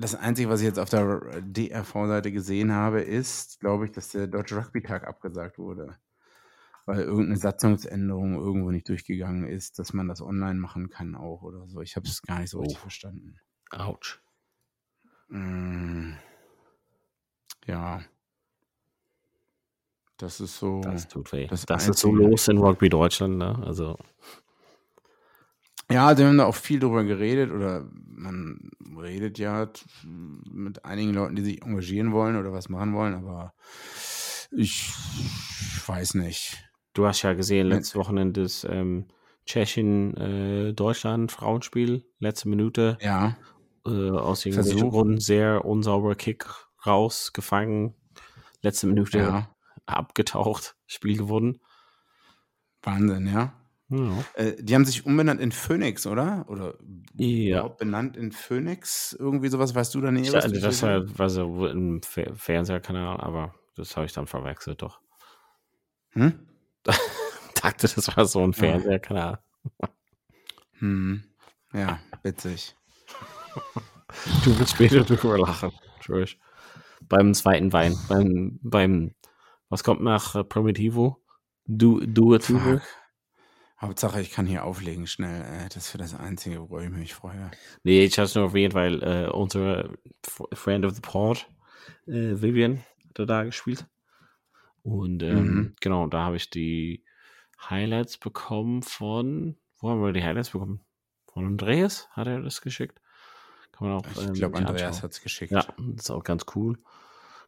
Das 0.01 0.14
Einzige, 0.14 0.48
was 0.48 0.61
ich 0.61 0.66
jetzt 0.66 0.78
auf 0.78 0.88
der 0.90 1.20
DRV-Seite 1.42 2.32
gesehen 2.32 2.72
habe, 2.72 3.01
ist, 3.03 3.61
glaube 3.61 3.86
ich, 3.86 3.92
dass 3.92 4.09
der 4.11 4.26
Deutsche 4.26 4.57
Rugby-Tag 4.57 5.07
abgesagt 5.07 5.59
wurde. 5.59 5.96
Weil 6.86 7.01
irgendeine 7.03 7.36
Satzungsänderung 7.36 8.34
irgendwo 8.34 8.70
nicht 8.70 8.88
durchgegangen 8.88 9.46
ist, 9.46 9.78
dass 9.78 9.92
man 9.92 10.09
das 10.09 10.22
online 10.22 10.59
machen 10.59 10.88
kann 10.88 11.14
auch 11.14 11.42
oder 11.42 11.68
so. 11.68 11.82
Ich 11.82 11.94
habe 11.96 12.09
es 12.09 12.22
gar 12.22 12.40
nicht 12.40 12.51
so 12.51 12.61
richtig 12.61 12.78
Oh. 12.78 12.80
verstanden. 12.80 13.38
Autsch. 13.70 14.20
Mm. 15.28 16.14
Ja. 17.66 18.01
Das 20.16 20.40
ist 20.40 20.59
so. 20.59 20.80
Das 20.80 21.07
tut 21.09 21.32
weh. 21.32 21.46
das 21.46 21.66
Das, 21.66 21.88
ist 21.88 21.98
so 22.01 22.12
los 22.12 22.48
in 22.48 22.59
Rugby 22.59 22.88
Deutschland, 22.88 23.38
ne? 23.38 23.62
Also, 23.64 23.96
Ja, 25.91 26.07
also 26.07 26.22
wir 26.22 26.28
haben 26.28 26.38
da 26.38 26.47
auch 26.47 26.55
viel 26.55 26.80
drüber 26.80 27.05
geredet 27.05 27.51
oder 27.51 27.86
man 28.07 28.70
redet 29.01 29.38
ja 29.38 29.68
mit 30.05 30.84
einigen 30.84 31.14
Leuten, 31.14 31.36
die 31.36 31.43
sich 31.43 31.62
engagieren 31.62 32.12
wollen 32.12 32.36
oder 32.36 32.53
was 32.53 32.68
machen 32.68 32.95
wollen, 32.95 33.14
aber 33.14 33.55
ich 34.51 34.93
weiß 35.86 36.14
nicht. 36.14 36.59
du 36.95 37.07
hast 37.07 37.22
ja 37.22 37.32
gesehen, 37.32 37.68
letztes 37.68 37.97
Wochenende 37.97 38.43
das 38.43 38.64
ähm, 38.64 39.07
Tschechien-Deutschland-Frauenspiel, 39.47 42.05
letzte 42.18 42.49
Minute. 42.49 42.99
Ja, 43.01 43.36
äh, 43.86 44.11
aus 44.11 44.45
irgendwelchen. 44.45 44.91
Gründen 44.91 45.20
sehr 45.20 45.64
unsauberer 45.64 46.14
Kick 46.14 46.47
rausgefangen. 46.86 47.95
Letzte 48.62 48.86
Minute 48.86 49.18
ja, 49.18 49.51
abgetaucht, 49.86 50.76
Spiel 50.86 51.16
gewonnen. 51.16 51.61
Wahnsinn, 52.82 53.26
ja. 53.26 53.55
Ja. 53.91 54.24
Äh, 54.34 54.55
die 54.62 54.74
haben 54.74 54.84
sich 54.84 55.05
umbenannt 55.05 55.41
in 55.41 55.51
Phoenix, 55.53 56.07
oder? 56.07 56.45
Oder 56.49 56.74
Ja. 57.16 57.66
benannt 57.68 58.16
in 58.16 58.30
Phoenix? 58.32 59.12
Irgendwie 59.18 59.49
sowas, 59.49 59.74
weißt 59.74 59.95
du 59.95 60.01
da 60.01 60.11
nicht? 60.12 60.32
Also 60.34 60.61
das 60.61 60.82
war, 60.82 61.18
war 61.18 61.28
so 61.28 61.66
im 61.66 62.01
Fe- 62.03 62.32
Fernsehkanal, 62.34 63.20
aber 63.20 63.55
das 63.74 63.97
habe 63.97 64.07
ich 64.07 64.12
dann 64.12 64.26
verwechselt 64.26 64.82
doch. 64.82 65.01
Hm? 66.11 66.47
Dachte, 67.62 67.88
das 67.95 68.16
war 68.16 68.24
so 68.26 68.43
ein 68.43 68.53
Fernsehkanal. 68.53 69.41
Hm. 70.78 71.22
Ja, 71.72 71.99
witzig. 72.22 72.76
Du 74.45 74.59
wirst 74.59 74.72
später 74.72 75.05
drüber 75.05 75.38
lachen. 75.38 75.70
Entschuldigung. 75.95 76.41
Beim 77.09 77.32
zweiten 77.32 77.72
Wein. 77.72 77.97
Beim, 78.09 78.59
beim, 78.61 79.14
was 79.68 79.84
kommt 79.84 80.01
nach 80.03 80.34
äh, 80.34 80.43
Primitivo? 80.43 81.22
Du, 81.66 82.01
Duativo? 82.05 82.80
Hauptsache, 83.81 84.20
ich 84.20 84.31
kann 84.31 84.47
hier 84.47 84.64
auflegen 84.64 85.07
schnell. 85.07 85.43
Äh, 85.43 85.68
das 85.68 85.85
ist 85.85 85.91
für 85.91 85.99
das 85.99 86.14
Einzige, 86.14 86.59
worüber 86.61 86.83
ich 86.83 86.91
mich 86.91 87.14
freue. 87.14 87.51
Nee, 87.83 88.05
ich 88.05 88.18
habe 88.18 88.26
es 88.26 88.35
nur 88.35 88.45
erwähnt, 88.45 88.74
weil 88.74 89.03
äh, 89.03 89.28
unsere 89.31 89.99
F 90.26 90.43
Friend 90.53 90.85
of 90.85 90.95
the 90.95 91.01
Pod, 91.01 91.49
äh, 92.07 92.41
Vivian, 92.41 92.85
hat 93.18 93.28
da 93.28 93.45
gespielt. 93.45 93.87
Und 94.83 95.22
ähm, 95.22 95.45
Mhm. 95.47 95.74
genau, 95.81 96.07
da 96.07 96.24
habe 96.24 96.37
ich 96.37 96.51
die 96.51 97.05
Highlights 97.68 98.18
bekommen 98.18 98.83
von, 98.83 99.57
wo 99.78 99.91
haben 99.91 100.03
wir 100.03 100.12
die 100.12 100.24
Highlights 100.24 100.51
bekommen? 100.51 100.81
Von 101.33 101.47
Andreas 101.47 102.09
hat 102.11 102.26
er 102.26 102.41
das 102.41 102.61
geschickt. 102.61 103.01
Kann 103.72 103.89
man 103.89 103.99
auch. 103.99 104.07
Ich 104.11 104.18
ähm, 104.18 104.35
glaube, 104.35 104.59
Andreas 104.59 105.03
hat 105.03 105.12
es 105.12 105.22
geschickt. 105.22 105.53
Ja, 105.53 105.64
das 105.78 106.05
ist 106.05 106.11
auch 106.11 106.24
ganz 106.24 106.45
cool, 106.55 106.78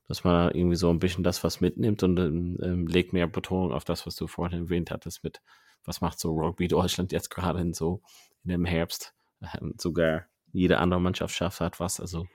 dass 0.09 0.25
man 0.25 0.55
irgendwie 0.55 0.77
so 0.77 0.91
ein 0.91 0.99
bisschen 0.99 1.25
das 1.25 1.43
was 1.45 1.61
mitnimmt 1.61 2.03
und 2.03 2.19
ähm, 2.19 2.59
ähm, 2.63 2.87
legt 2.87 3.13
mehr 3.13 3.27
Betonung 3.27 3.73
auf 3.73 3.85
das, 3.85 4.07
was 4.07 4.15
du 4.15 4.27
vorhin 4.27 4.65
erwähnt 4.65 4.91
hattest 4.91 5.25
mit, 5.25 5.43
was 5.85 6.01
macht 6.01 6.19
so 6.19 6.35
Rugby 6.35 6.69
Deutschland 6.69 7.13
jetzt 7.13 7.31
gerade 7.31 7.61
in 7.61 7.73
so 7.73 8.03
in 8.45 8.51
dem 8.51 8.65
Herbst. 8.65 9.15
Ähm, 9.55 9.75
sogar 9.79 10.27
jede 10.53 10.79
andere 10.79 11.01
Mannschaft 11.01 11.35
schafft 11.35 11.61
halt 11.61 11.81
was. 11.81 12.01
Also 12.01 12.27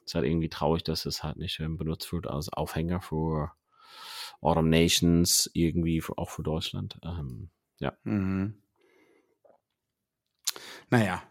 es 0.00 0.06
ist 0.06 0.14
halt 0.14 0.26
irgendwie 0.26 0.48
traurig, 0.48 0.82
dass 0.84 1.06
es 1.06 1.22
halt 1.22 1.36
nicht 1.36 1.60
ähm, 1.60 1.78
benutzt 1.78 2.12
wird 2.12 2.26
als 2.26 2.48
Aufhänger 2.52 3.00
für 3.00 3.52
Autumn 4.40 4.68
Nations, 4.68 5.50
irgendwie 5.54 6.00
für, 6.00 6.18
auch 6.18 6.30
für 6.30 6.42
Deutschland. 6.42 6.98
Ähm, 7.04 7.50
ja. 7.78 7.92
Mhm. 8.02 8.62
Naja, 10.90 11.22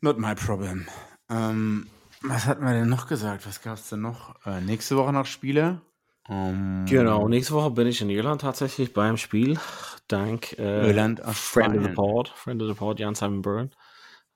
not 0.00 0.18
my 0.18 0.34
problem. 0.34 0.88
Ähm, 1.28 1.88
was 2.22 2.46
hatten 2.46 2.64
wir 2.64 2.72
denn 2.72 2.88
noch 2.88 3.06
gesagt? 3.06 3.46
Was 3.46 3.60
gab 3.62 3.74
es 3.74 3.88
denn 3.88 4.00
noch? 4.00 4.34
Äh, 4.46 4.60
nächste 4.60 4.96
Woche 4.96 5.12
noch 5.12 5.26
Spiele? 5.26 5.82
Ähm, 6.28 6.84
Genau, 6.88 7.28
nächste 7.28 7.54
Woche 7.54 7.70
bin 7.70 7.86
ich 7.86 8.00
in 8.00 8.10
Irland 8.10 8.40
tatsächlich 8.40 8.92
beim 8.92 9.16
Spiel. 9.16 9.58
Dank 10.08 10.58
äh, 10.58 10.86
Irland, 10.86 11.20
Friend 11.20 11.76
of 11.76 11.84
the. 11.84 11.92
Pod, 11.92 12.28
Friend 12.28 12.62
of 12.62 12.68
the 12.68 12.74
Pod, 12.74 13.00
Jan 13.00 13.14
Simon 13.14 13.42
Byrne, 13.42 13.70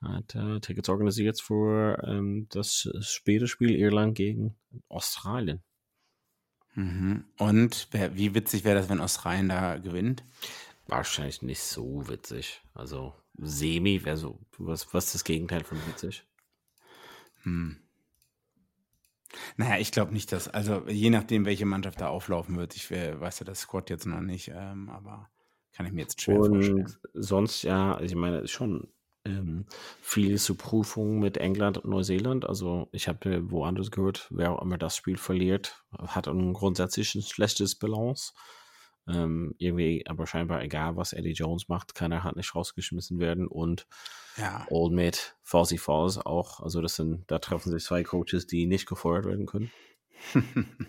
hat 0.02 0.34
äh, 0.34 0.60
Tickets 0.60 0.88
organisiert 0.88 1.40
für 1.40 2.02
ähm, 2.06 2.46
das 2.50 2.88
späte 3.00 3.46
Spiel 3.46 3.70
Irland 3.70 4.14
gegen 4.16 4.56
Australien. 4.88 5.62
Mhm. 6.74 7.24
Und 7.38 7.88
wer, 7.90 8.16
wie 8.16 8.34
witzig 8.34 8.64
wäre 8.64 8.76
das, 8.76 8.88
wenn 8.88 9.00
Australien 9.00 9.48
da 9.48 9.78
gewinnt? 9.78 10.24
Wahrscheinlich 10.86 11.42
nicht 11.42 11.60
so 11.60 12.08
witzig. 12.08 12.62
Also 12.74 13.14
semi 13.36 14.04
wäre 14.04 14.16
so, 14.16 14.40
was, 14.58 14.92
was 14.92 15.06
ist 15.06 15.14
das 15.16 15.24
Gegenteil 15.24 15.64
von 15.64 15.78
witzig? 15.86 16.24
Hm. 17.42 17.80
Naja, 19.56 19.78
ich 19.78 19.92
glaube 19.92 20.12
nicht, 20.12 20.32
dass, 20.32 20.48
also 20.48 20.82
je 20.88 21.10
nachdem, 21.10 21.44
welche 21.44 21.66
Mannschaft 21.66 22.00
da 22.00 22.08
auflaufen 22.08 22.56
wird, 22.56 22.74
ich 22.76 22.90
weiß 22.90 23.40
ja 23.40 23.46
das 23.46 23.60
Squad 23.60 23.90
jetzt 23.90 24.06
noch 24.06 24.20
nicht, 24.20 24.50
ähm, 24.54 24.88
aber 24.88 25.30
kann 25.72 25.86
ich 25.86 25.92
mir 25.92 26.02
jetzt 26.02 26.20
schwer 26.20 26.36
vorstellen. 26.36 26.80
Und 26.80 27.00
sonst, 27.14 27.62
ja, 27.62 28.00
ich 28.00 28.14
meine, 28.14 28.46
schon 28.48 28.88
ähm, 29.24 29.66
viel 30.00 30.38
zur 30.38 30.56
Prüfung 30.56 31.18
mit 31.18 31.36
England 31.36 31.78
und 31.78 31.90
Neuseeland. 31.90 32.46
Also 32.46 32.88
ich 32.92 33.08
habe 33.08 33.50
woanders 33.50 33.90
gehört, 33.90 34.26
wer 34.30 34.52
auch 34.52 34.62
immer 34.62 34.78
das 34.78 34.96
Spiel 34.96 35.16
verliert, 35.16 35.84
hat 35.92 36.28
ein 36.28 36.52
grundsätzlich 36.52 37.14
ein 37.14 37.22
schlechtes 37.22 37.76
Balance. 37.76 38.32
Ähm, 39.08 39.54
irgendwie, 39.58 40.06
aber 40.06 40.26
scheinbar 40.26 40.62
egal, 40.62 40.96
was 40.96 41.12
Eddie 41.12 41.32
Jones 41.32 41.68
macht, 41.68 41.94
keiner 41.94 42.22
hat 42.22 42.36
nicht 42.36 42.54
rausgeschmissen 42.54 43.18
werden. 43.18 43.46
Und 43.48 43.86
Ja, 44.36 44.66
Old 44.70 44.92
Mate, 44.92 45.18
Fawzi 45.42 45.78
Falls 45.78 46.18
auch. 46.18 46.60
Also 46.60 46.80
das 46.80 46.96
sind, 46.96 47.30
da 47.30 47.38
treffen 47.38 47.70
sich 47.70 47.84
zwei 47.84 48.02
Coaches, 48.02 48.46
die 48.46 48.66
nicht 48.66 48.86
gefeuert 48.86 49.24
werden 49.24 49.46
können. 49.46 49.70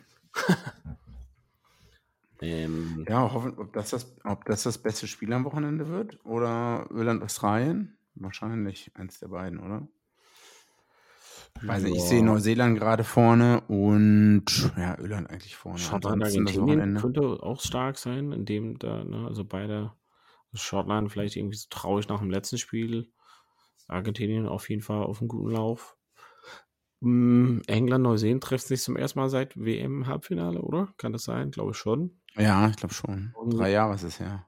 ähm, 2.41 3.05
ja 3.07 3.31
hoffen, 3.31 3.57
ob 3.57 3.73
das, 3.73 3.91
das, 3.91 4.15
ob 4.23 4.45
das 4.45 4.63
das 4.63 4.77
beste 4.77 5.07
Spiel 5.07 5.31
am 5.33 5.45
Wochenende 5.45 5.87
wird 5.87 6.23
oder 6.25 6.87
Irland, 6.91 7.23
Australien? 7.23 7.97
Wahrscheinlich 8.15 8.91
eins 8.95 9.19
der 9.19 9.29
beiden, 9.29 9.59
oder? 9.59 9.87
Nicht, 11.61 11.95
ich 11.95 12.01
sehe 12.01 12.23
Neuseeland 12.23 12.77
gerade 12.77 13.03
vorne 13.03 13.61
und 13.67 14.45
ja, 14.77 14.97
Irland 14.99 15.29
eigentlich 15.29 15.55
vorne. 15.55 15.77
Schottland, 15.77 16.21
das 16.21 16.35
Argentinien 16.35 16.97
könnte 16.97 17.21
auch 17.21 17.61
stark 17.61 17.97
sein, 17.97 18.31
indem 18.31 18.79
da, 18.79 19.03
ne, 19.03 19.27
also 19.27 19.45
beide, 19.45 19.93
Schottland 20.53 21.11
vielleicht 21.11 21.35
irgendwie 21.37 21.55
so 21.55 21.67
traurig 21.69 22.09
nach 22.09 22.19
dem 22.19 22.29
letzten 22.29 22.57
Spiel, 22.57 23.11
Argentinien 23.87 24.47
auf 24.47 24.69
jeden 24.69 24.81
Fall 24.81 25.03
auf 25.03 25.19
einem 25.19 25.27
guten 25.27 25.51
Lauf. 25.51 25.97
Mm, 26.99 27.59
England, 27.67 28.03
Neuseeland 28.03 28.43
trifft 28.43 28.67
sich 28.67 28.81
zum 28.81 28.95
ersten 28.95 29.19
Mal 29.19 29.29
seit 29.29 29.57
WM-Halbfinale, 29.57 30.61
oder? 30.61 30.93
Kann 30.97 31.13
das 31.13 31.23
sein? 31.23 31.51
Glaube 31.51 31.71
ich 31.71 31.77
schon. 31.77 32.21
Ja, 32.35 32.69
ich 32.69 32.75
glaube 32.75 32.93
schon. 32.93 33.33
Drei 33.49 33.71
Jahre 33.71 33.95
ist 33.95 34.03
es 34.03 34.19
ja. 34.19 34.45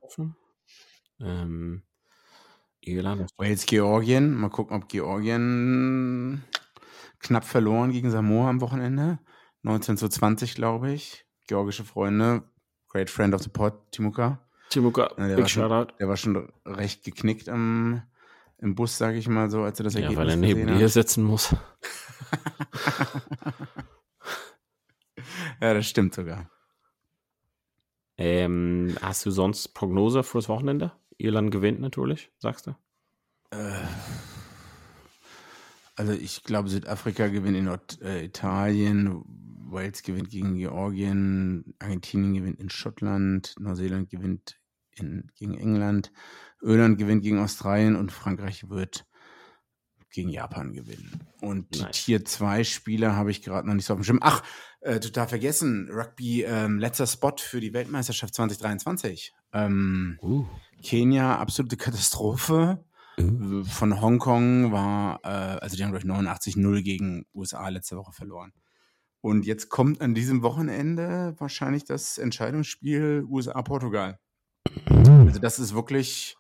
Ähm, 1.20 1.84
Irland, 2.82 3.30
Wales, 3.38 3.66
Georgien. 3.66 4.34
Mal 4.34 4.50
gucken, 4.50 4.76
ob 4.78 4.90
Georgien 4.90 6.44
knapp 7.24 7.46
verloren 7.46 7.92
gegen 7.92 8.12
Samoa 8.12 8.50
am 8.50 8.62
Wochenende. 8.62 9.20
19 9.64 9.98
zu 9.98 10.10
20, 10.10 10.56
glaube 10.56 10.92
ich. 10.92 11.26
Georgische 11.48 11.84
Freunde. 11.84 12.44
Great 12.90 13.10
friend 13.10 13.34
of 13.34 13.42
the 13.42 13.50
pod, 13.50 13.74
Timuka. 13.92 14.40
Timuka, 14.70 15.10
Ja, 15.18 15.28
der, 15.28 15.36
big 15.36 15.44
war 15.44 15.48
schon, 15.50 15.88
der 16.00 16.08
war 16.08 16.18
schon 16.18 16.52
recht 16.66 17.04
geknickt 17.04 17.50
am, 17.50 18.04
im 18.60 18.76
Bus, 18.76 18.98
sage 18.98 19.18
ich 19.18 19.28
mal 19.28 19.50
so, 19.50 19.64
als 19.64 19.80
er 19.80 19.84
das 19.86 19.94
Ja, 19.94 20.02
Ergebnis 20.02 20.20
weil 20.20 20.30
er 20.30 20.36
neben 20.38 20.70
hat. 20.82 20.90
sitzen 20.92 21.24
muss. 21.24 21.56
Ja, 25.62 25.74
das 25.74 25.88
stimmt 25.88 26.14
sogar. 26.14 26.50
Ähm, 28.18 28.98
hast 29.02 29.26
du 29.26 29.32
sonst 29.32 29.70
Prognose 29.74 30.24
fürs 30.24 30.50
Wochenende? 30.50 30.92
Irland 31.18 31.52
gewinnt 31.52 31.80
natürlich, 31.80 32.32
sagst 32.38 32.68
du? 32.68 32.76
Also 35.96 36.14
ich 36.14 36.44
glaube, 36.44 36.70
Südafrika 36.70 37.28
gewinnt 37.28 37.58
in 37.58 37.66
Nord 37.66 38.02
äh, 38.02 38.26
Italien, 38.26 39.24
Wales 39.74 40.04
gewinnt 40.04 40.30
gegen 40.30 40.56
Georgien, 40.56 41.76
Argentinien 41.80 42.34
gewinnt 42.34 42.60
in 42.60 42.70
Schottland, 42.70 43.56
Neuseeland 43.60 44.10
gewinnt 44.10 44.60
in, 44.96 45.30
gegen 45.36 45.56
England, 45.56 46.12
Irland 46.62 46.98
gewinnt 46.98 47.24
gegen 47.24 47.40
Australien 47.40 47.96
und 47.96 48.12
Frankreich 48.12 48.70
wird 48.70 49.06
gegen 50.14 50.30
Japan 50.30 50.74
gewinnen. 50.74 51.28
Und 51.42 51.74
die 51.76 51.82
Nice. 51.82 52.06
Tier 52.06 52.24
2 52.24 52.64
Spieler 52.64 53.16
habe 53.16 53.32
ich 53.32 53.42
gerade 53.42 53.68
noch 53.68 53.74
nicht 53.74 53.86
so 53.86 53.94
auf 53.94 54.00
dem 54.00 54.04
Schirm. 54.04 54.20
Ach, 54.22 54.44
äh, 54.82 55.00
total 55.00 55.28
vergessen, 55.28 55.90
Rugby 55.92 56.44
ähm, 56.44 56.78
letzter 56.80 57.08
Spot 57.08 57.36
für 57.38 57.60
die 57.60 57.74
Weltmeisterschaft 57.74 58.34
2023. 58.36 59.34
Ähm, 59.54 60.20
Uh. 60.22 60.46
Kenia, 60.84 61.38
absolute 61.38 61.78
Katastrophe. 61.78 62.84
Uh. 63.20 63.64
Von 63.64 64.02
Hongkong 64.02 64.72
war, 64.72 65.20
äh, 65.24 65.28
also 65.28 65.76
die 65.76 65.84
haben 65.84 65.92
durch 65.92 66.06
89-0 66.06 66.82
gegen 66.82 67.26
USA 67.34 67.70
letzte 67.70 67.98
Woche 67.98 68.12
verloren. 68.12 68.54
Und 69.22 69.46
jetzt 69.46 69.70
kommt 69.70 70.02
an 70.02 70.14
diesem 70.14 70.44
Wochenende 70.44 71.36
wahrscheinlich 71.38 71.86
das 71.86 72.18
Entscheidungsspiel 72.18 73.26
USA-Portugal. 73.30 74.20
Also 74.86 75.40
das 75.40 75.60
ist 75.60 75.74
wirklich 75.74 76.36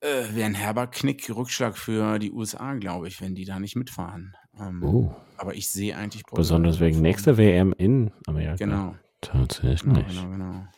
äh, 0.00 0.34
wäre 0.34 0.46
ein 0.46 0.54
herber 0.54 0.86
Knick, 0.86 1.28
Rückschlag 1.34 1.76
für 1.76 2.18
die 2.18 2.30
USA, 2.30 2.74
glaube 2.74 3.08
ich, 3.08 3.20
wenn 3.20 3.34
die 3.34 3.44
da 3.44 3.58
nicht 3.58 3.76
mitfahren. 3.76 4.36
Ähm, 4.58 4.82
Uh. 4.82 5.14
Aber 5.36 5.54
ich 5.54 5.68
sehe 5.68 5.96
eigentlich 5.96 6.22
Portugal 6.22 6.42
Besonders 6.42 6.80
wegen 6.80 7.00
nächster 7.00 7.36
WM 7.36 7.72
in 7.76 8.12
Amerika. 8.26 8.56
Genau. 8.56 8.96
Tatsächlich. 9.20 10.06
Genau, 10.06 10.22
genau, 10.22 10.30
genau. 10.30 10.68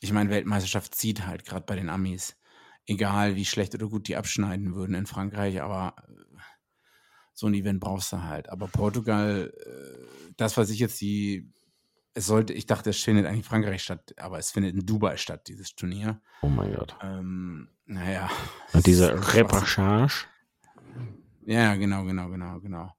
Ich 0.00 0.12
meine, 0.12 0.30
Weltmeisterschaft 0.30 0.94
zieht 0.94 1.26
halt 1.26 1.44
gerade 1.44 1.64
bei 1.66 1.76
den 1.76 1.88
Amis. 1.88 2.36
Egal, 2.86 3.36
wie 3.36 3.44
schlecht 3.44 3.74
oder 3.74 3.88
gut 3.88 4.08
die 4.08 4.16
abschneiden 4.16 4.74
würden 4.74 4.94
in 4.94 5.06
Frankreich, 5.06 5.62
aber 5.62 5.94
äh, 6.08 6.12
so 7.32 7.46
ein 7.46 7.54
Event 7.54 7.80
brauchst 7.80 8.12
du 8.12 8.22
halt. 8.22 8.48
Aber 8.48 8.68
Portugal, 8.68 9.52
äh, 9.54 10.32
das, 10.36 10.56
was 10.56 10.70
ich 10.70 10.78
jetzt 10.78 11.00
die, 11.00 11.52
es 12.14 12.26
sollte, 12.26 12.52
ich 12.52 12.66
dachte, 12.66 12.90
es 12.90 13.02
findet 13.02 13.26
eigentlich 13.26 13.40
in 13.40 13.44
Frankreich 13.44 13.82
statt, 13.82 14.14
aber 14.18 14.38
es 14.38 14.50
findet 14.50 14.74
in 14.74 14.84
Dubai 14.84 15.16
statt, 15.16 15.46
dieses 15.48 15.74
Turnier. 15.74 16.20
Oh 16.42 16.48
mein 16.48 16.74
Gott. 16.74 16.96
Ähm, 17.02 17.68
naja. 17.86 18.30
Und 18.72 18.86
diese 18.86 19.34
Reportage. 19.34 20.26
Ja, 21.46 21.74
genau, 21.76 22.04
genau, 22.04 22.28
genau, 22.28 22.60
genau. 22.60 22.92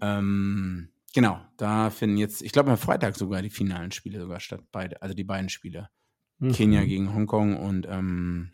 Ähm, 0.00 0.90
genau, 1.14 1.40
da 1.56 1.90
finden 1.90 2.16
jetzt, 2.16 2.42
ich 2.42 2.52
glaube 2.52 2.70
am 2.70 2.78
Freitag 2.78 3.16
sogar 3.16 3.42
die 3.42 3.50
finalen 3.50 3.92
Spiele 3.92 4.20
sogar 4.20 4.40
statt, 4.40 4.62
beide, 4.72 5.00
also 5.02 5.14
die 5.14 5.24
beiden 5.24 5.48
Spiele. 5.48 5.90
Mhm. 6.38 6.52
Kenia 6.52 6.84
gegen 6.84 7.14
Hongkong 7.14 7.56
und 7.56 7.86
ähm, 7.88 8.50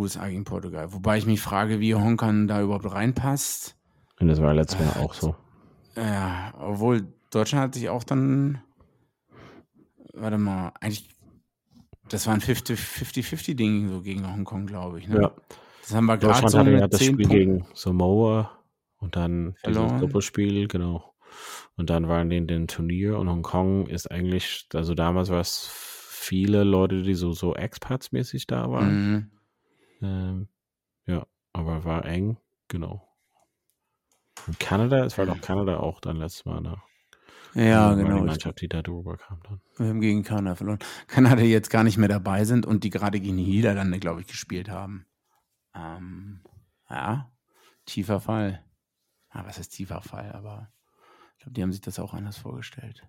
USA 0.00 0.28
gegen 0.28 0.44
Portugal. 0.44 0.92
Wobei 0.92 1.18
ich 1.18 1.26
mich 1.26 1.40
frage, 1.40 1.80
wie 1.80 1.94
Hongkong 1.94 2.48
da 2.48 2.62
überhaupt 2.62 2.90
reinpasst. 2.90 3.76
Und 4.18 4.28
das 4.28 4.40
war 4.40 4.54
letztes 4.54 4.80
Mal 4.80 5.00
Äh, 5.00 5.04
auch 5.04 5.14
so. 5.14 5.36
Ja, 5.96 6.52
obwohl 6.58 7.06
Deutschland 7.30 7.64
hat 7.64 7.74
sich 7.74 7.88
auch 7.88 8.04
dann, 8.04 8.62
warte 10.14 10.38
mal, 10.38 10.72
eigentlich, 10.80 11.08
das 12.08 12.26
war 12.26 12.34
ein 12.34 12.40
50 12.40 12.78
50-50-Ding 12.78 13.88
so 13.88 14.02
gegen 14.02 14.26
Hongkong, 14.26 14.66
glaube 14.66 14.98
ich. 14.98 15.08
Ne? 15.08 15.22
Ja. 15.22 15.32
Das 15.82 15.94
haben 15.94 16.06
wir 16.06 16.18
gerade 16.18 16.48
so 16.48 16.58
hatte 16.58 16.70
ja 16.70 16.88
das 16.88 17.00
10 17.00 17.12
Spiel 17.14 17.26
Punkten. 17.26 17.38
gegen 17.38 17.66
Samoa 17.74 18.50
und 18.98 19.16
dann 19.16 19.54
dieses 19.64 19.76
Verloren. 19.76 20.00
Doppelspiel, 20.00 20.68
genau. 20.68 21.14
Und 21.76 21.88
dann 21.90 22.08
waren 22.08 22.28
die 22.28 22.36
in 22.36 22.46
dem 22.46 22.66
Turnier 22.66 23.18
und 23.18 23.28
Hongkong 23.30 23.86
ist 23.86 24.10
eigentlich, 24.10 24.68
also 24.74 24.94
damals 24.94 25.30
war 25.30 25.40
es 25.40 25.68
viele 25.72 26.64
Leute, 26.64 27.02
die 27.02 27.14
so, 27.14 27.32
so 27.32 27.54
Expats-mäßig 27.54 28.46
da 28.46 28.70
waren. 28.70 29.12
Mhm. 29.12 29.30
Ähm, 30.02 30.48
ja, 31.06 31.26
aber 31.52 31.84
war 31.84 32.04
eng, 32.04 32.38
genau. 32.68 33.06
Und 34.46 34.58
Kanada, 34.58 35.04
es 35.04 35.18
war 35.18 35.26
doch 35.26 35.40
Kanada 35.40 35.78
auch 35.78 36.00
dann 36.00 36.16
letztes 36.16 36.44
Mal, 36.44 36.60
ne? 36.60 36.80
Ja, 37.54 37.94
genau. 37.94 38.18
Die 38.18 38.24
Mannschaft, 38.24 38.60
die 38.60 38.68
da 38.68 38.80
drüber 38.80 39.16
kam 39.16 39.40
dann. 39.42 39.60
Wir 39.76 39.88
haben 39.88 40.00
gegen 40.00 40.22
Kanada 40.22 40.54
verloren. 40.54 40.78
Kanada, 41.08 41.36
die 41.36 41.50
jetzt 41.50 41.70
gar 41.70 41.82
nicht 41.82 41.98
mehr 41.98 42.08
dabei 42.08 42.44
sind 42.44 42.64
und 42.64 42.84
die 42.84 42.90
gerade 42.90 43.20
gegen 43.20 43.36
die 43.36 43.44
Niederlande, 43.44 43.98
glaube 43.98 44.20
ich, 44.20 44.28
gespielt 44.28 44.70
haben. 44.70 45.06
Ähm, 45.74 46.42
ja, 46.88 47.32
tiefer 47.86 48.20
Fall. 48.20 48.64
Ah, 49.30 49.44
was 49.44 49.58
heißt 49.58 49.72
tiefer 49.72 50.00
Fall? 50.00 50.32
Aber 50.32 50.72
ich 51.36 51.42
glaube, 51.42 51.54
die 51.54 51.62
haben 51.62 51.72
sich 51.72 51.80
das 51.80 51.98
auch 51.98 52.14
anders 52.14 52.38
vorgestellt. 52.38 53.06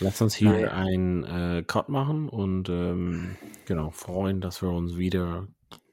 Lass 0.00 0.20
uns 0.22 0.34
hier 0.34 0.50
Naja. 0.50 0.72
ein 0.72 1.24
äh, 1.24 1.64
Cut 1.66 1.88
machen 1.88 2.28
und 2.28 2.68
ähm, 2.68 3.36
genau 3.66 3.90
freuen, 3.90 4.40
dass 4.40 4.62
wir 4.62 4.70
uns 4.70 4.96
wieder 4.96 5.48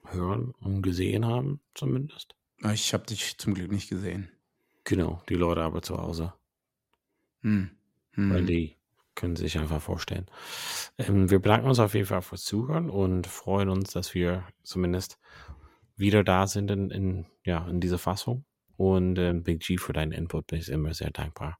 hören 0.07 0.51
und 0.59 0.81
gesehen 0.83 1.25
haben, 1.25 1.59
zumindest. 1.73 2.35
Ich 2.73 2.93
habe 2.93 3.05
dich 3.05 3.37
zum 3.37 3.53
Glück 3.55 3.71
nicht 3.71 3.89
gesehen. 3.89 4.29
Genau, 4.83 5.21
die 5.29 5.35
Leute 5.35 5.61
aber 5.63 5.81
zu 5.81 5.97
Hause, 5.97 6.33
Hm. 7.41 7.71
Hm. 8.11 8.29
weil 8.33 8.45
die 8.45 8.75
können 9.15 9.35
sich 9.35 9.57
einfach 9.57 9.81
vorstellen. 9.81 10.25
Ähm, 10.97 11.29
wir 11.31 11.39
bedanken 11.39 11.67
uns 11.67 11.79
auf 11.79 11.93
jeden 11.93 12.05
Fall 12.05 12.21
fürs 12.21 12.43
Zuhören 12.43 12.89
und 12.89 13.27
freuen 13.27 13.69
uns, 13.69 13.91
dass 13.91 14.13
wir 14.13 14.45
zumindest 14.63 15.17
wieder 15.95 16.23
da 16.23 16.47
sind 16.47 16.69
in, 16.69 16.91
in, 16.91 17.25
ja, 17.45 17.67
in 17.67 17.79
dieser 17.79 17.97
Fassung. 17.97 18.45
Und 18.77 19.17
ähm, 19.17 19.43
Big 19.43 19.61
G 19.61 19.77
für 19.77 19.93
deinen 19.93 20.11
Input 20.11 20.47
bin 20.47 20.59
ich 20.59 20.69
immer 20.69 20.93
sehr 20.93 21.11
dankbar. 21.11 21.57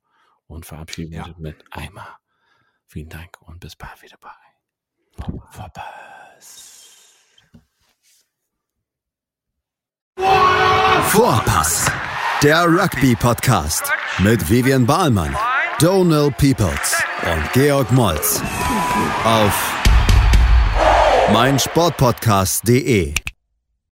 und 0.47 0.65
verabschieden 0.65 1.13
Ja. 1.13 1.25
uns 1.27 1.37
mit 1.39 1.63
Eimer. 1.71 2.19
Vielen 2.87 3.09
Dank 3.09 3.37
und 3.41 3.59
bis 3.59 3.75
bald 3.75 4.01
wieder 4.01 4.17
bei. 4.19 4.29
Vorpass, 11.09 11.89
der 12.43 12.65
Rugby-Podcast 12.65 13.91
mit 14.19 14.49
Vivian 14.49 14.85
Bahlmann, 14.85 15.35
Donal 15.79 16.31
Peoples 16.31 17.03
und 17.23 17.53
Georg 17.53 17.91
Moltz 17.91 18.41
auf 19.23 19.73
meinsportpodcast.de. 21.31 23.24